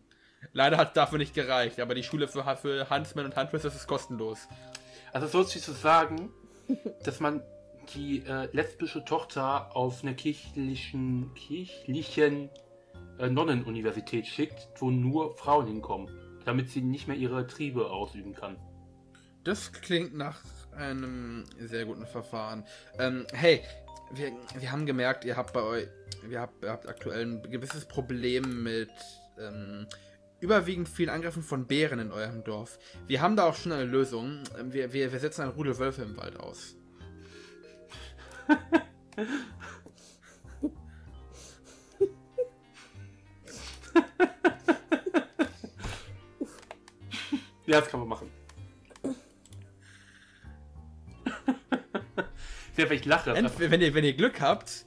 Leider 0.54 0.78
hat 0.78 0.90
es 0.90 0.94
dafür 0.94 1.18
nicht 1.18 1.34
gereicht, 1.34 1.82
aber 1.82 1.96
die 1.96 2.04
Schule 2.04 2.30
für, 2.30 2.44
für 2.56 2.90
Huntsman 2.90 3.26
und 3.26 3.36
Huntress 3.36 3.66
ist 3.66 3.88
kostenlos. 3.88 4.48
Also 5.12 5.28
so 5.28 5.44
zu 5.44 5.60
sagen, 5.74 6.30
dass 7.04 7.20
man 7.20 7.42
die 7.96 8.24
äh, 8.26 8.50
lesbische 8.52 9.04
Tochter 9.06 9.76
auf 9.76 10.04
eine 10.04 10.16
kirchlichen, 10.16 11.34
kirchlichen 11.34 12.50
äh, 13.20 13.30
Nonnenuniversität 13.30 14.28
schickt, 14.28 14.68
wo 14.80 14.92
nur 14.92 15.38
Frauen 15.38 15.68
hinkommen, 15.68 16.10
damit 16.46 16.70
sie 16.70 16.82
nicht 16.82 17.08
mehr 17.08 17.18
ihre 17.18 17.48
Triebe 17.48 17.90
ausüben 17.90 18.34
kann. 18.34 18.58
Das 19.44 19.72
klingt 19.72 20.16
nach 20.16 20.42
einem 20.76 21.46
sehr 21.60 21.86
guten 21.86 22.06
Verfahren. 22.06 22.66
Ähm, 23.00 23.26
hey, 23.34 23.62
wir, 24.12 24.32
wir 24.58 24.72
haben 24.72 24.86
gemerkt, 24.86 25.26
ihr 25.26 25.36
habt 25.36 25.54
bei 25.54 25.62
euch, 25.62 25.88
ihr 26.30 26.40
habt, 26.40 26.64
ihr 26.64 26.70
habt 26.70 26.88
aktuell 26.88 27.26
ein 27.26 27.42
gewisses 27.44 27.86
Problem 27.86 28.64
mit 28.64 28.92
ähm, 29.40 29.88
überwiegend 30.40 30.88
vielen 30.88 31.10
Angriffen 31.10 31.44
von 31.44 31.66
Bären 31.66 32.00
in 32.00 32.12
eurem 32.12 32.44
Dorf. 32.44 32.80
Wir 33.08 33.22
haben 33.22 33.36
da 33.36 33.46
auch 33.46 33.56
schon 33.56 33.72
eine 33.72 33.86
Lösung. 33.86 34.44
Ähm, 34.58 34.72
Wir, 34.72 34.94
wir, 34.94 35.12
wir 35.12 35.20
setzen 35.20 35.42
ein 35.42 35.50
Rudel 35.50 35.78
Wölfe 35.78 36.04
im 36.04 36.16
Wald 36.18 36.40
aus. 36.40 36.77
Ja, 47.68 47.82
das 47.82 47.90
kann 47.90 48.00
man 48.00 48.10
machen. 48.10 48.32
Wenn 52.76 52.92
ich 52.92 53.06
lache. 53.06 53.32
Entweder, 53.32 53.72
wenn 53.72 53.82
ihr, 53.82 53.94
wenn 53.94 54.06
ihr 54.06 54.14
Glück 54.14 54.40
habt, 54.40 54.86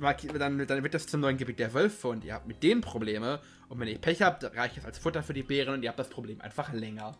dann, 0.00 0.66
dann 0.66 0.82
wird 0.82 0.94
das 0.94 1.06
zum 1.06 1.20
neuen 1.20 1.36
Gebiet 1.36 1.58
der 1.58 1.72
Wölfe 1.72 2.08
und 2.08 2.24
ihr 2.24 2.34
habt 2.34 2.48
mit 2.48 2.62
denen 2.62 2.80
Probleme. 2.80 3.40
Und 3.68 3.78
wenn 3.78 3.88
ihr 3.88 3.98
Pech 3.98 4.22
habt, 4.22 4.42
reicht 4.42 4.78
es 4.78 4.84
als 4.84 4.98
Futter 4.98 5.22
für 5.22 5.34
die 5.34 5.42
Bären 5.42 5.74
und 5.74 5.82
ihr 5.82 5.88
habt 5.90 5.98
das 5.98 6.08
Problem 6.08 6.40
einfach 6.40 6.72
länger. 6.72 7.16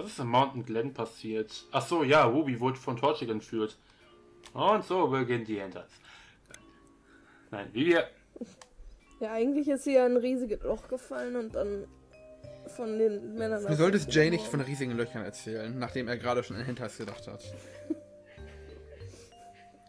Was 0.00 0.12
ist 0.12 0.18
in 0.18 0.28
Mountain 0.28 0.64
Glen 0.64 0.94
passiert? 0.94 1.66
Ach 1.72 1.86
so, 1.86 2.02
ja, 2.02 2.24
Ruby 2.24 2.58
wurde 2.58 2.78
von 2.78 2.96
Torchig 2.96 3.28
entführt. 3.28 3.76
Und 4.54 4.82
so 4.84 5.08
beginnt 5.08 5.46
die 5.46 5.58
Enders. 5.58 5.90
Nein, 7.50 7.68
wie 7.72 7.86
wir. 7.86 8.08
Ja, 9.20 9.32
eigentlich 9.32 9.68
ist 9.68 9.84
hier 9.84 10.04
ein 10.04 10.16
riesiges 10.16 10.62
Loch 10.62 10.88
gefallen 10.88 11.36
und 11.36 11.54
dann 11.54 11.86
von 12.68 12.98
den 12.98 13.34
Männern. 13.34 13.66
Du 13.66 13.74
solltest 13.74 14.10
Jay 14.14 14.30
nicht 14.30 14.46
von 14.46 14.62
riesigen 14.62 14.92
Löchern 14.92 15.22
erzählen, 15.22 15.78
nachdem 15.78 16.08
er 16.08 16.16
gerade 16.16 16.42
schon 16.42 16.56
an 16.56 16.64
Hinters 16.64 16.96
gedacht 16.96 17.26
hat. 17.28 17.42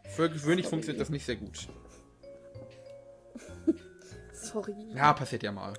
Für 0.10 0.30
gewöhnlich 0.30 0.68
funktioniert 0.68 1.00
das 1.00 1.10
nicht 1.10 1.26
sehr 1.26 1.38
gut. 1.38 1.70
Sorry. 4.34 4.76
Ja, 4.94 5.14
passiert 5.14 5.44
ja 5.44 5.54
mal. 5.54 5.74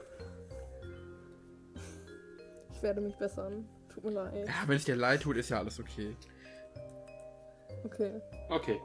Ich 2.74 2.82
werde 2.82 3.02
mich 3.02 3.14
bessern. 3.16 3.68
Tut 3.94 4.04
mir 4.04 4.10
leid. 4.10 4.46
Ja, 4.46 4.54
wenn 4.66 4.76
es 4.76 4.84
dir 4.84 4.96
leid 4.96 5.22
tut, 5.22 5.36
ist 5.36 5.50
ja 5.50 5.58
alles 5.58 5.78
okay. 5.80 6.16
Okay. 7.84 8.20
Okay. 8.48 8.80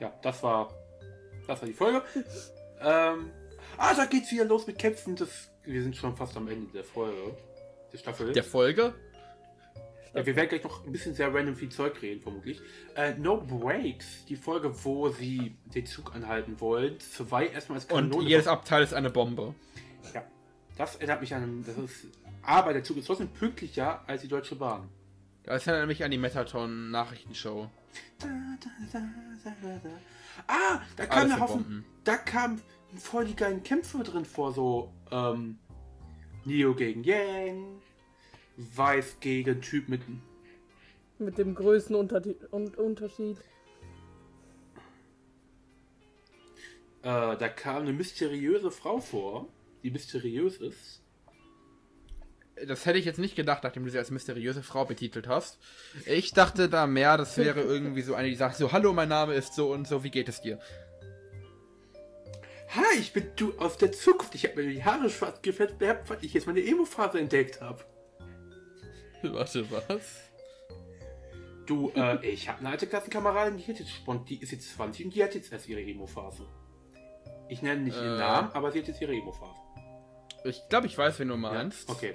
Ja, 0.00 0.12
das 0.22 0.42
war. 0.42 0.72
Das 1.46 1.60
war 1.60 1.66
die 1.68 1.74
Folge. 1.74 2.02
ähm. 2.80 3.30
Ah, 3.76 3.94
da 3.94 4.04
geht's 4.06 4.30
wieder 4.32 4.44
los 4.44 4.66
mit 4.66 4.78
Kämpfen. 4.78 5.16
Das, 5.16 5.50
wir 5.64 5.82
sind 5.82 5.96
schon 5.96 6.16
fast 6.16 6.36
am 6.36 6.48
Ende 6.48 6.70
der 6.72 6.84
Folge. 6.84 7.36
Der 7.92 7.98
Staffel. 7.98 8.32
Der 8.32 8.44
Folge? 8.44 8.94
Ja, 10.14 10.26
wir 10.26 10.36
werden 10.36 10.48
gleich 10.48 10.62
noch 10.62 10.84
ein 10.84 10.92
bisschen 10.92 11.14
sehr 11.14 11.32
random 11.32 11.56
viel 11.56 11.70
Zeug 11.70 12.00
reden, 12.02 12.20
vermutlich. 12.20 12.60
Äh, 12.96 13.14
no 13.14 13.38
Breaks, 13.40 14.26
die 14.26 14.36
Folge, 14.36 14.84
wo 14.84 15.08
sie 15.08 15.56
den 15.74 15.86
Zug 15.86 16.14
anhalten 16.14 16.60
wollen. 16.60 17.00
Zwei 17.00 17.46
erstmal 17.46 17.78
als 17.78 17.86
Und 17.86 18.10
Kanone. 18.10 18.28
jedes 18.28 18.46
Abteil 18.46 18.82
ist 18.82 18.92
eine 18.92 19.08
Bombe. 19.10 19.54
ja, 20.12 20.22
das 20.76 20.96
erinnert 20.96 21.22
mich 21.22 21.34
an. 21.34 21.64
Das 21.66 21.78
ist, 21.78 22.08
aber 22.42 22.72
der 22.72 22.82
Zug 22.82 22.96
ist 22.96 23.06
trotzdem 23.06 23.28
pünktlicher 23.28 24.02
als 24.08 24.22
die 24.22 24.28
Deutsche 24.28 24.56
Bahn. 24.56 24.88
Das 25.44 25.66
erinnert 25.66 25.88
mich 25.88 26.04
an 26.04 26.10
die 26.10 26.18
Metaton-Nachrichtenshow. 26.18 27.68
Ah, 30.46 30.80
da 30.96 31.06
kam 31.06 31.18
Alles 31.18 31.34
für 31.34 31.40
Haufen. 31.40 31.62
Bomben. 31.62 31.84
Da 32.04 32.16
kamen 32.16 32.62
voll 32.96 33.24
die 33.26 33.36
geilen 33.36 33.62
Kämpfe 33.62 34.02
drin 34.02 34.24
vor, 34.24 34.52
so 34.52 34.92
ähm, 35.10 35.58
Neo 36.44 36.74
gegen 36.74 37.04
Yang, 37.04 37.82
Weiß 38.56 39.18
gegen 39.20 39.60
Typ 39.60 39.88
mit. 39.88 40.02
Mit 41.18 41.38
dem 41.38 41.54
größten 41.54 41.96
Unterti 41.96 42.36
und 42.50 42.76
Unterschied. 42.76 43.38
Äh, 47.02 47.36
da 47.36 47.48
kam 47.48 47.82
eine 47.82 47.92
mysteriöse 47.92 48.70
Frau 48.70 49.00
vor, 49.00 49.48
die 49.82 49.90
mysteriös 49.90 50.58
ist. 50.58 51.01
Das 52.66 52.86
hätte 52.86 52.98
ich 52.98 53.04
jetzt 53.04 53.18
nicht 53.18 53.34
gedacht, 53.36 53.64
nachdem 53.64 53.84
du 53.84 53.90
sie 53.90 53.98
als 53.98 54.10
mysteriöse 54.10 54.62
Frau 54.62 54.84
betitelt 54.84 55.26
hast. 55.26 55.58
Ich 56.06 56.32
dachte 56.32 56.68
da 56.68 56.86
mehr, 56.86 57.16
das 57.16 57.36
wäre 57.38 57.60
irgendwie 57.60 58.02
so 58.02 58.14
eine, 58.14 58.28
die 58.28 58.34
sagt 58.36 58.56
so, 58.56 58.72
hallo, 58.72 58.92
mein 58.92 59.08
Name 59.08 59.34
ist 59.34 59.54
so 59.54 59.72
und 59.72 59.88
so, 59.88 60.04
wie 60.04 60.10
geht 60.10 60.28
es 60.28 60.40
dir? 60.42 60.58
Hi, 62.74 62.98
ich 62.98 63.12
bin 63.12 63.24
du 63.36 63.52
aus 63.58 63.76
der 63.76 63.92
Zukunft. 63.92 64.34
Ich 64.34 64.44
habe 64.46 64.62
mir 64.62 64.70
die 64.72 64.82
Haare 64.84 65.10
schwarz 65.10 65.42
gefärbt, 65.42 66.08
weil 66.08 66.18
ich 66.22 66.32
jetzt 66.32 66.46
meine 66.46 66.60
Emo-Phase 66.64 67.18
entdeckt 67.20 67.60
habe. 67.60 67.84
Warte, 69.22 69.66
was? 69.70 70.20
Du, 71.66 71.90
äh, 71.94 72.24
ich 72.26 72.48
habe 72.48 72.60
eine 72.60 72.70
alte 72.70 72.86
Klassenkameradin, 72.86 73.56
die, 73.58 73.64
hat 73.64 73.78
jetzt, 73.78 73.90
spont- 73.90 74.24
die 74.28 74.40
ist 74.42 74.52
jetzt 74.52 74.74
20 74.74 75.04
und 75.06 75.14
die 75.14 75.22
hat 75.22 75.34
jetzt 75.34 75.52
erst 75.52 75.68
ihre 75.68 75.80
Emo-Phase. 75.80 76.46
Ich 77.48 77.60
nenne 77.62 77.82
nicht 77.82 77.96
ihren 77.96 78.16
Äh. 78.16 78.18
Namen, 78.18 78.50
aber 78.52 78.72
sie 78.72 78.80
hat 78.80 78.88
jetzt 78.88 79.00
ihre 79.00 79.12
Emo-Phase. 79.12 79.60
Ich 80.44 80.60
glaube, 80.68 80.86
ich 80.86 80.96
weiß, 80.98 81.18
wen 81.20 81.28
du 81.28 81.36
meinst. 81.36 81.88
Okay. 81.88 82.14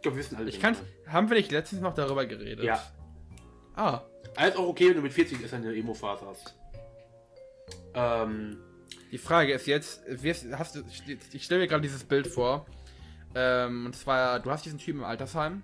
Ich 0.00 0.02
glaube, 0.02 0.16
wir 0.16 0.24
wissen 0.24 0.36
alle. 0.36 0.48
Ich 0.48 0.54
wen 0.56 0.62
kann. 0.62 0.74
du 0.74 0.80
meinst. 0.80 1.12
Haben 1.12 1.28
wir 1.28 1.36
nicht 1.36 1.52
letztens 1.52 1.82
noch 1.82 1.92
darüber 1.94 2.24
geredet? 2.24 2.64
Ja. 2.64 2.82
Ah. 3.76 4.00
Alles 4.34 4.56
auch 4.56 4.66
okay, 4.68 4.88
wenn 4.88 4.96
du 4.96 5.02
mit 5.02 5.12
40 5.12 5.42
erst 5.42 5.52
eine 5.52 5.74
Emo-Phase 5.74 6.24
hast. 6.26 6.54
Ähm, 7.94 8.56
Die 9.12 9.18
Frage 9.18 9.52
ist 9.52 9.66
jetzt, 9.66 10.00
hast 10.52 10.76
du, 10.76 10.82
ich 11.32 11.44
stelle 11.44 11.60
mir 11.60 11.66
gerade 11.68 11.82
dieses 11.82 12.04
Bild 12.04 12.28
vor. 12.28 12.64
Ähm, 13.34 13.86
und 13.86 13.94
zwar, 13.94 14.40
du 14.40 14.50
hast 14.50 14.64
diesen 14.64 14.78
Typen 14.78 15.00
im 15.00 15.04
Altersheim. 15.04 15.62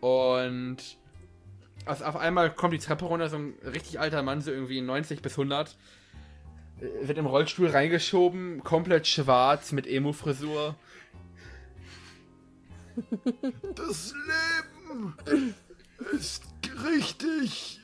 Und 0.00 0.78
also 1.84 2.04
auf 2.04 2.16
einmal 2.16 2.52
kommt 2.52 2.74
die 2.74 2.78
Treppe 2.78 3.04
runter, 3.04 3.28
so 3.28 3.36
ein 3.36 3.54
richtig 3.64 4.00
alter 4.00 4.22
Mann, 4.24 4.40
so 4.40 4.50
irgendwie 4.50 4.80
90 4.80 5.22
bis 5.22 5.34
100. 5.34 5.76
äh, 6.80 7.06
Wird 7.06 7.16
im 7.18 7.26
Rollstuhl 7.26 7.68
reingeschoben, 7.68 8.64
komplett 8.64 9.06
schwarz 9.06 9.70
mit 9.70 9.86
Emo-Frisur. 9.86 10.74
Das 13.74 14.14
Leben! 14.14 15.54
Ist 16.12 16.42
richtig. 16.84 17.80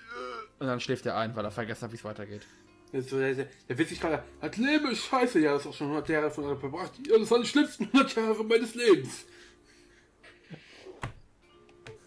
Und 0.58 0.66
dann 0.66 0.80
schläft 0.80 1.06
er 1.06 1.16
ein, 1.16 1.34
weil 1.34 1.44
er 1.44 1.50
vergessen 1.50 1.82
hat, 1.82 1.92
wie 1.92 1.96
es 1.96 2.04
weitergeht. 2.04 2.46
Der, 2.92 3.02
so, 3.02 3.18
der, 3.18 3.34
der, 3.34 3.46
gerade, 3.76 4.22
das 4.40 4.56
Leben 4.58 4.90
ist 4.90 5.04
scheiße, 5.04 5.40
ja, 5.40 5.54
das 5.54 5.62
ist 5.62 5.68
auch 5.68 5.74
schon 5.74 5.86
100 5.88 6.08
Jahre 6.10 6.30
von 6.30 6.58
verbracht. 6.58 6.92
Ja, 7.06 7.18
das 7.18 7.30
waren 7.30 7.42
die 7.42 7.48
schlimmsten 7.48 7.84
100 7.84 8.14
Jahre 8.16 8.44
meines 8.44 8.74
Lebens. 8.74 9.24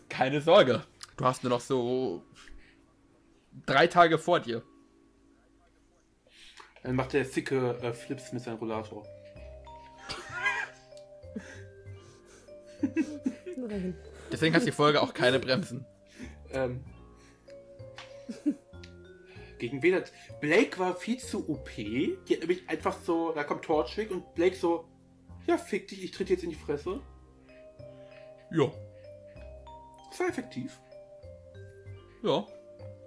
Keine 0.10 0.42
Sorge. 0.42 0.84
Du 1.18 1.26
hast 1.26 1.44
nur 1.44 1.50
noch 1.50 1.62
so 1.62 2.24
drei 3.66 3.88
Tage 3.88 4.18
vor 4.18 4.40
dir. 4.40 4.62
Dann 6.84 6.96
macht 6.96 7.14
der 7.14 7.26
sicke 7.26 7.78
äh, 7.82 7.94
Flips 7.94 8.32
mit 8.32 8.44
seinem 8.44 8.58
Rollator. 8.58 9.04
Deswegen 14.32 14.56
hat 14.56 14.66
die 14.66 14.72
Folge 14.72 15.02
auch 15.02 15.14
keine 15.14 15.40
Bremsen. 15.40 15.86
Ähm, 16.52 16.84
gegen 19.60 19.82
wen 19.82 19.96
hat. 19.96 20.12
Blake 20.42 20.78
war 20.80 20.96
viel 20.96 21.18
zu 21.18 21.50
OP. 21.50 21.70
Die 21.76 22.18
hat 22.30 22.40
nämlich 22.40 22.68
einfach 22.70 22.98
so. 23.04 23.32
Da 23.32 23.44
kommt 23.44 23.64
Torchwick 23.64 24.12
und 24.12 24.34
Blake 24.36 24.56
so. 24.56 24.88
Ja, 25.48 25.58
fick 25.58 25.88
dich, 25.88 26.04
ich 26.04 26.12
tritt 26.12 26.30
jetzt 26.30 26.44
in 26.44 26.50
die 26.50 26.56
Fresse. 26.56 27.02
Ja. 28.52 28.72
Das 30.10 30.20
war 30.20 30.28
effektiv. 30.28 30.80
Ja. 32.24 32.48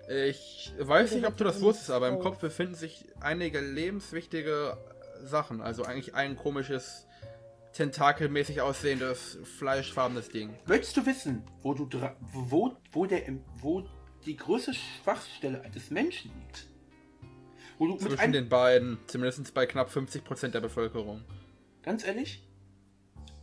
Ich 0.08 0.72
weiß 0.78 1.12
nicht, 1.12 1.26
ob 1.26 1.36
du 1.36 1.44
das 1.44 1.60
wusstest, 1.60 1.90
aber 1.90 2.08
im 2.08 2.18
Kopf 2.18 2.38
befinden 2.38 2.74
sich 2.74 3.04
einige 3.20 3.60
lebenswichtige 3.60 4.78
Sachen. 5.22 5.60
Also 5.60 5.82
eigentlich 5.82 6.14
ein 6.14 6.36
komisches, 6.36 7.06
tentakelmäßig 7.72 8.60
aussehendes, 8.60 9.38
fleischfarbenes 9.58 10.28
Ding. 10.30 10.54
Möchtest 10.66 10.96
du 10.96 11.06
wissen, 11.06 11.42
wo 11.62 11.74
du 11.74 11.84
dra- 11.84 12.16
wo, 12.32 12.76
wo 12.92 13.06
der 13.06 13.22
wo 13.60 13.84
die 14.26 14.36
größte 14.36 14.74
Schwachstelle 14.74 15.60
eines 15.62 15.90
Menschen 15.90 16.30
liegt? 16.34 16.66
Wo 17.78 17.86
du 17.86 17.96
Zwischen 17.96 18.32
den 18.32 18.48
beiden, 18.48 18.98
zumindest 19.06 19.54
bei 19.54 19.64
knapp 19.66 19.90
50% 19.90 20.48
der 20.48 20.60
Bevölkerung. 20.60 21.22
ganz 21.82 22.04
ehrlich, 22.04 22.42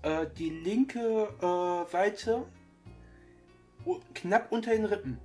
äh, 0.02 0.26
die 0.38 0.50
linke 0.50 1.00
äh, 1.42 1.90
Seite 1.92 2.46
knapp 4.14 4.52
unter 4.52 4.72
den 4.72 4.86
Rippen. 4.86 5.18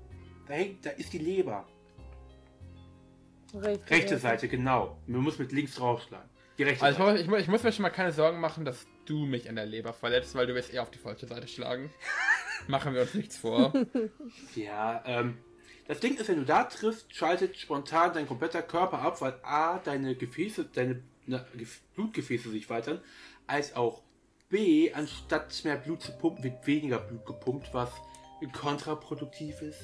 Da, 0.46 0.54
hängt, 0.54 0.84
da 0.86 0.90
ist 0.90 1.12
die 1.12 1.18
Leber. 1.18 1.66
Rechte, 3.54 3.90
Rechte 3.90 4.18
Seite, 4.18 4.48
genau. 4.48 4.96
Man 5.06 5.22
muss 5.22 5.38
mit 5.38 5.50
links 5.50 5.74
draufschlagen. 5.74 6.28
Die 6.60 6.64
rechte 6.64 6.84
Also 6.84 7.08
ich, 7.14 7.26
muss- 7.26 7.38
ich, 7.38 7.44
ich 7.44 7.48
muss 7.48 7.62
mir 7.62 7.72
schon 7.72 7.84
mal 7.84 7.88
keine 7.88 8.12
Sorgen 8.12 8.38
machen, 8.38 8.66
dass 8.66 8.86
du 9.06 9.24
mich 9.24 9.48
an 9.48 9.56
der 9.56 9.64
Leber 9.64 9.94
verletzt, 9.94 10.34
weil 10.34 10.46
du 10.46 10.54
wirst 10.54 10.70
eher 10.74 10.82
auf 10.82 10.90
die 10.90 10.98
falsche 10.98 11.26
Seite 11.26 11.48
schlagen. 11.48 11.90
Machen 12.68 12.92
wir 12.92 13.00
uns 13.00 13.14
nichts 13.14 13.38
vor. 13.38 13.72
Ja, 14.54 15.02
ähm, 15.06 15.38
das 15.88 16.00
Ding 16.00 16.18
ist, 16.18 16.28
wenn 16.28 16.36
du 16.36 16.44
da 16.44 16.64
triffst, 16.64 17.16
schaltet 17.16 17.56
spontan 17.56 18.12
dein 18.12 18.26
kompletter 18.26 18.60
Körper 18.60 18.98
ab, 18.98 19.22
weil 19.22 19.36
A, 19.42 19.78
deine 19.78 20.14
Gefäße, 20.14 20.66
deine 20.74 21.02
na, 21.24 21.38
Gef- 21.56 21.80
Blutgefäße 21.94 22.50
sich 22.50 22.68
weitern, 22.68 23.00
als 23.46 23.74
auch 23.74 24.02
B, 24.50 24.92
anstatt 24.92 25.58
mehr 25.64 25.76
Blut 25.76 26.02
zu 26.02 26.12
pumpen, 26.18 26.44
wird 26.44 26.66
weniger 26.66 26.98
Blut 26.98 27.24
gepumpt, 27.24 27.70
was 27.72 27.90
kontraproduktiv 28.52 29.62
ist. 29.62 29.80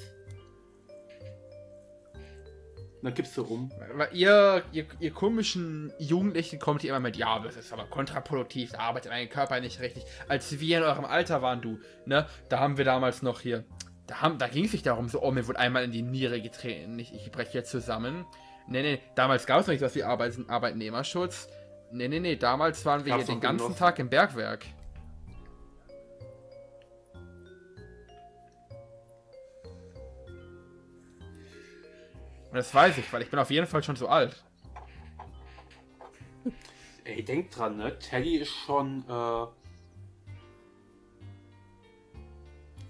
Dann 3.03 3.15
kippst 3.15 3.37
du 3.37 3.45
um. 3.45 3.71
Weil 3.95 4.09
ihr, 4.13 4.63
ihr, 4.73 4.87
ihr 5.01 5.11
komischen 5.13 5.93
Jugendlichen 5.99 6.59
kommt 6.59 6.81
hier 6.81 6.91
immer 6.91 7.01
mit, 7.01 7.17
ja, 7.17 7.39
das 7.39 7.57
ist 7.57 7.73
aber 7.73 7.85
kontraproduktiv, 7.85 8.73
da 8.73 8.79
arbeitet 8.81 9.13
mein 9.13 9.29
Körper 9.29 9.61
nicht 9.61 9.81
richtig. 9.81 10.05
Als 10.29 10.59
wir 10.59 10.79
in 10.79 10.83
eurem 10.83 11.05
Alter 11.05 11.43
waren, 11.43 11.61
du, 11.61 11.79
ne, 12.05 12.27
da 12.49 12.59
haben 12.59 12.79
wir 12.79 12.85
damals 12.85 13.23
noch 13.23 13.41
hier, 13.41 13.65
da, 14.07 14.23
haben, 14.23 14.39
da 14.39 14.49
ging 14.49 14.65
es 14.65 14.73
nicht 14.73 14.87
darum, 14.87 15.09
so, 15.09 15.23
oh, 15.23 15.31
mir 15.31 15.47
wurde 15.47 15.59
einmal 15.59 15.85
in 15.85 15.93
die 15.93 16.03
Niere 16.03 16.41
getreten, 16.41 16.99
ich, 16.99 17.15
ich 17.15 17.31
breche 17.31 17.55
jetzt 17.55 17.71
zusammen. 17.71 18.25
Nee, 18.67 18.83
nee, 18.83 19.01
damals 19.15 19.47
gab 19.47 19.61
es 19.61 19.67
noch 19.67 19.73
nicht 19.73 19.83
was 19.83 19.95
wie 19.95 20.03
Arbeit, 20.03 20.35
Arbeitnehmerschutz. 20.49 21.49
Nee, 21.93 22.09
nee, 22.09 22.19
nee, 22.19 22.37
damals 22.37 22.85
waren 22.85 23.05
wir 23.05 23.13
Gab's 23.13 23.27
hier 23.27 23.35
den 23.37 23.41
ganzen 23.41 23.59
genossen. 23.59 23.79
Tag 23.79 23.99
im 23.99 24.09
Bergwerk. 24.09 24.65
Das 32.57 32.75
weiß 32.75 32.99
ich, 32.99 33.13
weil 33.13 33.23
ich 33.23 33.31
bin 33.31 33.39
auf 33.39 33.51
jeden 33.51 33.67
Fall 33.67 33.83
schon 33.83 33.97
so 33.97 34.09
alt. 34.09 34.43
Ey, 37.05 37.25
denk 37.25 37.51
dran, 37.51 37.77
ne? 37.77 37.99
Teddy 37.99 38.37
ist 38.39 38.51
schon, 38.51 39.05
äh, 39.09 39.47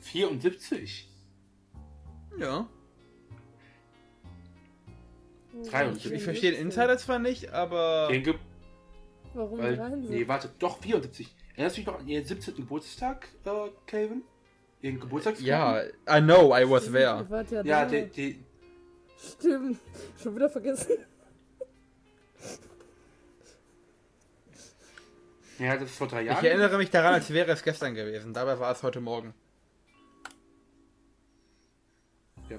74. 0.01 1.09
Ja. 2.39 2.69
73. 5.71 6.13
Ich 6.13 6.23
verstehe 6.23 6.53
den 6.53 6.61
Insider 6.61 6.97
zwar 6.99 7.19
nicht, 7.19 7.53
aber. 7.53 8.09
Den 8.11 8.23
Ge 8.23 8.35
Warum 9.35 9.59
weil, 9.59 9.97
nee, 9.99 10.27
warte, 10.27 10.51
doch, 10.59 10.79
74. 10.79 11.35
Erinnerst 11.53 11.77
du 11.77 11.81
dich 11.81 11.87
noch 11.87 11.99
an 11.99 12.09
ihren 12.09 12.25
17. 12.25 12.55
Geburtstag, 12.57 13.29
äh, 13.45 13.69
Calvin? 13.87 14.23
Ihren 14.81 14.99
Geburtstag? 15.01 15.41
Ja, 15.41 15.83
I 15.83 16.21
know, 16.21 16.57
I 16.57 16.69
was 16.69 16.91
there. 16.91 17.27
ja, 17.51 17.63
Ja, 17.63 17.85
die, 17.85 18.07
die, 18.07 18.45
Stimmt. 19.19 19.79
Schon 20.23 20.35
wieder 20.37 20.49
vergessen. 20.51 20.93
ja, 25.59 25.75
das 25.77 25.91
ist 25.91 25.97
vor 25.99 26.07
drei 26.09 26.23
Ich 26.23 26.29
Jahren. 26.29 26.45
erinnere 26.45 26.77
mich 26.79 26.91
daran, 26.91 27.15
als 27.15 27.31
wäre 27.33 27.51
es 27.53 27.63
gestern 27.63 27.95
gewesen. 27.95 28.35
Dabei 28.35 28.59
war 28.59 28.71
es 28.73 28.83
heute 28.83 29.01
Morgen. 29.01 29.35
Ja. 32.51 32.59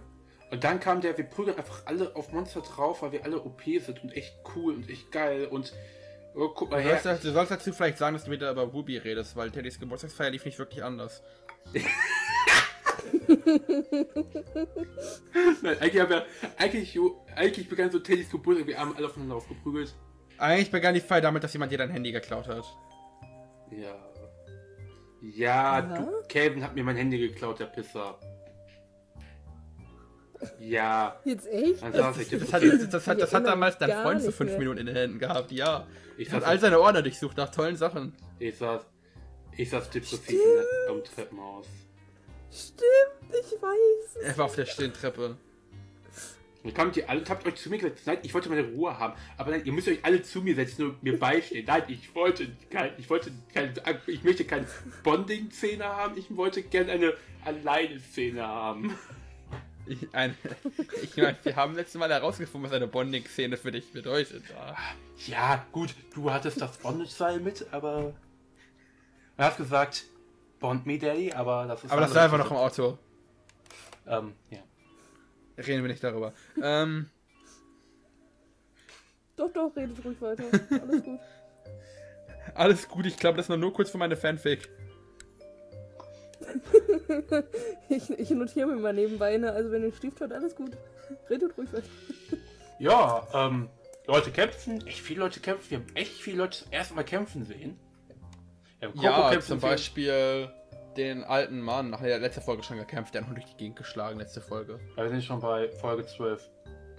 Und 0.52 0.64
dann 0.64 0.80
kam 0.80 1.02
der, 1.02 1.16
wir 1.18 1.26
prügeln 1.26 1.58
einfach 1.58 1.86
alle 1.86 2.16
auf 2.16 2.32
Monster 2.32 2.62
drauf, 2.62 3.02
weil 3.04 3.12
wir 3.12 3.24
alle 3.24 3.40
OP 3.42 3.62
sind 3.64 4.02
und 4.04 4.12
echt 4.16 4.36
cool 4.56 4.74
und 4.76 4.90
echt 4.90 5.12
geil 5.12 5.46
und 5.46 5.74
oh, 6.36 6.50
guck 6.50 6.72
mal 6.72 6.82
Du 6.82 6.90
sollst, 6.90 7.06
her. 7.06 7.20
du 7.22 7.32
sollst 7.34 7.52
dazu 7.52 7.72
vielleicht 7.72 8.00
sagen, 8.00 8.16
dass 8.16 8.24
du 8.26 8.32
wieder 8.32 8.50
über 8.52 8.64
Ruby 8.64 8.98
redest, 8.98 9.36
weil 9.36 9.52
Teddys 9.52 9.80
Geburtstagsfeier 9.80 10.32
lief 10.32 10.46
nicht 10.46 10.58
wirklich 10.58 10.84
anders. 10.84 11.22
Nein, 15.62 15.78
eigentlich 15.80 16.02
haben 16.02 16.10
wir, 16.10 16.26
eigentlich, 16.58 17.00
eigentlich 17.36 17.70
begann 17.70 17.92
so 17.92 18.00
Teddys 18.00 18.30
Geburtstag, 18.30 18.68
wir 18.68 18.78
haben 18.80 18.96
alle 18.96 19.08
aufeinander 19.08 19.36
aufgeprügelt. 19.36 19.94
Eigentlich 20.38 20.72
begann 20.72 20.94
die 20.94 21.02
Feier 21.02 21.22
damit, 21.22 21.44
dass 21.44 21.54
jemand 21.54 21.72
dir 21.72 21.78
dein 21.80 21.90
Handy 21.90 22.12
geklaut 22.12 22.48
hat. 22.48 22.66
Ja. 23.72 23.96
Ja, 25.22 25.82
du, 25.82 26.12
Calvin 26.30 26.64
hat 26.64 26.76
mir 26.76 26.84
mein 26.84 26.96
Handy 26.96 27.18
geklaut, 27.18 27.60
der 27.60 27.66
Pisser. 27.66 28.20
Ja, 30.60 31.20
Jetzt 31.26 31.48
echt? 31.48 31.82
dann 31.82 31.92
saß 31.94 32.20
ich, 32.20 32.30
Das 32.30 32.54
hat, 32.54 32.62
das, 32.62 32.90
das 32.90 33.08
hat, 33.08 33.20
das 33.20 33.34
hat 33.34 33.48
damals 33.48 33.80
dein 33.80 33.90
Freund 34.04 34.22
so 34.22 34.28
nicht 34.28 34.36
fünf 34.38 34.52
mehr. 34.52 34.60
Minuten 34.60 34.78
in 34.82 34.86
den 34.86 34.96
Händen 34.96 35.18
gehabt, 35.20 35.52
ja. 35.52 35.88
ich 36.20 36.32
Hat 36.32 36.44
all 36.44 36.60
seine 36.60 36.80
Ordner 36.80 37.02
durchsucht 37.02 37.36
nach 37.38 37.50
tollen 37.50 37.76
Sachen. 37.76 38.14
ich 38.38 38.56
saß, 38.56 38.86
ich 39.58 39.68
saß 39.70 39.90
depressiv 39.90 40.40
am 40.88 41.04
Treppenhaus. 41.04 41.66
Stimmt, 42.52 43.32
ich 43.32 43.62
weiß. 43.62 44.24
Er 44.24 44.38
war 44.38 44.46
auf 44.46 44.56
der 44.56 44.66
stillen 44.66 44.94
Treppe. 44.94 45.38
Dann 46.64 46.74
kamt 46.74 46.98
ihr 46.98 47.10
alle 47.10 47.24
habt 47.30 47.48
euch 47.48 47.56
zu 47.56 47.70
mir 47.70 47.78
gesagt, 47.78 48.02
nein, 48.06 48.18
ich 48.24 48.34
wollte 48.34 48.50
meine 48.50 48.68
Ruhe 48.68 48.98
haben. 48.98 49.14
Aber 49.38 49.52
nein, 49.52 49.62
ihr 49.64 49.72
müsst 49.72 49.88
euch 49.88 50.04
alle 50.04 50.22
zu 50.22 50.42
mir 50.42 50.56
setzen 50.56 50.90
und 50.90 51.04
mir 51.04 51.18
beistehen. 51.18 51.66
Nein, 51.66 51.84
ich 51.88 52.14
wollte 52.14 52.52
kein, 52.70 52.92
ich 52.98 53.10
wollte 53.10 53.32
kein, 53.54 53.74
ich 54.08 54.24
möchte 54.24 54.44
keine 54.44 54.68
Bonding-Szene 55.04 55.86
haben, 55.86 56.18
ich 56.18 56.36
wollte 56.36 56.64
gerne 56.64 56.92
eine 56.92 57.14
Alleine-Szene 57.46 58.46
haben. 58.46 58.98
Ich, 59.86 60.14
ein, 60.14 60.36
ich 61.02 61.16
meine, 61.16 61.38
wir 61.44 61.56
haben 61.56 61.76
letztes 61.76 61.98
Mal 61.98 62.10
herausgefunden, 62.10 62.70
was 62.70 62.76
eine 62.76 62.88
Bonding-Szene 62.88 63.56
für 63.56 63.72
dich 63.72 63.94
bedeutet. 63.94 64.44
Ja. 64.50 64.76
Ja, 65.28 65.66
gut, 65.72 65.96
du 66.14 66.30
hattest 66.30 66.60
das 66.60 66.78
Bondage-Seil 66.80 67.40
mit, 67.40 67.66
aber. 67.72 68.14
Du 69.38 69.44
hast 69.44 69.58
gesagt, 69.58 70.04
Bond 70.60 70.86
me, 70.86 70.98
Daddy, 70.98 71.32
aber 71.34 71.66
das 71.68 71.84
ist. 71.84 71.92
Aber 71.92 72.02
das 72.02 72.14
war 72.16 72.24
einfach 72.24 72.38
noch 72.38 72.52
im 72.52 72.58
Auto. 72.58 72.98
Ähm, 74.08 74.34
ja. 74.50 74.60
Reden 75.58 75.84
wir 75.84 75.90
nicht 75.90 76.04
darüber. 76.04 76.34
Ähm, 76.62 77.10
Doch, 79.38 79.52
doch, 79.54 79.76
redet 79.76 80.04
ruhig 80.04 80.20
weiter. 80.22 80.44
Alles 80.82 81.04
gut. 81.04 81.20
alles 82.56 82.88
gut, 82.90 83.06
ich 83.06 83.18
glaube, 83.18 83.38
das 83.38 83.50
war 83.50 83.58
nur 83.58 83.72
kurz 83.72 83.92
für 83.92 83.98
meine 83.98 84.18
Fanfic. 84.18 84.68
Ich, 87.90 88.10
ich 88.10 88.30
notiere 88.32 88.68
mir 88.68 88.76
mal 88.76 88.94
nebenbei, 88.94 89.38
ne? 89.38 89.52
also 89.52 89.72
wenn 89.72 89.84
ihr 89.84 89.94
Stift 89.94 90.20
hört, 90.20 90.34
alles 90.34 90.56
gut. 90.56 90.72
Redet 91.30 91.58
ruhig 91.58 91.72
weiter. 91.72 91.88
Ja, 92.80 93.26
ähm, 93.34 93.70
Leute 94.08 94.32
kämpfen, 94.32 94.86
echt 94.86 95.00
viele 95.00 95.22
Leute 95.22 95.40
kämpfen. 95.40 95.70
Wir 95.70 95.78
haben 95.80 95.96
echt 95.96 96.22
viele 96.22 96.38
Leute 96.38 96.60
zum 96.60 96.72
ersten 96.72 96.96
Mal 96.96 97.04
kämpfen 97.04 97.46
sehen. 97.46 97.80
Ja, 98.96 99.30
kämpfen 99.32 99.48
zum. 99.48 99.60
Beispiel 99.60 100.52
den 100.96 101.24
alten 101.24 101.62
Mann, 101.62 101.90
nach 101.90 102.02
der 102.02 102.20
letzten 102.20 102.42
Folge 102.42 102.64
schon 102.64 102.78
gekämpft, 102.78 103.14
der 103.14 103.26
hat 103.26 103.36
durch 103.36 103.46
die 103.46 103.58
Gegend 103.58 103.76
geschlagen, 103.76 104.20
letzte 104.20 104.42
Folge. 104.42 104.80
Ja, 104.96 105.04
wir 105.04 105.10
sind 105.10 105.24
schon 105.24 105.40
bei 105.40 105.70
Folge 105.70 106.06
12. 106.06 106.50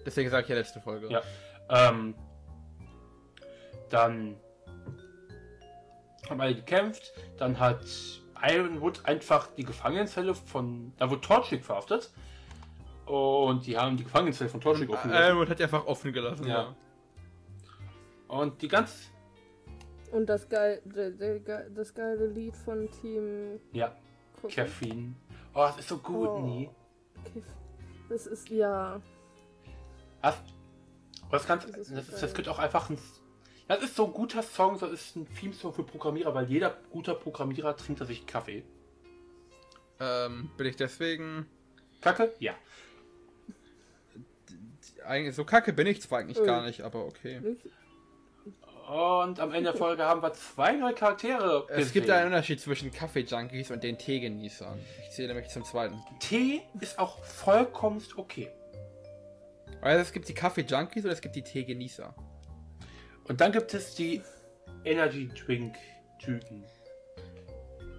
Deswegen 0.07 0.31
sage 0.31 0.45
ich 0.45 0.49
ja 0.49 0.57
letzte 0.57 0.81
Folge. 0.81 1.09
Ja. 1.11 1.23
Ähm, 1.69 2.15
dann 3.91 4.37
haben 6.29 6.41
alle 6.41 6.55
gekämpft. 6.55 7.13
Dann 7.37 7.59
hat 7.59 7.85
Ironwood 8.43 9.05
einfach 9.05 9.49
die 9.57 9.65
Gefangenenzelle 9.65 10.35
von. 10.35 10.93
Da 10.99 11.11
wurde 11.11 11.21
Torchwick 11.21 11.65
verhaftet. 11.65 12.11
Und 13.07 13.67
die 13.67 13.77
haben 13.79 13.97
die 13.97 14.05
Gefangenenzelle 14.05 14.51
von 14.51 14.61
Torchwick 14.61 14.91
offen 14.91 15.11
gelassen. 15.11 15.27
Ironwood 15.29 15.49
hat 15.51 15.59
die 15.59 15.65
einfach 15.65 15.87
offen 15.87 16.13
gelassen. 16.13 16.47
Ja. 16.47 16.75
Und 18.29 18.61
die 18.63 18.69
ganz. 18.69 19.11
Und 20.13 20.27
das, 20.27 20.49
geil, 20.49 20.81
das 21.75 21.95
geile 21.95 22.27
Lied 22.29 22.57
von 22.57 22.89
Team 22.91 23.61
Ja, 23.73 23.95
Cookie. 24.43 24.55
Caffeine. 24.55 25.15
Oh, 25.55 25.67
das 25.67 25.79
ist 25.79 25.89
so 25.89 25.99
gut, 25.99 26.29
Oh. 26.29 26.39
nie. 26.41 26.71
Das 28.09 28.27
ist 28.27 28.49
ja. 28.49 29.01
Das, 30.23 30.37
das, 31.31 31.47
ganz, 31.47 31.67
Das 31.67 31.77
ist 31.77 31.93
das, 31.97 32.07
so 32.07 32.21
das, 32.21 32.35
könnte 32.35 32.51
auch 32.51 32.59
einfach 32.59 32.89
ein. 32.91 32.99
Das 33.69 33.83
ist 33.83 33.97
so 33.97 34.07
ein 34.07 34.13
guter 34.13 34.43
Song, 34.43 34.79
das 34.79 34.91
ist 34.93 35.15
ein 35.17 35.27
Theme-Song 35.35 35.75
für 35.75 35.83
Programmierer, 35.85 36.35
weil 36.35 36.47
jeder 36.49 36.75
guter 36.91 37.15
Programmierer 37.15 37.77
trinkt 37.77 38.05
sich 38.07 38.27
Kaffee. 38.27 38.65
Ähm, 40.01 40.51
bin 40.57 40.67
ich 40.67 40.77
deswegen. 40.77 41.47
Kacke? 42.01 42.33
Ja. 42.39 42.55
Eigentlich, 45.05 45.35
so 45.35 45.45
kacke 45.45 45.73
bin 45.73 45.87
ich 45.87 46.01
zwar 46.03 46.21
eigentlich 46.21 46.39
Äh. 46.39 46.47
gar 46.47 46.65
nicht, 46.65 46.81
aber 46.83 47.05
okay. 47.05 47.57
Und 48.89 49.39
am 49.39 49.53
Ende 49.53 49.73
der 49.73 49.79
Folge 49.79 50.03
haben 50.03 50.23
wir 50.23 50.33
zwei 50.33 50.73
neue 50.73 50.95
Charaktere. 50.95 51.67
Es 51.69 51.93
gibt 51.93 52.09
einen 52.09 52.29
Unterschied 52.29 52.59
zwischen 52.59 52.91
Kaffee-Junkies 52.91 53.71
und 53.71 53.85
den 53.85 53.99
Teegenießern. 53.99 54.79
Ich 55.03 55.11
zähle 55.11 55.29
nämlich 55.29 55.49
zum 55.49 55.63
zweiten. 55.63 56.03
Tee 56.21 56.63
ist 56.81 56.99
auch 56.99 57.23
vollkommen 57.23 58.03
okay. 58.17 58.49
Also 59.83 60.01
es 60.01 60.11
gibt 60.11 60.27
die 60.31 60.35
Kaffee-Junkies 60.35 61.05
und 61.05 61.11
es 61.11 61.21
gibt 61.21 61.37
die 61.37 61.43
Teegenießer. 61.43 62.15
Und 63.25 63.43
dann 63.43 63.53
gibt 63.53 63.75
es 63.75 63.95
die 63.95 64.23
Energy 64.87 65.29
Drink 65.29 65.75
Typen. 66.19 66.65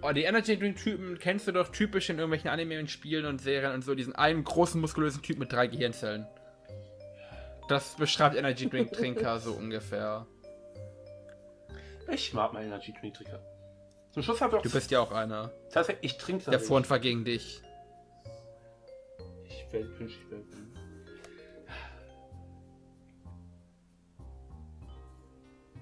Oh, 0.02 0.10
die 0.10 0.24
Energy 0.24 0.58
Drink 0.58 0.76
Typen 0.76 1.20
kennst 1.20 1.46
du 1.46 1.52
doch 1.52 1.68
typisch 1.68 2.10
in 2.10 2.18
irgendwelchen 2.18 2.50
Anime 2.50 2.80
und 2.80 2.90
Spielen 2.90 3.26
und 3.26 3.40
Serien 3.40 3.74
und 3.74 3.84
so, 3.84 3.94
diesen 3.94 4.16
einen 4.16 4.42
großen 4.42 4.80
muskulösen 4.80 5.22
Typ 5.22 5.38
mit 5.38 5.52
drei 5.52 5.68
Gehirnzellen. 5.68 6.26
Das 7.68 7.94
beschreibt 7.94 8.34
Energy 8.34 8.68
Drink 8.68 8.90
Trinker 8.90 9.38
so 9.38 9.52
ungefähr. 9.52 10.26
Ich 12.12 12.32
mag 12.34 12.52
mal 12.52 12.64
Energy 12.64 12.92
Drink 12.98 13.14
Trinker. 13.14 13.40
Zum 14.12 14.22
Schluss 14.22 14.40
habe 14.40 14.52
ich 14.56 14.58
auch. 14.58 14.62
Du 14.62 14.70
bist 14.70 14.90
ja 14.90 15.00
auch 15.00 15.12
einer. 15.12 15.50
tatsächlich, 15.72 16.12
ich 16.12 16.18
trinke 16.18 16.50
Der 16.50 16.58
Vorhand 16.60 16.88
war 16.90 16.98
gegen 16.98 17.24
dich. 17.24 17.62
Ich 19.44 19.72
werde 19.72 19.98
wünsche, 19.98 20.18
ich 20.18 20.30
werde. 20.30 20.44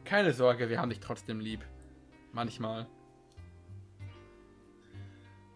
Keine 0.05 0.33
Sorge, 0.33 0.68
wir 0.70 0.81
haben 0.81 0.89
dich 0.91 1.01
trotzdem 1.01 1.41
lieb. 1.41 1.61
Manchmal. 2.33 2.87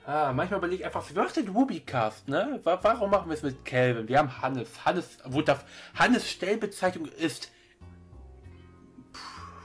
Ah, 0.04 0.32
manchmal 0.32 0.58
überlege 0.58 0.80
ich 0.80 0.84
einfach, 0.86 1.04
wer 1.12 1.22
macht 1.22 1.36
den 1.36 1.48
Rubicast, 1.48 2.28
ne? 2.28 2.60
Wa- 2.64 2.78
Warum 2.82 3.10
machen 3.10 3.28
wir 3.30 3.34
es 3.34 3.42
mit 3.42 3.64
Calvin? 3.64 4.08
Wir 4.08 4.18
haben 4.18 4.42
Hannes. 4.42 4.84
Hannes, 4.84 5.18
wo 5.24 5.42
da, 5.42 5.60
Hannes 5.94 6.28
Stellbezeichnung 6.28 7.06
ist 7.06 7.50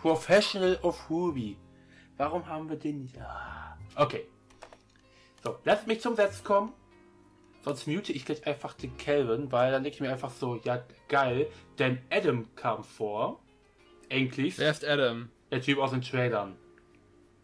Professional 0.02 0.78
of 0.84 1.10
Ruby. 1.10 1.58
Warum 2.18 2.46
haben 2.48 2.70
wir 2.70 2.78
den 2.78 3.02
nicht? 3.02 3.18
Ah, 3.20 3.78
okay. 3.96 4.26
So, 5.44 5.58
lasst 5.64 5.88
mich 5.88 6.02
zum 6.02 6.16
Satz 6.16 6.44
kommen. 6.44 6.74
Sonst 7.64 7.88
mute 7.88 8.14
ich 8.14 8.26
gleich 8.26 8.46
einfach 8.48 8.74
den 8.74 8.96
Calvin, 8.98 9.52
weil 9.52 9.72
dann 9.72 9.84
denke 9.84 9.96
ich 9.96 10.02
mir 10.02 10.12
einfach 10.12 10.32
so, 10.32 10.56
ja, 10.64 10.84
geil. 11.10 11.48
Denn 11.78 12.00
Adam 12.10 12.48
kam 12.56 12.84
vor. 12.84 13.42
Endlich. 14.10 14.58
Wer 14.58 14.72
ist 14.72 14.86
Adam? 14.86 15.30
Der 15.52 15.62
Typ 15.62 15.80
aus 15.80 15.92
den 15.92 16.02
Trailern. 16.02 16.56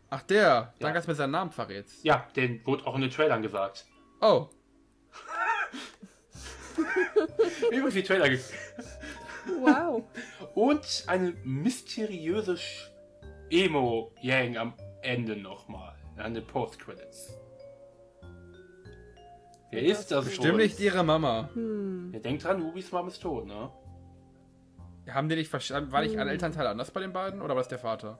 Ach 0.10 0.22
der, 0.22 0.74
danke, 0.80 0.96
dass 0.96 1.06
du 1.06 1.12
mir 1.12 1.16
seinen 1.16 1.32
Namen 1.32 1.52
verrätst. 1.52 2.04
Ja, 2.04 2.28
den 2.36 2.66
wurde 2.66 2.86
auch 2.86 2.96
in 2.96 3.02
den 3.02 3.12
Trailern 3.12 3.42
gesagt. 3.42 3.86
Oh, 4.22 4.48
Übrigens 7.72 7.94
die 7.94 8.04
Trailer 8.04 8.30
Wow. 9.62 10.04
Und 10.56 11.04
eine 11.08 11.32
mysteriöse 11.44 12.54
Sch- 12.54 12.90
Emo-Yang 13.50 14.58
am 14.58 14.74
Ende 15.02 15.36
nochmal. 15.36 15.96
An 16.18 16.34
den 16.34 16.46
Post-Credits. 16.46 17.38
Wer 19.72 19.82
ist 19.84 20.12
das 20.12 20.26
bestimmt 20.26 20.58
nicht 20.58 20.80
ihre 20.80 21.04
Mama. 21.04 21.50
Hm. 21.54 22.12
Ja, 22.14 22.20
denkt 22.20 22.44
dran, 22.44 22.62
Rubis 22.62 22.92
Mom 22.92 23.08
ist 23.08 23.20
tot, 23.22 23.48
ne? 23.48 23.72
Haben 25.10 25.28
die 25.30 25.36
nicht 25.36 25.50
verstanden? 25.50 25.92
War 25.92 26.02
nicht 26.02 26.14
ein 26.16 26.22
Hm. 26.22 26.28
Elternteil 26.30 26.68
anders 26.68 26.92
bei 26.92 27.02
den 27.02 27.12
beiden 27.12 27.42
oder 27.42 27.50
war 27.56 27.62
das 27.62 27.68
der 27.70 27.80
Vater? 27.80 28.20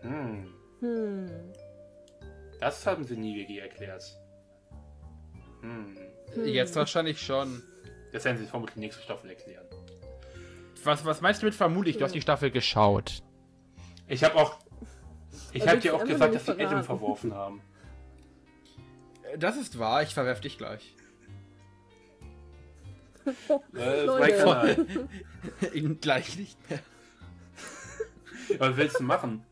Hm. 0.00 0.46
Hm. 0.80 1.30
Das 2.60 2.86
haben 2.86 3.04
sie 3.04 3.16
nie 3.16 3.36
wirklich 3.36 3.58
erklärt. 3.60 4.02
Hm. 5.60 5.96
Hm. 6.34 6.44
Jetzt 6.46 6.74
wahrscheinlich 6.76 7.20
schon. 7.20 7.62
Das 8.12 8.24
werden 8.24 8.38
sie 8.38 8.46
vermutlich 8.46 8.76
nächste 8.76 9.02
Staffel 9.02 9.30
erklären. 9.30 9.66
Was, 10.84 11.04
was 11.04 11.20
meinst 11.20 11.42
du 11.42 11.46
mit 11.46 11.54
vermutlich? 11.54 11.96
Du 11.96 12.04
hast 12.04 12.14
die 12.14 12.20
Staffel 12.20 12.50
geschaut. 12.50 13.22
Ich 14.08 14.22
habe 14.24 14.36
auch. 14.36 14.58
Ich 15.52 15.66
habe 15.66 15.78
dir 15.78 15.94
auch 15.94 16.04
gesagt, 16.04 16.34
dass 16.34 16.46
sie 16.46 16.52
Adam 16.52 16.84
verworfen 16.84 17.34
haben. 17.34 17.62
Das 19.38 19.56
ist 19.56 19.78
wahr, 19.78 20.02
ich 20.02 20.12
verwerf 20.12 20.40
dich 20.40 20.58
gleich. 20.58 20.94
Äh, 23.76 24.04
Leute. 24.04 25.08
Ihn 25.74 26.00
gleich 26.00 26.36
nicht 26.36 26.58
mehr. 26.68 26.80
Was 28.58 28.76
willst 28.76 28.98
du 28.98 29.04
machen? 29.04 29.44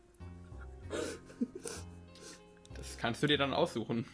Das 2.75 2.97
kannst 2.97 3.23
du 3.23 3.27
dir 3.27 3.37
dann 3.37 3.53
aussuchen. 3.53 4.05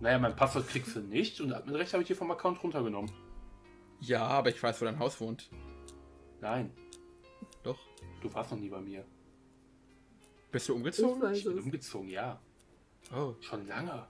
Naja, 0.00 0.18
mein 0.18 0.34
Passwort 0.34 0.66
kriegst 0.66 0.96
du 0.96 1.00
nicht 1.00 1.40
und 1.40 1.52
Adminrecht 1.52 1.92
habe 1.92 2.02
ich 2.02 2.08
dir 2.08 2.16
vom 2.16 2.30
Account 2.30 2.62
runtergenommen. 2.62 3.10
Ja, 4.00 4.26
aber 4.26 4.48
ich 4.48 4.62
weiß, 4.62 4.80
wo 4.80 4.86
dein 4.86 4.98
Haus 4.98 5.20
wohnt. 5.20 5.50
Nein, 6.40 6.72
Doch. 7.62 7.78
du 8.22 8.32
warst 8.32 8.50
noch 8.50 8.58
nie 8.58 8.70
bei 8.70 8.80
mir. 8.80 9.04
Bist 10.50 10.68
du 10.68 10.74
umgezogen? 10.74 11.32
Ich 11.34 11.44
bin 11.44 11.58
es. 11.58 11.64
umgezogen, 11.64 12.08
ja. 12.08 12.40
Oh. 13.14 13.34
Schon 13.40 13.66
lange. 13.66 14.06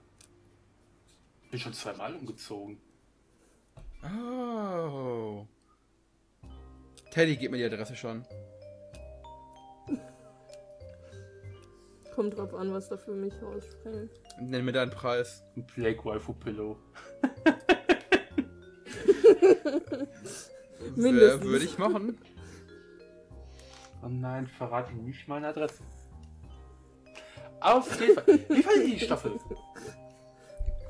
Bin 1.51 1.59
schon 1.59 1.73
zweimal 1.73 2.15
umgezogen. 2.15 2.79
Oh. 4.03 5.45
Teddy, 7.11 7.35
gib 7.35 7.51
mir 7.51 7.57
die 7.57 7.65
Adresse 7.65 7.95
schon. 7.95 8.25
Kommt 12.21 12.37
drauf 12.37 12.53
an, 12.53 12.71
was 12.71 12.87
da 12.87 12.97
für 12.97 13.15
mich 13.15 13.33
rausspringt. 13.41 14.11
Nenn 14.39 14.63
mir 14.63 14.73
deinen 14.73 14.91
Preis. 14.91 15.43
Ein 15.57 15.65
Blake 15.65 16.05
Waifu 16.05 16.33
Pillow. 16.33 16.77
Mindestens. 20.95 21.43
Würde 21.43 21.65
ich 21.65 21.79
machen. 21.79 22.19
Oh 24.03 24.07
nein, 24.07 24.45
verrate 24.45 24.93
nicht 24.93 25.27
meine 25.27 25.47
Adresse. 25.47 25.81
Auf 27.59 27.99
jeden 27.99 28.13
Fall. 28.13 28.27
Wie 28.27 28.61
fand 28.61 28.77
ihr 28.77 28.83
die 28.83 28.99
Staffel? 28.99 29.39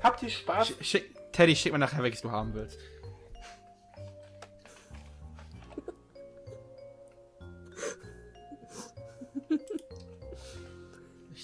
Habt 0.04 0.22
ihr 0.24 0.30
Spaß? 0.30 0.68
Sch 0.68 0.74
schick, 0.82 1.32
Teddy, 1.32 1.56
schick 1.56 1.72
mir 1.72 1.80
nachher, 1.80 2.04
welches 2.04 2.24
du 2.24 2.32
haben 2.32 2.54
willst. 2.54 2.78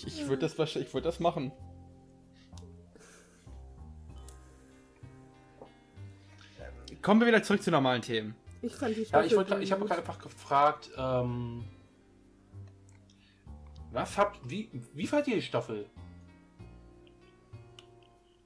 Ich, 0.07 0.27
würde 0.27 0.41
das, 0.41 0.57
wahrscheinlich- 0.57 0.87
ich 0.87 0.93
würd 0.93 1.05
das 1.05 1.19
machen. 1.19 1.51
Kommen 7.01 7.19
wir 7.21 7.27
wieder 7.27 7.43
zurück 7.43 7.61
zu 7.61 7.71
normalen 7.71 8.01
Themen. 8.01 8.35
Ich 8.61 8.73
fand 8.75 8.95
die 8.95 9.01
Ja, 9.01 9.07
Staffel 9.07 9.27
ich, 9.27 9.35
wollte- 9.35 9.59
ich 9.61 9.71
habe 9.71 9.85
gerade 9.85 10.01
einfach 10.01 10.19
gefragt, 10.19 10.89
ähm, 10.97 11.63
was 13.91 14.17
habt, 14.17 14.39
wie, 14.49 14.69
wie 14.93 15.07
fand 15.07 15.27
ihr 15.27 15.35
die 15.35 15.41
Staffel? 15.41 15.85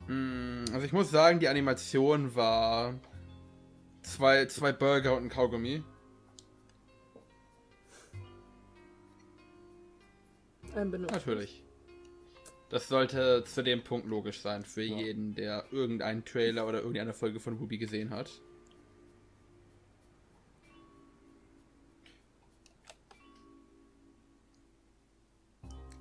Mm, 0.07 0.65
Also 0.73 0.85
ich 0.85 0.93
muss 0.93 1.09
sagen, 1.09 1.39
die 1.39 1.47
Animation 1.47 2.35
war 2.35 2.95
zwei, 4.03 4.45
zwei 4.47 4.71
Burger 4.73 5.15
und 5.15 5.23
ein 5.25 5.29
Kaugummi. 5.29 5.83
Ein 10.75 10.91
Benutzer. 10.91 11.13
Natürlich. 11.15 11.63
Das 12.69 12.87
sollte 12.87 13.43
zu 13.43 13.63
dem 13.63 13.83
Punkt 13.83 14.07
logisch 14.07 14.41
sein 14.41 14.63
für 14.63 14.83
Ja. 14.83 14.95
jeden, 14.97 15.35
der 15.35 15.65
irgendeinen 15.71 16.23
Trailer 16.23 16.65
oder 16.67 16.79
irgendeine 16.79 17.13
Folge 17.13 17.39
von 17.39 17.57
Ruby 17.57 17.77
gesehen 17.77 18.11
hat. 18.11 18.29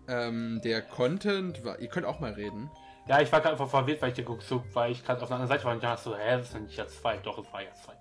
Ähm, 0.09 0.61
der 0.65 0.83
Content 0.83 1.65
war. 1.65 1.79
Ihr 1.81 1.89
könnt 1.89 2.07
auch 2.07 2.21
mal 2.21 2.33
reden. 2.33 2.71
Ja, 3.07 3.21
ich 3.21 3.31
war 3.33 3.41
gerade 3.41 3.53
einfach 3.53 3.69
verwirrt, 3.71 4.03
weil 4.03 4.11
ich 4.11 4.17
geguckt 4.17 4.43
so, 4.43 4.63
weil 4.73 4.93
ich 4.93 5.05
gerade 5.05 5.21
auf 5.23 5.29
der 5.29 5.37
anderen 5.37 5.49
Seite 5.49 5.65
war 5.65 5.73
und 5.75 5.83
dachte 5.83 6.03
so, 6.03 6.17
hä, 6.17 6.37
das 6.39 6.49
ist 6.49 6.61
nicht 6.61 6.77
ja 6.77 6.87
zwei? 6.87 7.17
Doch, 7.19 7.39
es 7.39 7.53
war 7.53 7.63
ja 7.63 7.71
zwei. 7.75 7.95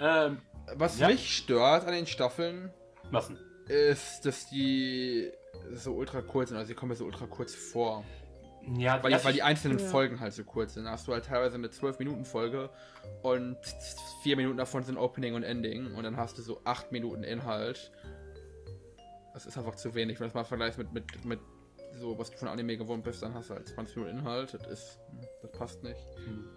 Ähm, 0.00 0.38
Was 0.76 0.98
Ja. 0.98 1.08
mich 1.08 1.36
stört 1.36 1.84
an 1.86 1.92
den 1.92 2.06
Staffeln, 2.06 2.72
was 3.10 3.28
denn? 3.28 3.38
ist, 3.68 4.22
dass 4.24 4.48
die 4.48 5.30
so 5.72 5.92
ultra 5.94 6.20
kurz 6.22 6.48
sind, 6.50 6.58
also 6.58 6.68
sie 6.68 6.74
kommen 6.74 6.90
mir 6.90 6.96
so 6.96 7.04
ultra 7.04 7.26
kurz 7.26 7.54
vor. 7.54 8.04
Ja, 8.78 9.02
Weil, 9.02 9.10
das 9.10 9.20
die, 9.22 9.26
weil 9.26 9.32
die 9.34 9.38
ich- 9.40 9.44
einzelnen 9.44 9.78
Ja. 9.78 9.84
Folgen 9.86 10.20
halt 10.20 10.32
so 10.32 10.42
kurz 10.44 10.74
sind. 10.74 10.84
Da 10.84 10.92
hast 10.92 11.06
du 11.06 11.12
halt 11.12 11.26
teilweise 11.26 11.56
eine 11.56 11.68
12-Minuten-Folge 11.68 12.70
und 13.22 13.58
vier 14.22 14.36
Minuten 14.36 14.56
davon 14.56 14.82
sind 14.84 14.96
Opening 14.96 15.34
und 15.34 15.42
Ending 15.42 15.94
und 15.94 16.02
dann 16.04 16.16
hast 16.16 16.38
du 16.38 16.42
so 16.42 16.60
acht 16.64 16.90
Minuten 16.90 17.24
Inhalt. 17.24 17.92
Das 19.34 19.44
ist 19.46 19.58
einfach 19.58 19.74
zu 19.74 19.94
wenig. 19.94 20.18
Wenn 20.18 20.24
du 20.24 20.28
das 20.28 20.34
mal 20.34 20.44
vergleichst 20.44 20.78
mit, 20.78 20.92
mit, 20.94 21.24
mit 21.26 21.40
so, 21.96 22.18
was 22.18 22.30
du 22.30 22.38
von 22.38 22.48
Anime 22.48 22.76
gewohnt 22.78 23.04
bist, 23.04 23.22
dann 23.22 23.34
hast 23.34 23.50
du 23.50 23.54
halt 23.54 23.68
20 23.68 23.96
Minuten 23.96 24.18
Inhalt. 24.20 24.54
Das 24.54 24.66
ist, 24.66 24.98
das 25.42 25.52
passt 25.52 25.82
nicht. 25.82 26.00
Hm. 26.24 26.48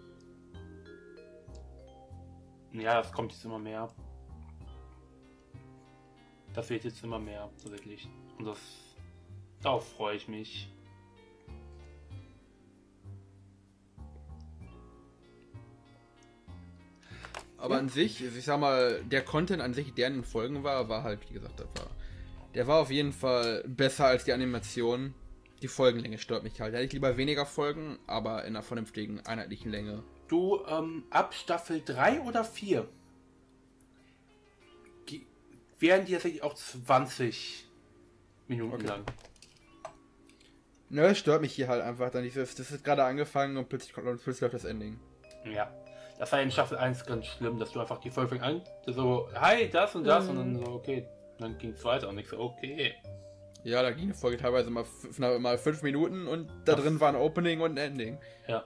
Ja, 2.80 2.94
das 3.02 3.12
kommt 3.12 3.32
jetzt 3.32 3.44
immer 3.44 3.58
mehr. 3.58 3.88
Das 6.54 6.70
wird 6.70 6.84
jetzt 6.84 7.02
immer 7.04 7.18
mehr, 7.18 7.50
tatsächlich. 7.62 8.08
Und 8.38 8.46
das. 8.46 8.58
Darauf 9.62 9.88
freue 9.92 10.16
ich 10.16 10.28
mich. 10.28 10.68
Aber 17.56 17.74
Ja. 17.74 17.80
an 17.80 17.88
sich, 17.88 18.22
ich 18.24 18.44
sag 18.44 18.60
mal, 18.60 19.02
der 19.04 19.24
Content 19.24 19.60
an 19.62 19.74
sich, 19.74 19.92
der 19.94 20.08
in 20.08 20.14
den 20.14 20.24
Folgen 20.24 20.62
war, 20.62 20.88
war 20.88 21.02
halt, 21.02 21.28
wie 21.28 21.34
gesagt, 21.34 21.58
der 21.58 21.66
war, 21.66 21.90
der 22.54 22.66
war 22.66 22.78
auf 22.80 22.90
jeden 22.90 23.12
Fall 23.12 23.64
besser 23.66 24.06
als 24.06 24.24
die 24.24 24.32
Animation. 24.32 25.14
Die 25.60 25.66
Folgenlänge 25.68 26.18
stört 26.18 26.44
mich 26.44 26.60
halt. 26.60 26.72
Da 26.72 26.78
hätte 26.78 26.86
ich 26.86 26.92
lieber 26.92 27.16
weniger 27.16 27.44
Folgen, 27.44 27.98
aber 28.06 28.42
in 28.44 28.54
einer 28.54 28.62
vernünftigen, 28.62 29.20
einheitlichen 29.26 29.72
Länge. 29.72 30.04
Du, 30.28 30.64
ähm, 30.66 31.04
ab 31.10 31.34
Staffel 31.34 31.82
3 31.84 32.20
oder 32.20 32.44
4 32.44 32.88
ge- 35.06 35.22
wären 35.80 36.04
die 36.04 36.12
tatsächlich 36.12 36.44
auch 36.44 36.54
20 36.54 37.66
Minuten 38.46 38.74
Okay. 38.74 38.86
lang. 38.86 39.04
Ne, 40.90 41.02
es 41.06 41.18
stört 41.18 41.42
mich 41.42 41.52
hier 41.52 41.68
halt 41.68 41.82
einfach 41.82 42.10
dann 42.10 42.22
dieses, 42.22 42.54
das 42.54 42.70
ist 42.70 42.82
gerade 42.84 43.04
angefangen 43.04 43.56
und 43.56 43.68
plötzlich 43.68 43.92
kommt 43.92 44.06
und 44.06 44.22
plötzlich 44.22 44.40
läuft 44.40 44.54
das 44.54 44.64
Ending. 44.64 44.98
Ja. 45.44 45.70
Das 46.18 46.32
war 46.32 46.40
in 46.40 46.50
Staffel 46.50 46.78
1 46.78 47.04
ganz 47.06 47.26
schlimm, 47.26 47.58
dass 47.58 47.72
du 47.72 47.80
einfach 47.80 47.98
die 48.00 48.10
Folge 48.10 48.42
an, 48.42 48.62
so, 48.86 49.28
hi, 49.34 49.68
das 49.70 49.94
und 49.94 50.04
das, 50.04 50.24
Mhm. 50.24 50.30
und 50.30 50.36
dann 50.36 50.56
so, 50.64 50.72
okay. 50.72 51.06
Dann 51.38 51.56
ging 51.58 51.70
es 51.70 51.84
weiter 51.84 52.08
und 52.08 52.18
ich 52.18 52.28
so, 52.28 52.38
okay. 52.40 52.94
Ja, 53.62 53.82
da 53.82 53.90
ging 53.92 54.04
eine 54.06 54.14
Folge 54.14 54.36
teilweise 54.38 54.70
mal, 54.70 54.84
fünf, 54.84 55.18
mal 55.20 55.58
fünf 55.58 55.82
Minuten 55.82 56.26
und 56.26 56.48
da 56.64 56.74
Das- 56.74 56.82
drin 56.84 56.98
war 57.00 57.10
ein 57.10 57.16
Opening 57.16 57.60
und 57.60 57.72
ein 57.72 57.92
Ending. 57.92 58.18
Ja. 58.48 58.64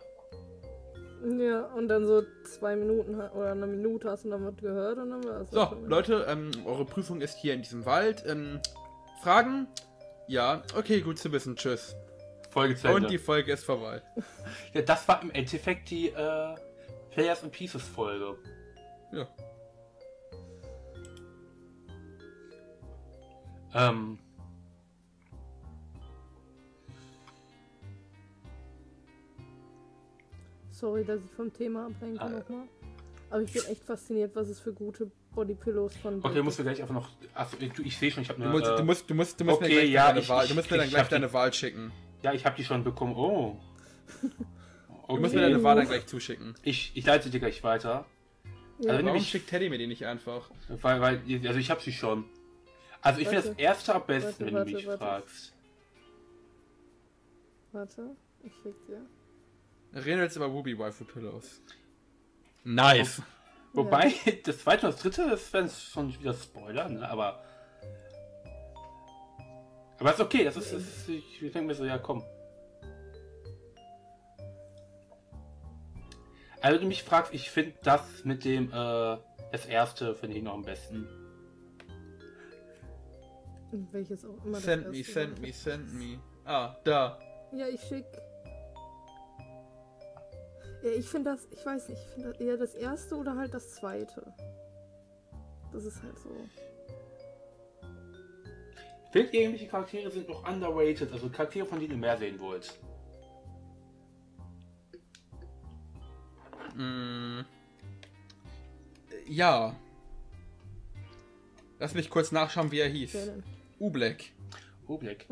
Ja, 1.39 1.67
und 1.77 1.89
dann 1.89 2.05
so 2.07 2.23
zwei 2.45 2.75
Minuten 2.75 3.15
oder 3.21 3.53
eine 3.53 3.67
Minute 3.67 4.11
hast 4.11 4.25
du 4.25 4.31
dann 4.31 4.45
was 4.45 4.57
gehört 4.57 4.99
und 4.99 5.11
dann 5.11 5.25
war 5.25 5.41
es. 5.43 5.51
So, 5.51 5.77
Leute, 5.87 6.27
ähm, 6.29 6.51
eure 6.65 6.85
Prüfung 6.85 7.21
ist 7.21 7.37
hier 7.39 7.55
in 7.55 7.63
diesem 7.63 7.85
Wald. 7.87 8.25
Ähm, 8.27 8.61
Fragen? 9.23 9.69
Ja, 10.27 10.63
okay, 10.77 11.01
gut 11.01 11.19
zu 11.19 11.31
wissen. 11.31 11.55
Tschüss. 11.57 11.95
Folge 12.53 12.77
zu 12.77 12.89
Ende. 12.89 13.03
Und 13.07 13.11
die 13.11 13.19
Folge 13.19 13.53
ist 13.53 13.65
vorbei. 13.65 14.03
Ja, 14.75 14.83
das 14.83 15.07
war 15.09 15.23
im 15.23 15.31
Endeffekt 15.31 15.91
die 15.91 16.09
äh, 16.09 16.55
Players 17.11 17.43
and 17.43 17.53
Pieces 17.53 17.83
Folge. 17.83 18.37
Ja. 19.13 19.27
Ähm. 23.75 24.19
Sorry, 30.71 31.05
dass 31.05 31.21
ich 31.25 31.31
vom 31.33 31.53
Thema 31.53 31.87
ablenke 31.87 32.21
Ah. 32.21 32.29
nochmal. 32.29 32.67
Aber 33.31 33.43
ich 33.43 33.53
bin 33.53 33.63
echt 33.71 33.85
fasziniert, 33.85 34.35
was 34.37 34.49
es 34.49 34.61
für 34.61 34.73
gute 34.73 35.11
Bodypillows 35.35 35.97
von 35.97 36.19
Okay, 36.19 36.35
gibt. 36.35 36.45
musst 36.45 36.59
du 36.59 36.63
gleich 36.65 36.81
einfach 36.83 36.95
noch. 36.95 37.09
Achso, 37.35 37.57
du, 37.57 37.83
ich 37.83 37.97
sehe 37.97 38.11
schon, 38.11 38.23
ich 38.23 38.29
habe 38.29 38.39
Du 38.41 38.45
eine. 38.49 38.53
musst, 38.59 38.67
äh, 38.71 38.77
du 38.77 38.85
musst, 38.85 39.09
du 39.11 39.15
musst, 39.15 39.41
du 39.41 39.45
musst 39.45 39.57
okay, 39.59 39.69
mir 39.69 39.75
gleich 39.81 39.91
ja, 39.91 40.07
deine 40.09 40.21
ich- 40.21 40.29
Wahl, 40.29 40.45
ich- 40.45 40.51
du 40.51 40.55
musst 40.57 40.71
mir 40.71 40.77
dann 40.77 40.87
ich 40.87 40.93
gleich 40.93 41.05
die- 41.09 41.11
deine 41.11 41.33
Wahl 41.33 41.53
schicken. 41.53 41.93
Ja, 42.23 42.33
ich 42.33 42.45
habe 42.47 42.57
die 42.57 42.65
schon 42.65 42.85
bekommen. 42.85 43.15
Oh. 43.17 43.59
Du 45.09 45.19
musst 45.19 45.35
mir 45.35 45.41
Okay. 45.43 45.51
deine 45.53 45.63
Wahl 45.65 45.77
dann 45.77 45.87
gleich 45.89 46.07
zuschicken. 46.07 46.55
Ich, 46.63 46.93
ich 46.95 47.05
leite 47.05 47.29
dir 47.29 47.39
gleich 47.41 47.63
weiter. 47.63 48.07
Ja, 48.79 48.93
Also 48.93 49.05
Warum 49.05 49.19
mich- 49.19 49.29
schickt 49.29 49.51
Teddy 49.51 49.69
mir 49.69 49.77
die 49.77 49.87
nicht 49.87 50.07
einfach? 50.07 50.49
Weil, 50.69 51.01
weil, 51.03 51.23
also 51.47 51.59
ich 51.59 51.71
habe 51.71 51.83
sie 51.83 51.93
schon. 51.93 52.25
Also 53.03 53.21
ich 53.21 53.29
finde 53.29 53.43
das 53.49 53.59
erste 53.59 53.95
am 53.95 54.07
besten, 54.07 54.45
Warte, 54.45 54.47
wenn 54.47 54.55
warte, 54.55 54.71
du 54.71 54.77
mich 54.77 54.87
warte. 54.87 54.99
fragst. 54.99 55.53
warte, 57.73 58.17
ich 58.43 58.53
schick 58.63 58.87
dir. 58.87 59.05
Wir 59.91 60.05
reden 60.05 60.23
jetzt 60.23 60.37
über 60.37 60.47
Ruby 60.47 60.79
Waifu 60.79 61.05
Pillows. 61.05 61.61
Nice. 62.65 63.21
Wobei, 63.75 64.15
das 64.45 64.59
zweite 64.61 64.87
und 64.87 64.95
das 64.95 65.03
dritte, 65.03 65.29
das 65.29 65.53
wären 65.53 65.69
schon 65.69 66.09
wieder 66.19 66.33
Spoiler, 66.33 66.89
ne? 66.89 67.07
Aber. 67.09 67.43
Aber 70.03 70.15
ist 70.15 70.21
okay, 70.21 70.43
das 70.43 70.57
ist. 70.57 70.73
Das 70.73 70.83
ist 70.83 71.09
ich 71.09 71.39
denke 71.53 71.63
mir 71.63 71.75
so, 71.77 71.85
ja 71.85 71.97
komm. 71.97 72.25
Also 76.61 76.75
wenn 76.75 76.81
du 76.81 76.89
mich 76.89 77.05
fragst, 77.05 77.33
ich 77.33 77.53
finde 77.53 77.75
das 77.85 78.25
mit 78.25 78.45
dem, 78.45 78.73
äh, 78.73 79.17
das 79.53 79.65
erste 79.65 80.17
finde 80.17 80.39
ich 80.39 80.43
noch 80.43 80.55
am 80.55 80.65
besten. 80.65 81.07
Welches 83.93 84.25
auch 84.25 84.45
immer. 84.45 84.55
das 84.55 84.65
Send 84.65 84.91
me, 84.91 85.05
send 85.05 85.37
war. 85.37 85.47
me, 85.47 85.53
send 85.53 85.95
me. 85.95 86.21
Ah, 86.47 86.75
da. 86.83 87.21
Ja, 87.53 87.69
ich 87.69 87.81
schick. 87.83 88.05
Ja, 90.83 90.91
ich 90.91 91.07
finde 91.07 91.31
das, 91.31 91.47
ich 91.53 91.65
weiß 91.65 91.91
nicht, 91.91 92.03
ich 92.03 92.11
finde 92.15 92.33
das 92.33 92.41
eher 92.41 92.57
das 92.57 92.75
erste 92.75 93.15
oder 93.15 93.37
halt 93.37 93.55
das 93.55 93.71
zweite. 93.77 94.35
Das 95.73 95.85
ist 95.85 96.03
halt 96.03 96.19
so. 96.19 96.31
Finde 99.13 99.37
irgendwelche 99.37 99.69
Charaktere 99.69 100.11
sind 100.11 100.29
noch 100.29 100.49
underrated, 100.49 101.13
also 101.13 101.29
Charaktere, 101.29 101.67
von 101.67 101.79
denen 101.79 101.93
ihr 101.93 101.99
mehr 101.99 102.17
sehen 102.17 102.41
wollt. 102.41 102.79
Mm. 106.75 107.41
Ja. 109.29 109.77
Lass 111.79 111.95
mich 111.95 112.09
kurz 112.09 112.33
nachschauen, 112.33 112.71
wie 112.73 112.79
er 112.81 112.89
hieß. 112.89 113.13
Wer 113.15 113.27
denn? 113.27 113.43
Ubleck. 113.79 114.33
Oblek. 114.87 115.27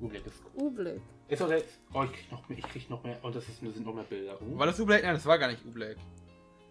Oblek 0.00 0.26
ist 0.26 0.42
Ublick. 0.54 1.00
Ist 1.28 1.42
auch 1.42 1.50
jetzt. 1.50 1.78
Oh, 1.92 2.02
ich 2.04 2.12
krieg 2.12 2.30
noch 2.30 2.48
mehr, 2.48 2.58
ich 2.58 2.64
krieg 2.68 2.90
noch 2.90 3.04
mehr. 3.04 3.18
Und 3.22 3.36
das 3.36 3.48
ist, 3.48 3.60
sind 3.60 3.84
noch 3.84 3.94
mehr 3.94 4.04
Bilder. 4.04 4.38
Oh. 4.40 4.58
War 4.58 4.66
das 4.66 4.80
Ubleck? 4.80 5.02
Nein, 5.02 5.14
das 5.14 5.26
war 5.26 5.38
gar 5.38 5.48
nicht 5.50 5.64
Ubleck. 5.66 5.96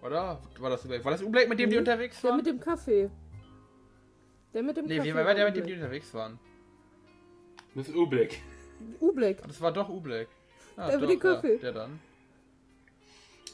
Oder? 0.02 0.42
War 0.60 0.70
das 0.70 0.84
Ubleck? 0.86 1.04
War 1.06 1.12
das 1.12 1.22
Ubleck, 1.22 1.48
mit 1.48 1.60
dem 1.60 1.70
die 1.70 1.76
Mhm. 1.76 1.82
unterwegs 1.82 2.24
waren? 2.24 2.38
mit 2.38 2.46
dem 2.46 2.60
Kaffee. 2.60 3.10
Der 4.54 4.64
mit 4.64 4.78
dem 4.78 4.86
Nee, 4.86 5.04
wie 5.04 5.14
war 5.14 5.34
der, 5.36 5.46
mit 5.46 5.56
dem 5.58 5.66
die 5.68 5.74
unterwegs 5.74 6.14
waren? 6.14 6.40
Das 7.76 7.88
ist 7.88 7.96
Oblek. 7.96 8.42
Ublick. 9.00 9.42
Das 9.46 9.62
war 9.62 9.72
doch 9.72 9.90
Ubleck. 9.90 10.28
Ah, 10.76 10.88
Der 10.88 11.00
mit 11.00 11.04
doch, 11.04 11.14
dem 11.14 11.20
Kaffee. 11.20 11.54
Ja, 11.56 11.60
der 11.60 11.72
dann. 11.74 12.00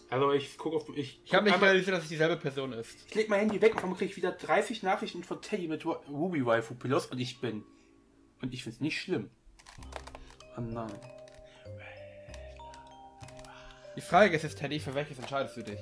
Also 0.09 0.31
ich 0.33 0.57
gucke 0.57 0.77
auf. 0.77 0.87
Ich, 0.95 1.19
Ich 1.25 1.33
habe 1.33 1.45
nicht 1.49 1.59
realisiert, 1.61 1.95
dass 1.97 2.03
es 2.03 2.09
dieselbe 2.09 2.37
Person 2.37 2.71
ist. 2.73 2.95
ich 3.07 3.15
leg 3.15 3.27
mein 3.27 3.39
Handy 3.39 3.59
weg 3.61 3.73
und 3.75 3.81
dann 3.83 3.97
krieg 3.97 4.11
ich 4.11 4.15
wieder 4.17 4.31
30 4.31 4.83
Nachrichten 4.83 5.23
von 5.23 5.41
Teddy 5.41 5.67
mit 5.67 5.83
Ru- 5.83 5.97
Ruby 6.07 6.45
Waifu 6.45 6.75
Pilos 6.75 7.07
und 7.07 7.19
ich 7.19 7.41
bin. 7.41 7.63
Und 8.41 8.53
ich 8.53 8.63
find's 8.63 8.79
nicht 8.79 9.01
schlimm. 9.01 9.29
Oh 10.57 10.61
nein. 10.61 10.91
Die 13.95 14.01
Frage 14.01 14.35
ist 14.35 14.43
jetzt, 14.43 14.59
Teddy, 14.59 14.79
für 14.79 14.93
welches 14.93 15.17
entscheidest 15.17 15.57
du 15.57 15.63
dich? 15.63 15.79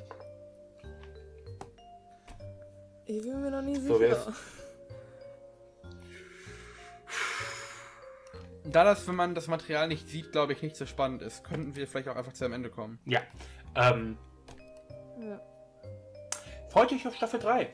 Ich 3.06 3.22
bin 3.22 3.42
mir 3.42 3.52
noch 3.52 3.62
nie 3.62 3.76
So, 3.76 3.98
sicher. 3.98 4.34
Da 8.66 8.84
das, 8.84 9.08
wenn 9.08 9.16
man 9.16 9.36
das 9.36 9.48
Material 9.48 9.88
nicht 9.88 10.08
sieht, 10.08 10.32
glaube 10.32 10.54
ich, 10.54 10.62
nicht 10.62 10.76
so 10.76 10.86
spannend 10.86 11.22
ist, 11.22 11.44
könnten 11.44 11.76
wir 11.76 11.88
vielleicht 11.88 12.08
auch 12.08 12.16
einfach 12.16 12.34
zu 12.34 12.46
einem 12.46 12.54
Ende 12.56 12.70
kommen. 12.70 13.00
Ja. 13.06 13.22
Ähm, 13.76 14.18
ja. 15.20 15.40
freut 16.70 16.92
euch 16.92 17.06
auf 17.08 17.16
Staffel 17.16 17.40
3. 17.40 17.70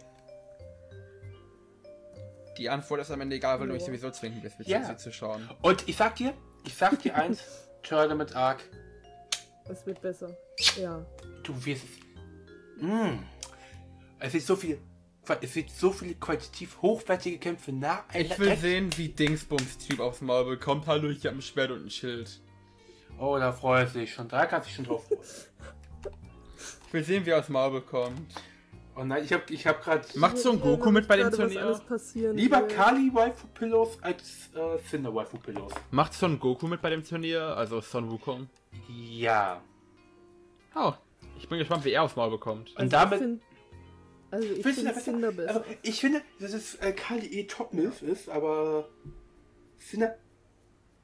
Die 2.58 2.70
Antwort 2.70 3.02
ist 3.02 3.12
am 3.12 3.22
Ende 3.22 3.36
egal, 3.38 3.60
weil 3.60 3.68
du 3.68 3.74
mich 3.74 3.84
Ja. 3.84 3.88
sowieso 3.88 4.12
zwingen 4.12 4.42
wirst, 4.44 4.60
Ja. 4.66 4.84
sie 4.84 4.98
zu 4.98 5.14
schauen. 5.14 5.48
Und 5.62 5.88
ich 5.88 5.96
sag 5.96 6.16
dir, 6.16 6.34
ich 6.66 6.76
sag 6.76 7.00
dir 7.02 7.16
eins, 7.16 7.70
Tournament 7.84 8.36
Arc, 8.36 8.62
Es 9.70 9.86
wird 9.86 10.02
besser. 10.02 10.36
Ja. 10.76 11.06
du 11.44 11.66
wirst 11.66 11.84
es. 11.86 12.84
Mm. 12.84 13.20
Es 14.20 14.34
ist 14.36 14.48
so 14.48 14.56
viel. 14.56 14.82
Es 15.42 15.56
wird 15.56 15.70
so 15.70 15.92
viele 15.92 16.16
qualitativ 16.16 16.82
hochwertige 16.82 17.38
Kämpfe 17.38 17.72
nach 17.72 18.04
Ich 18.14 18.38
will 18.40 18.56
sehen, 18.58 18.90
wie 18.98 19.10
Dingsbums-Typ 19.10 20.00
aufs 20.00 20.22
Maul 20.22 20.46
bekommt. 20.46 20.88
Hallo, 20.88 21.10
ich 21.10 21.26
habe 21.26 21.38
ein 21.38 21.42
Schwert 21.42 21.72
und 21.72 21.86
ein 21.86 21.90
Schild. 21.90 22.40
Oh, 23.20 23.38
da 23.38 23.52
freut 23.52 23.90
sich 23.92 24.14
schon. 24.14 24.28
Da 24.28 24.46
kannst 24.46 24.66
du 24.66 24.70
dich 24.70 24.76
schon 24.78 24.86
drauf 24.86 25.06
freuen. 25.08 25.22
Ich 26.88 26.94
will 26.94 27.04
sehen, 27.04 27.26
wie 27.26 27.30
er 27.32 27.40
aufs 27.40 27.50
Maul 27.50 27.72
bekommt. 27.72 28.34
Oh 28.96 29.04
nein, 29.04 29.24
ich 29.24 29.32
hab, 29.32 29.50
ich 29.50 29.66
hab 29.66 29.82
grad. 29.84 30.14
Macht 30.16 30.38
Son 30.38 30.60
Goku 30.60 30.92
mit 30.92 31.08
bei 31.08 31.16
dem 31.18 31.32
Turnier? 31.32 31.80
Lieber. 32.34 32.62
Kali 32.64 33.10
Waifu 33.14 33.48
Pillows 33.54 33.98
als 34.02 34.50
äh, 34.56 34.78
Cinder 34.90 35.14
Waifu 35.14 35.38
Pillows. 35.38 35.72
Macht 35.92 36.14
Son 36.14 36.38
Goku 36.40 36.68
mit 36.68 36.82
bei 36.82 36.90
dem 36.90 37.04
Turnier? 37.04 37.56
Also 37.56 37.80
Son 37.80 38.12
Wukong? 38.12 38.50
Ja. 38.90 39.62
Oh, 40.76 40.94
ich 41.38 41.48
bin 41.48 41.60
gespannt, 41.60 41.86
wie 41.86 41.92
er 41.92 42.04
aufs 42.04 42.16
Maul 42.16 42.32
bekommt. 42.32 42.72
Und 42.72 42.78
Also 42.78 42.90
damit- 42.92 43.22
Ich 43.22 43.28
find, 43.28 43.42
also 44.32 44.54
ich 44.54 44.64
finde 44.64 44.94
Cinder 45.00 45.32
besser? 45.32 45.50
Also, 45.50 45.64
ich 45.82 46.00
finde, 46.00 46.22
dass 46.40 46.54
es 46.54 46.76
äh, 46.76 46.92
Kali 46.94 47.28
eh 47.28 47.46
Top 47.48 47.74
Milf 47.74 48.02
ist, 48.02 48.30
aber 48.30 48.90
Cinder 49.80 50.16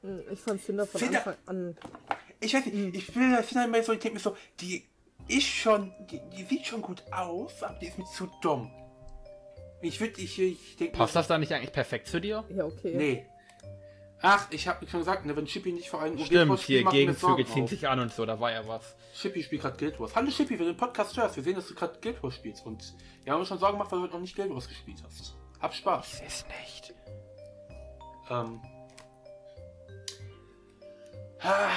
Hm, 0.02 0.22
Ich 0.30 0.40
fand 0.40 0.62
Cinder 0.62 0.86
von 0.86 1.00
Cinder- 1.00 1.18
Anfang 1.18 1.36
an. 1.46 1.76
Ich 2.40 2.52
weiß 2.54 2.66
nicht, 2.66 2.94
ich 2.94 3.16
will 3.16 3.30
das 3.30 3.46
finde 3.46 3.64
immer 3.64 3.82
so, 3.82 3.92
ich 3.92 3.98
denke 4.00 4.14
mir 4.16 4.20
so, 4.20 4.36
die 4.60 4.84
ist 5.28 5.46
schon, 5.46 5.92
die, 6.10 6.20
die 6.36 6.44
sieht 6.44 6.66
schon 6.66 6.82
gut 6.82 7.02
aus, 7.10 7.62
aber 7.62 7.78
die 7.78 7.86
ist 7.86 7.98
mir 7.98 8.04
zu 8.04 8.28
dumm. 8.42 8.70
Ich 9.82 10.00
würde, 10.00 10.20
ich, 10.20 10.38
ich 10.38 10.76
denke 10.76 10.96
Passt 10.96 11.16
das 11.16 11.28
da 11.28 11.38
nicht 11.38 11.52
eigentlich 11.52 11.72
perfekt 11.72 12.08
zu 12.08 12.20
dir? 12.20 12.44
Ja, 12.48 12.64
okay. 12.64 12.92
Nee. 12.94 13.26
Ach, 14.22 14.46
ich 14.50 14.66
habe 14.66 14.86
schon 14.88 15.00
gesagt, 15.00 15.26
ne, 15.26 15.36
wenn 15.36 15.44
Chippy 15.44 15.72
nicht 15.72 15.90
vor 15.90 16.00
allem 16.00 16.18
Stimmt, 16.18 16.58
hier 16.60 16.84
Gegenzüge 16.84 17.44
ziehen 17.44 17.66
sich 17.66 17.86
an 17.86 18.00
und 18.00 18.12
so, 18.12 18.24
da 18.24 18.40
war 18.40 18.50
ja 18.50 18.66
was. 18.66 18.96
Chippy 19.14 19.42
spielt 19.42 19.62
gerade 19.62 19.76
Guild 19.76 20.00
Wars. 20.00 20.16
Hallo 20.16 20.30
Chippy, 20.30 20.56
du 20.56 20.64
den 20.64 20.76
Podcast 20.76 21.16
hörst, 21.16 21.36
wir 21.36 21.42
sehen, 21.42 21.54
dass 21.54 21.68
du 21.68 21.74
gerade 21.74 21.98
Guild 22.00 22.22
Wars 22.22 22.34
spielst. 22.34 22.64
Und 22.64 22.94
wir 23.24 23.32
haben 23.32 23.40
uns 23.40 23.48
schon 23.48 23.58
Sorgen 23.58 23.74
gemacht, 23.76 23.92
weil 23.92 23.98
du 23.98 24.04
heute 24.04 24.14
noch 24.14 24.20
nicht 24.20 24.34
Guild 24.34 24.50
Wars 24.54 24.68
gespielt 24.68 25.02
hast. 25.04 25.36
Hab 25.60 25.74
Spaß. 25.74 26.22
Ist 26.26 26.46
nicht. 26.48 26.94
Ähm. 28.30 28.60
Ah, 31.40 31.68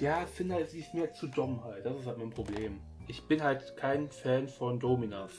Ja, 0.00 0.22
ich 0.22 0.28
finde 0.28 0.56
halt, 0.56 0.70
sie 0.70 0.80
ist 0.80 0.92
mir 0.92 1.12
zu 1.14 1.26
dumm 1.26 1.64
halt. 1.64 1.84
Das 1.86 1.96
ist 1.96 2.06
halt 2.06 2.18
mein 2.18 2.30
Problem. 2.30 2.80
Ich 3.08 3.26
bin 3.26 3.42
halt 3.42 3.76
kein 3.76 4.10
Fan 4.10 4.48
von 4.48 4.78
Dominas. 4.78 5.32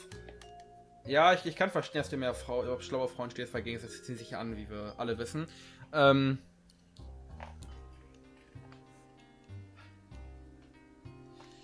Ja, 1.06 1.32
ich, 1.32 1.46
ich 1.46 1.54
kann 1.56 1.70
verstehen, 1.70 2.00
dass 2.00 2.10
du 2.10 2.16
mehr 2.16 2.34
Frau, 2.34 2.80
schlaue 2.80 3.08
Frauen 3.08 3.30
stehst, 3.30 3.54
weil 3.54 3.62
Gegensätze 3.62 4.02
ziehen 4.02 4.18
sich 4.18 4.36
an, 4.36 4.56
wie 4.56 4.68
wir 4.68 4.94
alle 4.98 5.16
wissen. 5.18 5.46
Ähm. 5.92 6.38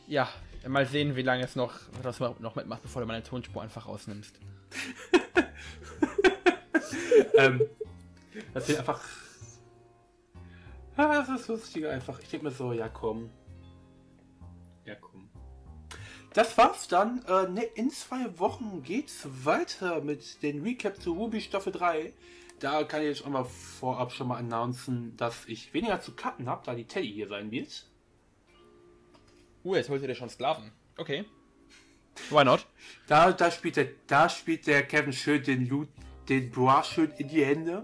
Ja, 0.07 0.29
mal 0.67 0.87
sehen, 0.87 1.17
wie 1.17 1.23
lange 1.23 1.45
es 1.45 1.57
noch, 1.57 1.73
was 2.03 2.19
du 2.19 2.35
noch 2.41 2.55
mitmachst, 2.55 2.83
bevor 2.83 3.03
du 3.03 3.07
meine 3.07 3.23
Tonspur 3.23 3.63
einfach 3.63 3.87
rausnimmst. 3.87 4.39
ähm, 7.39 7.63
das 8.53 8.69
wird 8.69 8.81
einfach. 8.81 9.01
Ah, 10.97 11.25
das 11.25 11.41
ist 11.41 11.49
lustiger 11.49 11.91
einfach. 11.91 12.21
Ich 12.21 12.29
denke 12.29 12.47
mir 12.47 12.53
so, 12.53 12.73
ja 12.73 12.89
komm. 12.89 13.31
Ja 14.85 14.95
komm. 14.95 15.29
Das 16.35 16.57
war's 16.59 16.89
dann. 16.89 17.25
Äh, 17.27 17.49
ne, 17.49 17.63
in 17.63 17.91
zwei 17.91 18.39
Wochen 18.39 18.83
geht's 18.83 19.27
weiter 19.45 20.03
mit 20.03 20.43
den 20.43 20.63
Recap 20.63 21.01
zu 21.01 21.15
Ruby 21.15 21.41
Staffel 21.41 21.73
3. 21.73 22.13
Da 22.61 22.85
kann 22.85 23.03
ich 23.03 23.09
jetzt 23.09 23.25
auch 23.25 23.31
mal 23.31 23.45
vorab 23.45 24.13
schon 24.13 24.29
mal 24.29 24.37
announcen, 24.37 25.17
dass 25.17 25.47
ich 25.47 25.75
weniger 25.75 26.01
zu 26.01 26.15
cutten 26.15 26.49
habe, 26.49 26.63
da 26.65 26.75
die 26.75 26.87
Teddy 26.87 27.13
hier 27.13 27.29
sein 27.29 27.51
wird. 27.51 27.87
Uh, 29.65 29.75
jetzt 29.75 29.89
holt 29.89 30.03
ihr 30.03 30.09
dir 30.09 30.15
schon 30.15 30.29
Sklaven. 30.29 30.71
Okay. 30.99 31.25
Why 32.31 32.45
not? 32.45 32.67
Da, 33.09 33.33
da 33.33 33.51
spielt 33.51 33.77
der, 33.77 33.89
da 34.07 34.29
spielt 34.29 34.67
der 34.67 34.83
Kevin 34.85 35.13
schön 35.13 35.43
den 35.43 35.69
Loot, 35.69 35.89
den 36.29 36.51
Bois 36.51 36.85
schön 36.85 37.11
in 37.19 37.29
die 37.29 37.45
Hände. 37.45 37.83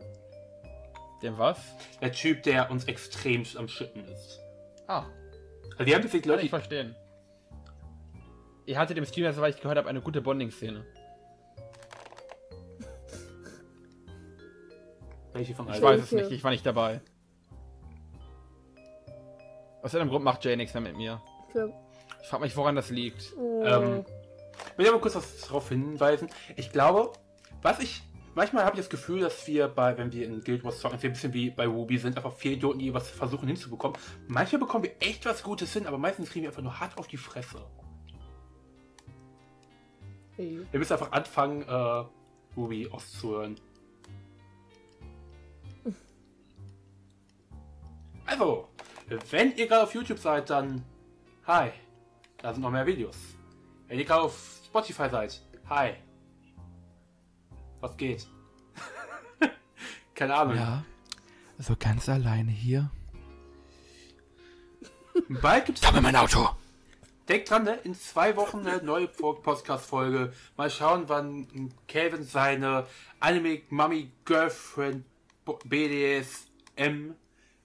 Dem 1.22 1.37
was? 1.37 1.59
Der 2.01 2.12
Typ, 2.12 2.43
der 2.45 2.70
uns 2.70 2.85
extrem 2.85 3.45
am 3.57 3.68
Schütten 3.68 4.05
ist. 4.05 4.39
Ah, 4.87 5.05
Also 5.72 5.87
wir 5.87 5.95
haben 5.97 6.09
kann 6.09 6.22
Leute, 6.22 6.43
ich 6.43 6.51
verstehen. 6.51 6.95
Ihr 8.66 8.78
hattet 8.78 8.97
im 8.97 9.05
Stream, 9.05 9.33
soweit 9.33 9.57
ich 9.57 9.61
gehört 9.61 9.78
habe, 9.78 9.89
eine 9.89 10.01
gute 10.01 10.20
Bonding-Szene. 10.20 10.87
welche 15.33 15.55
von 15.55 15.68
Ich 15.72 15.81
weiß 15.81 16.03
es 16.03 16.12
nicht, 16.12 16.31
ich 16.31 16.45
war 16.45 16.51
nicht 16.51 16.66
dabei. 16.66 17.01
Aus 19.83 19.95
irgendeinem 19.95 20.11
Grund 20.11 20.24
macht 20.24 20.45
Jay 20.45 20.57
nichts 20.57 20.74
mehr 20.74 20.83
mit 20.83 20.97
mir. 20.97 21.22
Ich 21.51 21.55
glaub, 21.55 21.72
Ich 22.22 22.28
frage 22.28 22.44
mich, 22.44 22.57
woran 22.57 22.76
das 22.76 22.90
liegt. 22.90 23.32
oh, 23.36 23.64
Ähm, 23.64 24.05
will 24.76 24.84
ich 24.84 24.88
aber 24.88 25.01
kurz 25.01 25.16
was 25.16 25.40
darauf 25.42 25.68
hinweisen. 25.68 26.28
Ich 26.57 26.70
glaube, 26.70 27.12
was 27.62 27.80
ich. 27.80 28.03
Manchmal 28.36 28.64
habe 28.64 28.76
ich 28.76 28.82
das 28.82 28.88
Gefühl, 28.90 29.20
dass 29.22 29.44
wir 29.48 29.66
bei, 29.66 29.98
wenn 29.98 30.12
wir 30.12 30.24
in 30.24 30.40
Guild 30.42 30.62
Wars 30.62 30.78
zocken, 30.78 31.01
ein 31.03 31.12
bisschen 31.12 31.32
wie 31.32 31.51
bei 31.51 31.66
Ruby 31.66 31.98
sind, 31.98 32.16
einfach 32.16 32.32
vier 32.32 32.53
Idioten, 32.53 32.78
die 32.78 32.94
was 32.94 33.11
versuchen 33.11 33.48
hinzubekommen. 33.48 33.98
Manchmal 34.28 34.61
bekommen 34.61 34.84
wir 34.84 34.92
echt 35.01 35.26
was 35.26 35.42
Gutes 35.42 35.72
hin, 35.72 35.84
aber 35.84 35.98
meistens 35.98 36.30
kriegen 36.30 36.44
wir 36.44 36.51
einfach 36.51 36.62
nur 36.62 36.78
hart 36.78 36.96
auf 36.96 37.09
die 37.09 37.16
Fresse. 37.16 37.59
ey. 40.38 40.61
Wir 40.70 40.78
müssen 40.78 40.92
einfach 40.92 41.11
anfangen, 41.11 41.62
äh, 41.62 42.05
Ruby 42.57 42.88
auszuhören. 42.90 43.57
Also, 48.26 48.68
wenn 49.30 49.57
ihr 49.57 49.66
gerade 49.66 49.82
auf 49.82 49.92
YouTube 49.94 50.18
seid, 50.20 50.51
dann 50.51 50.84
hi. 51.51 51.72
Da 52.38 52.53
sind 52.53 52.62
noch 52.62 52.70
mehr 52.70 52.86
Videos. 52.86 53.16
Wenn 53.88 53.98
ihr 53.98 54.05
gerade 54.05 54.22
auf 54.22 54.61
Spotify 54.64 55.09
seid, 55.11 55.42
hi. 55.68 55.94
Was 57.80 57.96
geht? 57.96 58.26
Keine 60.14 60.34
Ahnung. 60.34 60.57
Ja, 60.57 60.84
so 61.59 61.74
ganz 61.76 62.09
alleine 62.09 62.53
hier. 62.53 62.90
Bald 65.28 65.66
gibt's 65.66 65.82
Komm 65.82 65.96
in 65.96 66.03
mein 66.03 66.16
Auto! 66.16 66.51
Denkt 67.28 67.51
dran, 67.51 67.64
ne? 67.64 67.74
in 67.84 67.94
zwei 67.94 68.36
Wochen 68.36 68.66
eine 68.66 68.82
neue 68.82 69.07
Podcast-Folge. 69.07 70.32
Mal 70.57 70.70
schauen, 70.70 71.09
wann 71.09 71.72
Calvin 71.86 72.24
seine 72.24 72.86
Anime 73.20 73.62
Mummy 73.70 74.11
Girlfriend 74.24 75.05
BDSM 75.64 77.14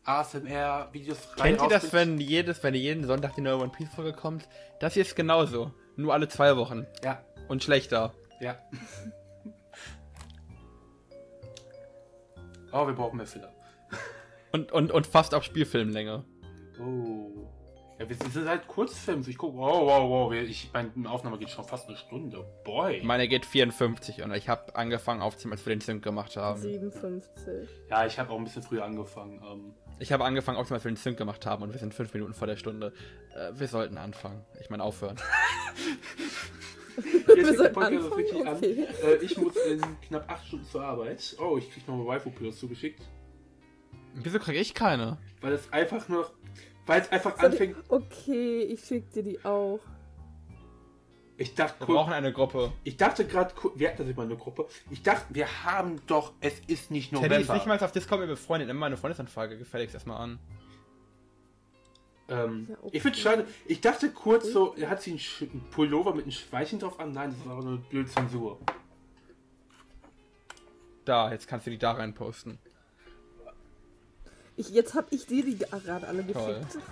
ASMR 0.05 0.89
Videos 0.91 1.17
Kennt 1.35 1.61
ihr 1.61 1.67
das, 1.67 1.91
wenn 1.91 2.19
jedes, 2.19 2.63
wenn 2.63 2.75
jeden 2.75 3.05
Sonntag 3.05 3.33
die 3.35 3.41
neue 3.41 3.57
One 3.57 3.69
Piece 3.69 3.93
Folge 3.93 4.13
kommt? 4.13 4.47
Das 4.79 4.93
hier 4.93 5.01
ist 5.01 5.15
genauso. 5.15 5.73
Nur 5.95 6.13
alle 6.13 6.27
zwei 6.27 6.55
Wochen. 6.57 6.85
Ja, 7.03 7.23
Und 7.47 7.63
schlechter. 7.63 8.13
ja. 8.39 8.57
oh, 12.71 12.85
wir 12.85 12.93
brauchen 12.93 13.17
mehr 13.17 13.25
Filler. 13.25 13.51
Und, 14.51 14.71
und, 14.71 14.91
und 14.91 15.07
fast 15.07 15.33
auf 15.33 15.43
Spielfilmlänge. 15.43 16.23
Oh. 16.79 17.49
Ja, 17.97 18.09
wir 18.09 18.15
sind 18.15 18.47
halt 18.49 18.67
Kurzfilm. 18.67 19.23
Ich 19.25 19.37
gucke, 19.37 19.57
wow, 19.57 19.81
wow, 19.85 20.09
wow. 20.09 20.33
Ich, 20.33 20.69
meine 20.73 20.91
Aufnahme 21.09 21.37
geht 21.37 21.49
schon 21.49 21.63
fast 21.63 21.87
eine 21.87 21.95
Stunde. 21.95 22.45
Boy. 22.65 23.01
Meine 23.03 23.27
geht 23.29 23.45
54 23.45 24.21
und 24.21 24.33
ich 24.33 24.49
habe 24.49 24.75
angefangen 24.75 25.21
aufzunehmen, 25.21 25.53
als 25.53 25.65
wir 25.65 25.73
den 25.73 25.79
Sync 25.79 26.03
gemacht 26.03 26.35
haben. 26.35 26.59
57. 26.59 27.69
Ja, 27.89 28.05
ich 28.05 28.19
habe 28.19 28.31
auch 28.33 28.37
ein 28.37 28.43
bisschen 28.43 28.63
früher 28.63 28.83
angefangen. 28.83 29.41
Ähm, 29.49 29.73
Ich 29.99 30.11
habe 30.11 30.25
angefangen 30.25 30.57
aufzunehmen, 30.57 30.79
als 30.79 30.83
wir 30.85 30.91
den 30.91 30.97
Sync 30.97 31.17
gemacht 31.17 31.45
haben 31.45 31.63
und 31.63 31.71
wir 31.71 31.79
sind 31.79 31.93
fünf 31.93 32.13
Minuten 32.13 32.33
vor 32.33 32.47
der 32.47 32.57
Stunde. 32.57 32.91
Äh, 33.33 33.51
wir 33.57 33.67
sollten 33.69 33.97
anfangen. 33.97 34.43
Ich 34.59 34.69
meine 34.69 34.83
aufhören. 34.83 35.15
Jetzt 36.97 37.27
Wir 37.27 37.45
fängt 37.55 37.73
Podcast 37.73 38.15
richtig 38.17 38.41
Okay. 38.41 38.47
an. 38.49 39.09
Äh, 39.09 39.15
ich 39.23 39.37
muss 39.37 39.55
in 39.57 39.81
knapp 40.07 40.29
8 40.29 40.47
Stunden 40.47 40.65
zur 40.65 40.81
Arbeit. 40.83 41.35
Oh, 41.39 41.57
ich 41.57 41.69
krieg 41.71 41.87
noch 41.87 42.05
Waifu 42.05 42.29
Plus 42.29 42.59
zugeschickt. 42.59 43.01
Wieso 44.15 44.39
kriege 44.39 44.59
ich 44.59 44.73
keine? 44.73 45.17
Weil 45.41 45.53
es 45.53 45.71
einfach 45.73 46.07
nur. 46.09 46.29
Weil 46.85 47.01
es 47.01 47.11
einfach 47.11 47.35
ich- 47.37 47.43
anfängt. 47.43 47.77
Okay, 47.89 48.61
ich 48.61 48.83
schick 48.85 49.11
dir 49.11 49.23
die 49.23 49.43
auch. 49.43 49.79
Ich 51.37 51.53
dachte, 51.53 51.85
Wir 51.85 51.93
brauchen 51.95 52.13
eine 52.13 52.31
Gruppe. 52.31 52.71
ich 52.85 52.95
dachte 52.95 53.25
gerade, 53.27 53.53
wir 53.75 53.89
hatten 53.89 53.97
das 54.03 54.07
immer 54.07 54.21
eine 54.23 54.37
Gruppe. 54.37 54.67
Ich 54.89 55.03
dachte, 55.03 55.25
wir 55.31 55.65
haben 55.65 55.99
doch, 56.07 56.31
es 56.39 56.59
ist 56.67 56.91
nicht 56.91 57.09
Teddy 57.11 57.25
ist 57.25 57.29
November. 57.31 57.53
nicht 57.55 57.65
mal 57.65 57.77
auf 57.83 57.91
Discord 57.91 58.21
mit 58.21 58.29
befreundet. 58.29 58.69
Nimm 58.69 58.77
meine 58.77 58.95
Freundesanfrage 58.95 59.57
gefälligst 59.57 59.95
erstmal 59.95 60.17
an. 60.21 60.39
ähm, 62.29 62.67
Ja, 62.69 62.75
okay. 62.81 62.89
Ich 62.97 63.01
finde 63.01 63.17
schade. 63.17 63.47
Ich 63.65 63.81
dachte 63.81 64.11
kurz 64.11 64.49
so, 64.53 64.77
hat 64.77 65.01
sie 65.01 65.19
einen, 65.41 65.61
Pullover 65.71 66.13
mit 66.15 66.23
einem 66.23 66.31
Schweinchen 66.31 66.79
drauf 66.79 66.99
an? 67.01 67.11
Nein, 67.11 67.31
das 67.31 67.39
ist 67.39 67.47
aber 67.47 67.63
nur 67.63 67.77
blöd 67.79 68.07
Zensur. 68.09 68.57
Da, 71.03 71.31
jetzt 71.31 71.47
kannst 71.47 71.67
du 71.67 71.71
die 71.71 71.77
da 71.77 71.91
rein 71.91 72.13
posten. 72.13 72.57
Ich, 74.57 74.69
jetzt 74.69 74.93
hab 74.95 75.11
ich 75.11 75.25
dir 75.25 75.43
die 75.43 75.57
gerade 75.57 76.07
alle 76.07 76.25
Toll. 76.31 76.55
geschickt. 76.65 76.83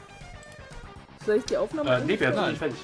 Soll 1.25 1.35
ich 1.37 1.45
die 1.45 1.57
Aufnahme 1.57 1.89
Äh, 1.89 2.01
nee, 2.05 2.19
wir 2.19 2.33
sind 2.33 2.47
nicht 2.47 2.57
fertig. 2.57 2.77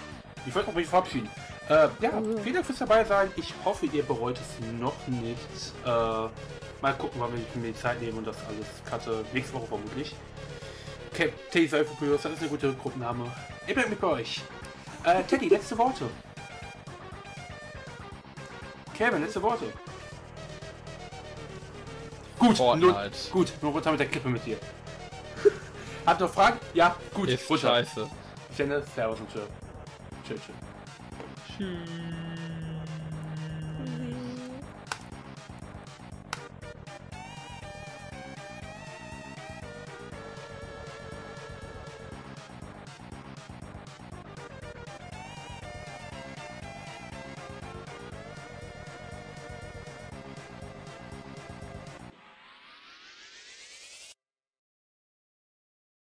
Ich 0.46 0.56
wollte 0.56 0.72
mich 0.72 0.88
verabschieden. 0.88 1.30
Äh, 1.68 1.88
ja, 2.00 2.12
Also. 2.12 2.38
vielen 2.38 2.56
Dank 2.56 2.66
fürs 2.66 2.80
dabei 2.80 3.04
sein. 3.04 3.32
Ich 3.36 3.54
hoffe, 3.66 3.86
ihr 3.88 4.04
bereut 4.04 4.38
es 4.40 4.80
noch 4.80 4.96
nicht. 5.08 5.38
Äh, 5.86 5.88
mal 5.90 6.94
gucken, 6.98 7.20
wann 7.20 7.32
ich 7.36 7.56
mir 7.56 7.68
die 7.74 7.78
Zeit 7.80 8.02
nehme 8.02 8.18
und 8.18 8.26
das 8.28 8.38
alles 8.48 8.68
cutte. 8.90 9.26
Nächste 9.34 9.54
Woche 9.56 9.68
vermutlich. 9.68 10.16
Okay, 11.14 11.34
Teddy 11.52 11.68
Seife 11.68 11.94
Plus, 11.98 12.22
das 12.22 12.34
ist 12.34 12.40
eine 12.40 12.50
gute 12.50 12.74
Gruppenname. 12.74 13.30
Ich 13.68 13.76
bin 13.76 13.90
mit 13.90 14.00
bei 14.00 14.08
euch. 14.08 14.42
Äh, 15.04 15.24
Teddy, 15.24 15.50
letzte 15.50 15.78
Worte. 15.78 16.06
Kevin, 18.94 19.22
letzte 19.22 19.42
Worte. 19.42 19.66
Gut, 22.40 22.48
nur, 22.48 22.56
Fortnite. 22.56 23.18
gut, 23.32 23.54
nur 23.62 23.72
runter 23.74 23.92
mit 23.92 24.00
der 24.00 24.08
Kippe 24.08 24.30
mit 24.30 24.46
dir. 24.46 24.58
Habt 26.06 26.22
ihr 26.22 26.26
noch 26.26 26.34
Fragen? 26.34 26.60
Ja, 26.74 26.96
gut, 27.14 27.30
Ist 27.30 27.50
runter. 27.50 27.68
scheiße. 27.68 28.08
Ich 28.52 28.58
nenne 28.60 28.82
Servus 28.96 29.20
und 29.20 29.32
Tschö. 29.32 29.40
Tschö, 30.28 30.36
tschö. 30.36 30.52
Tschüss. 31.58 31.78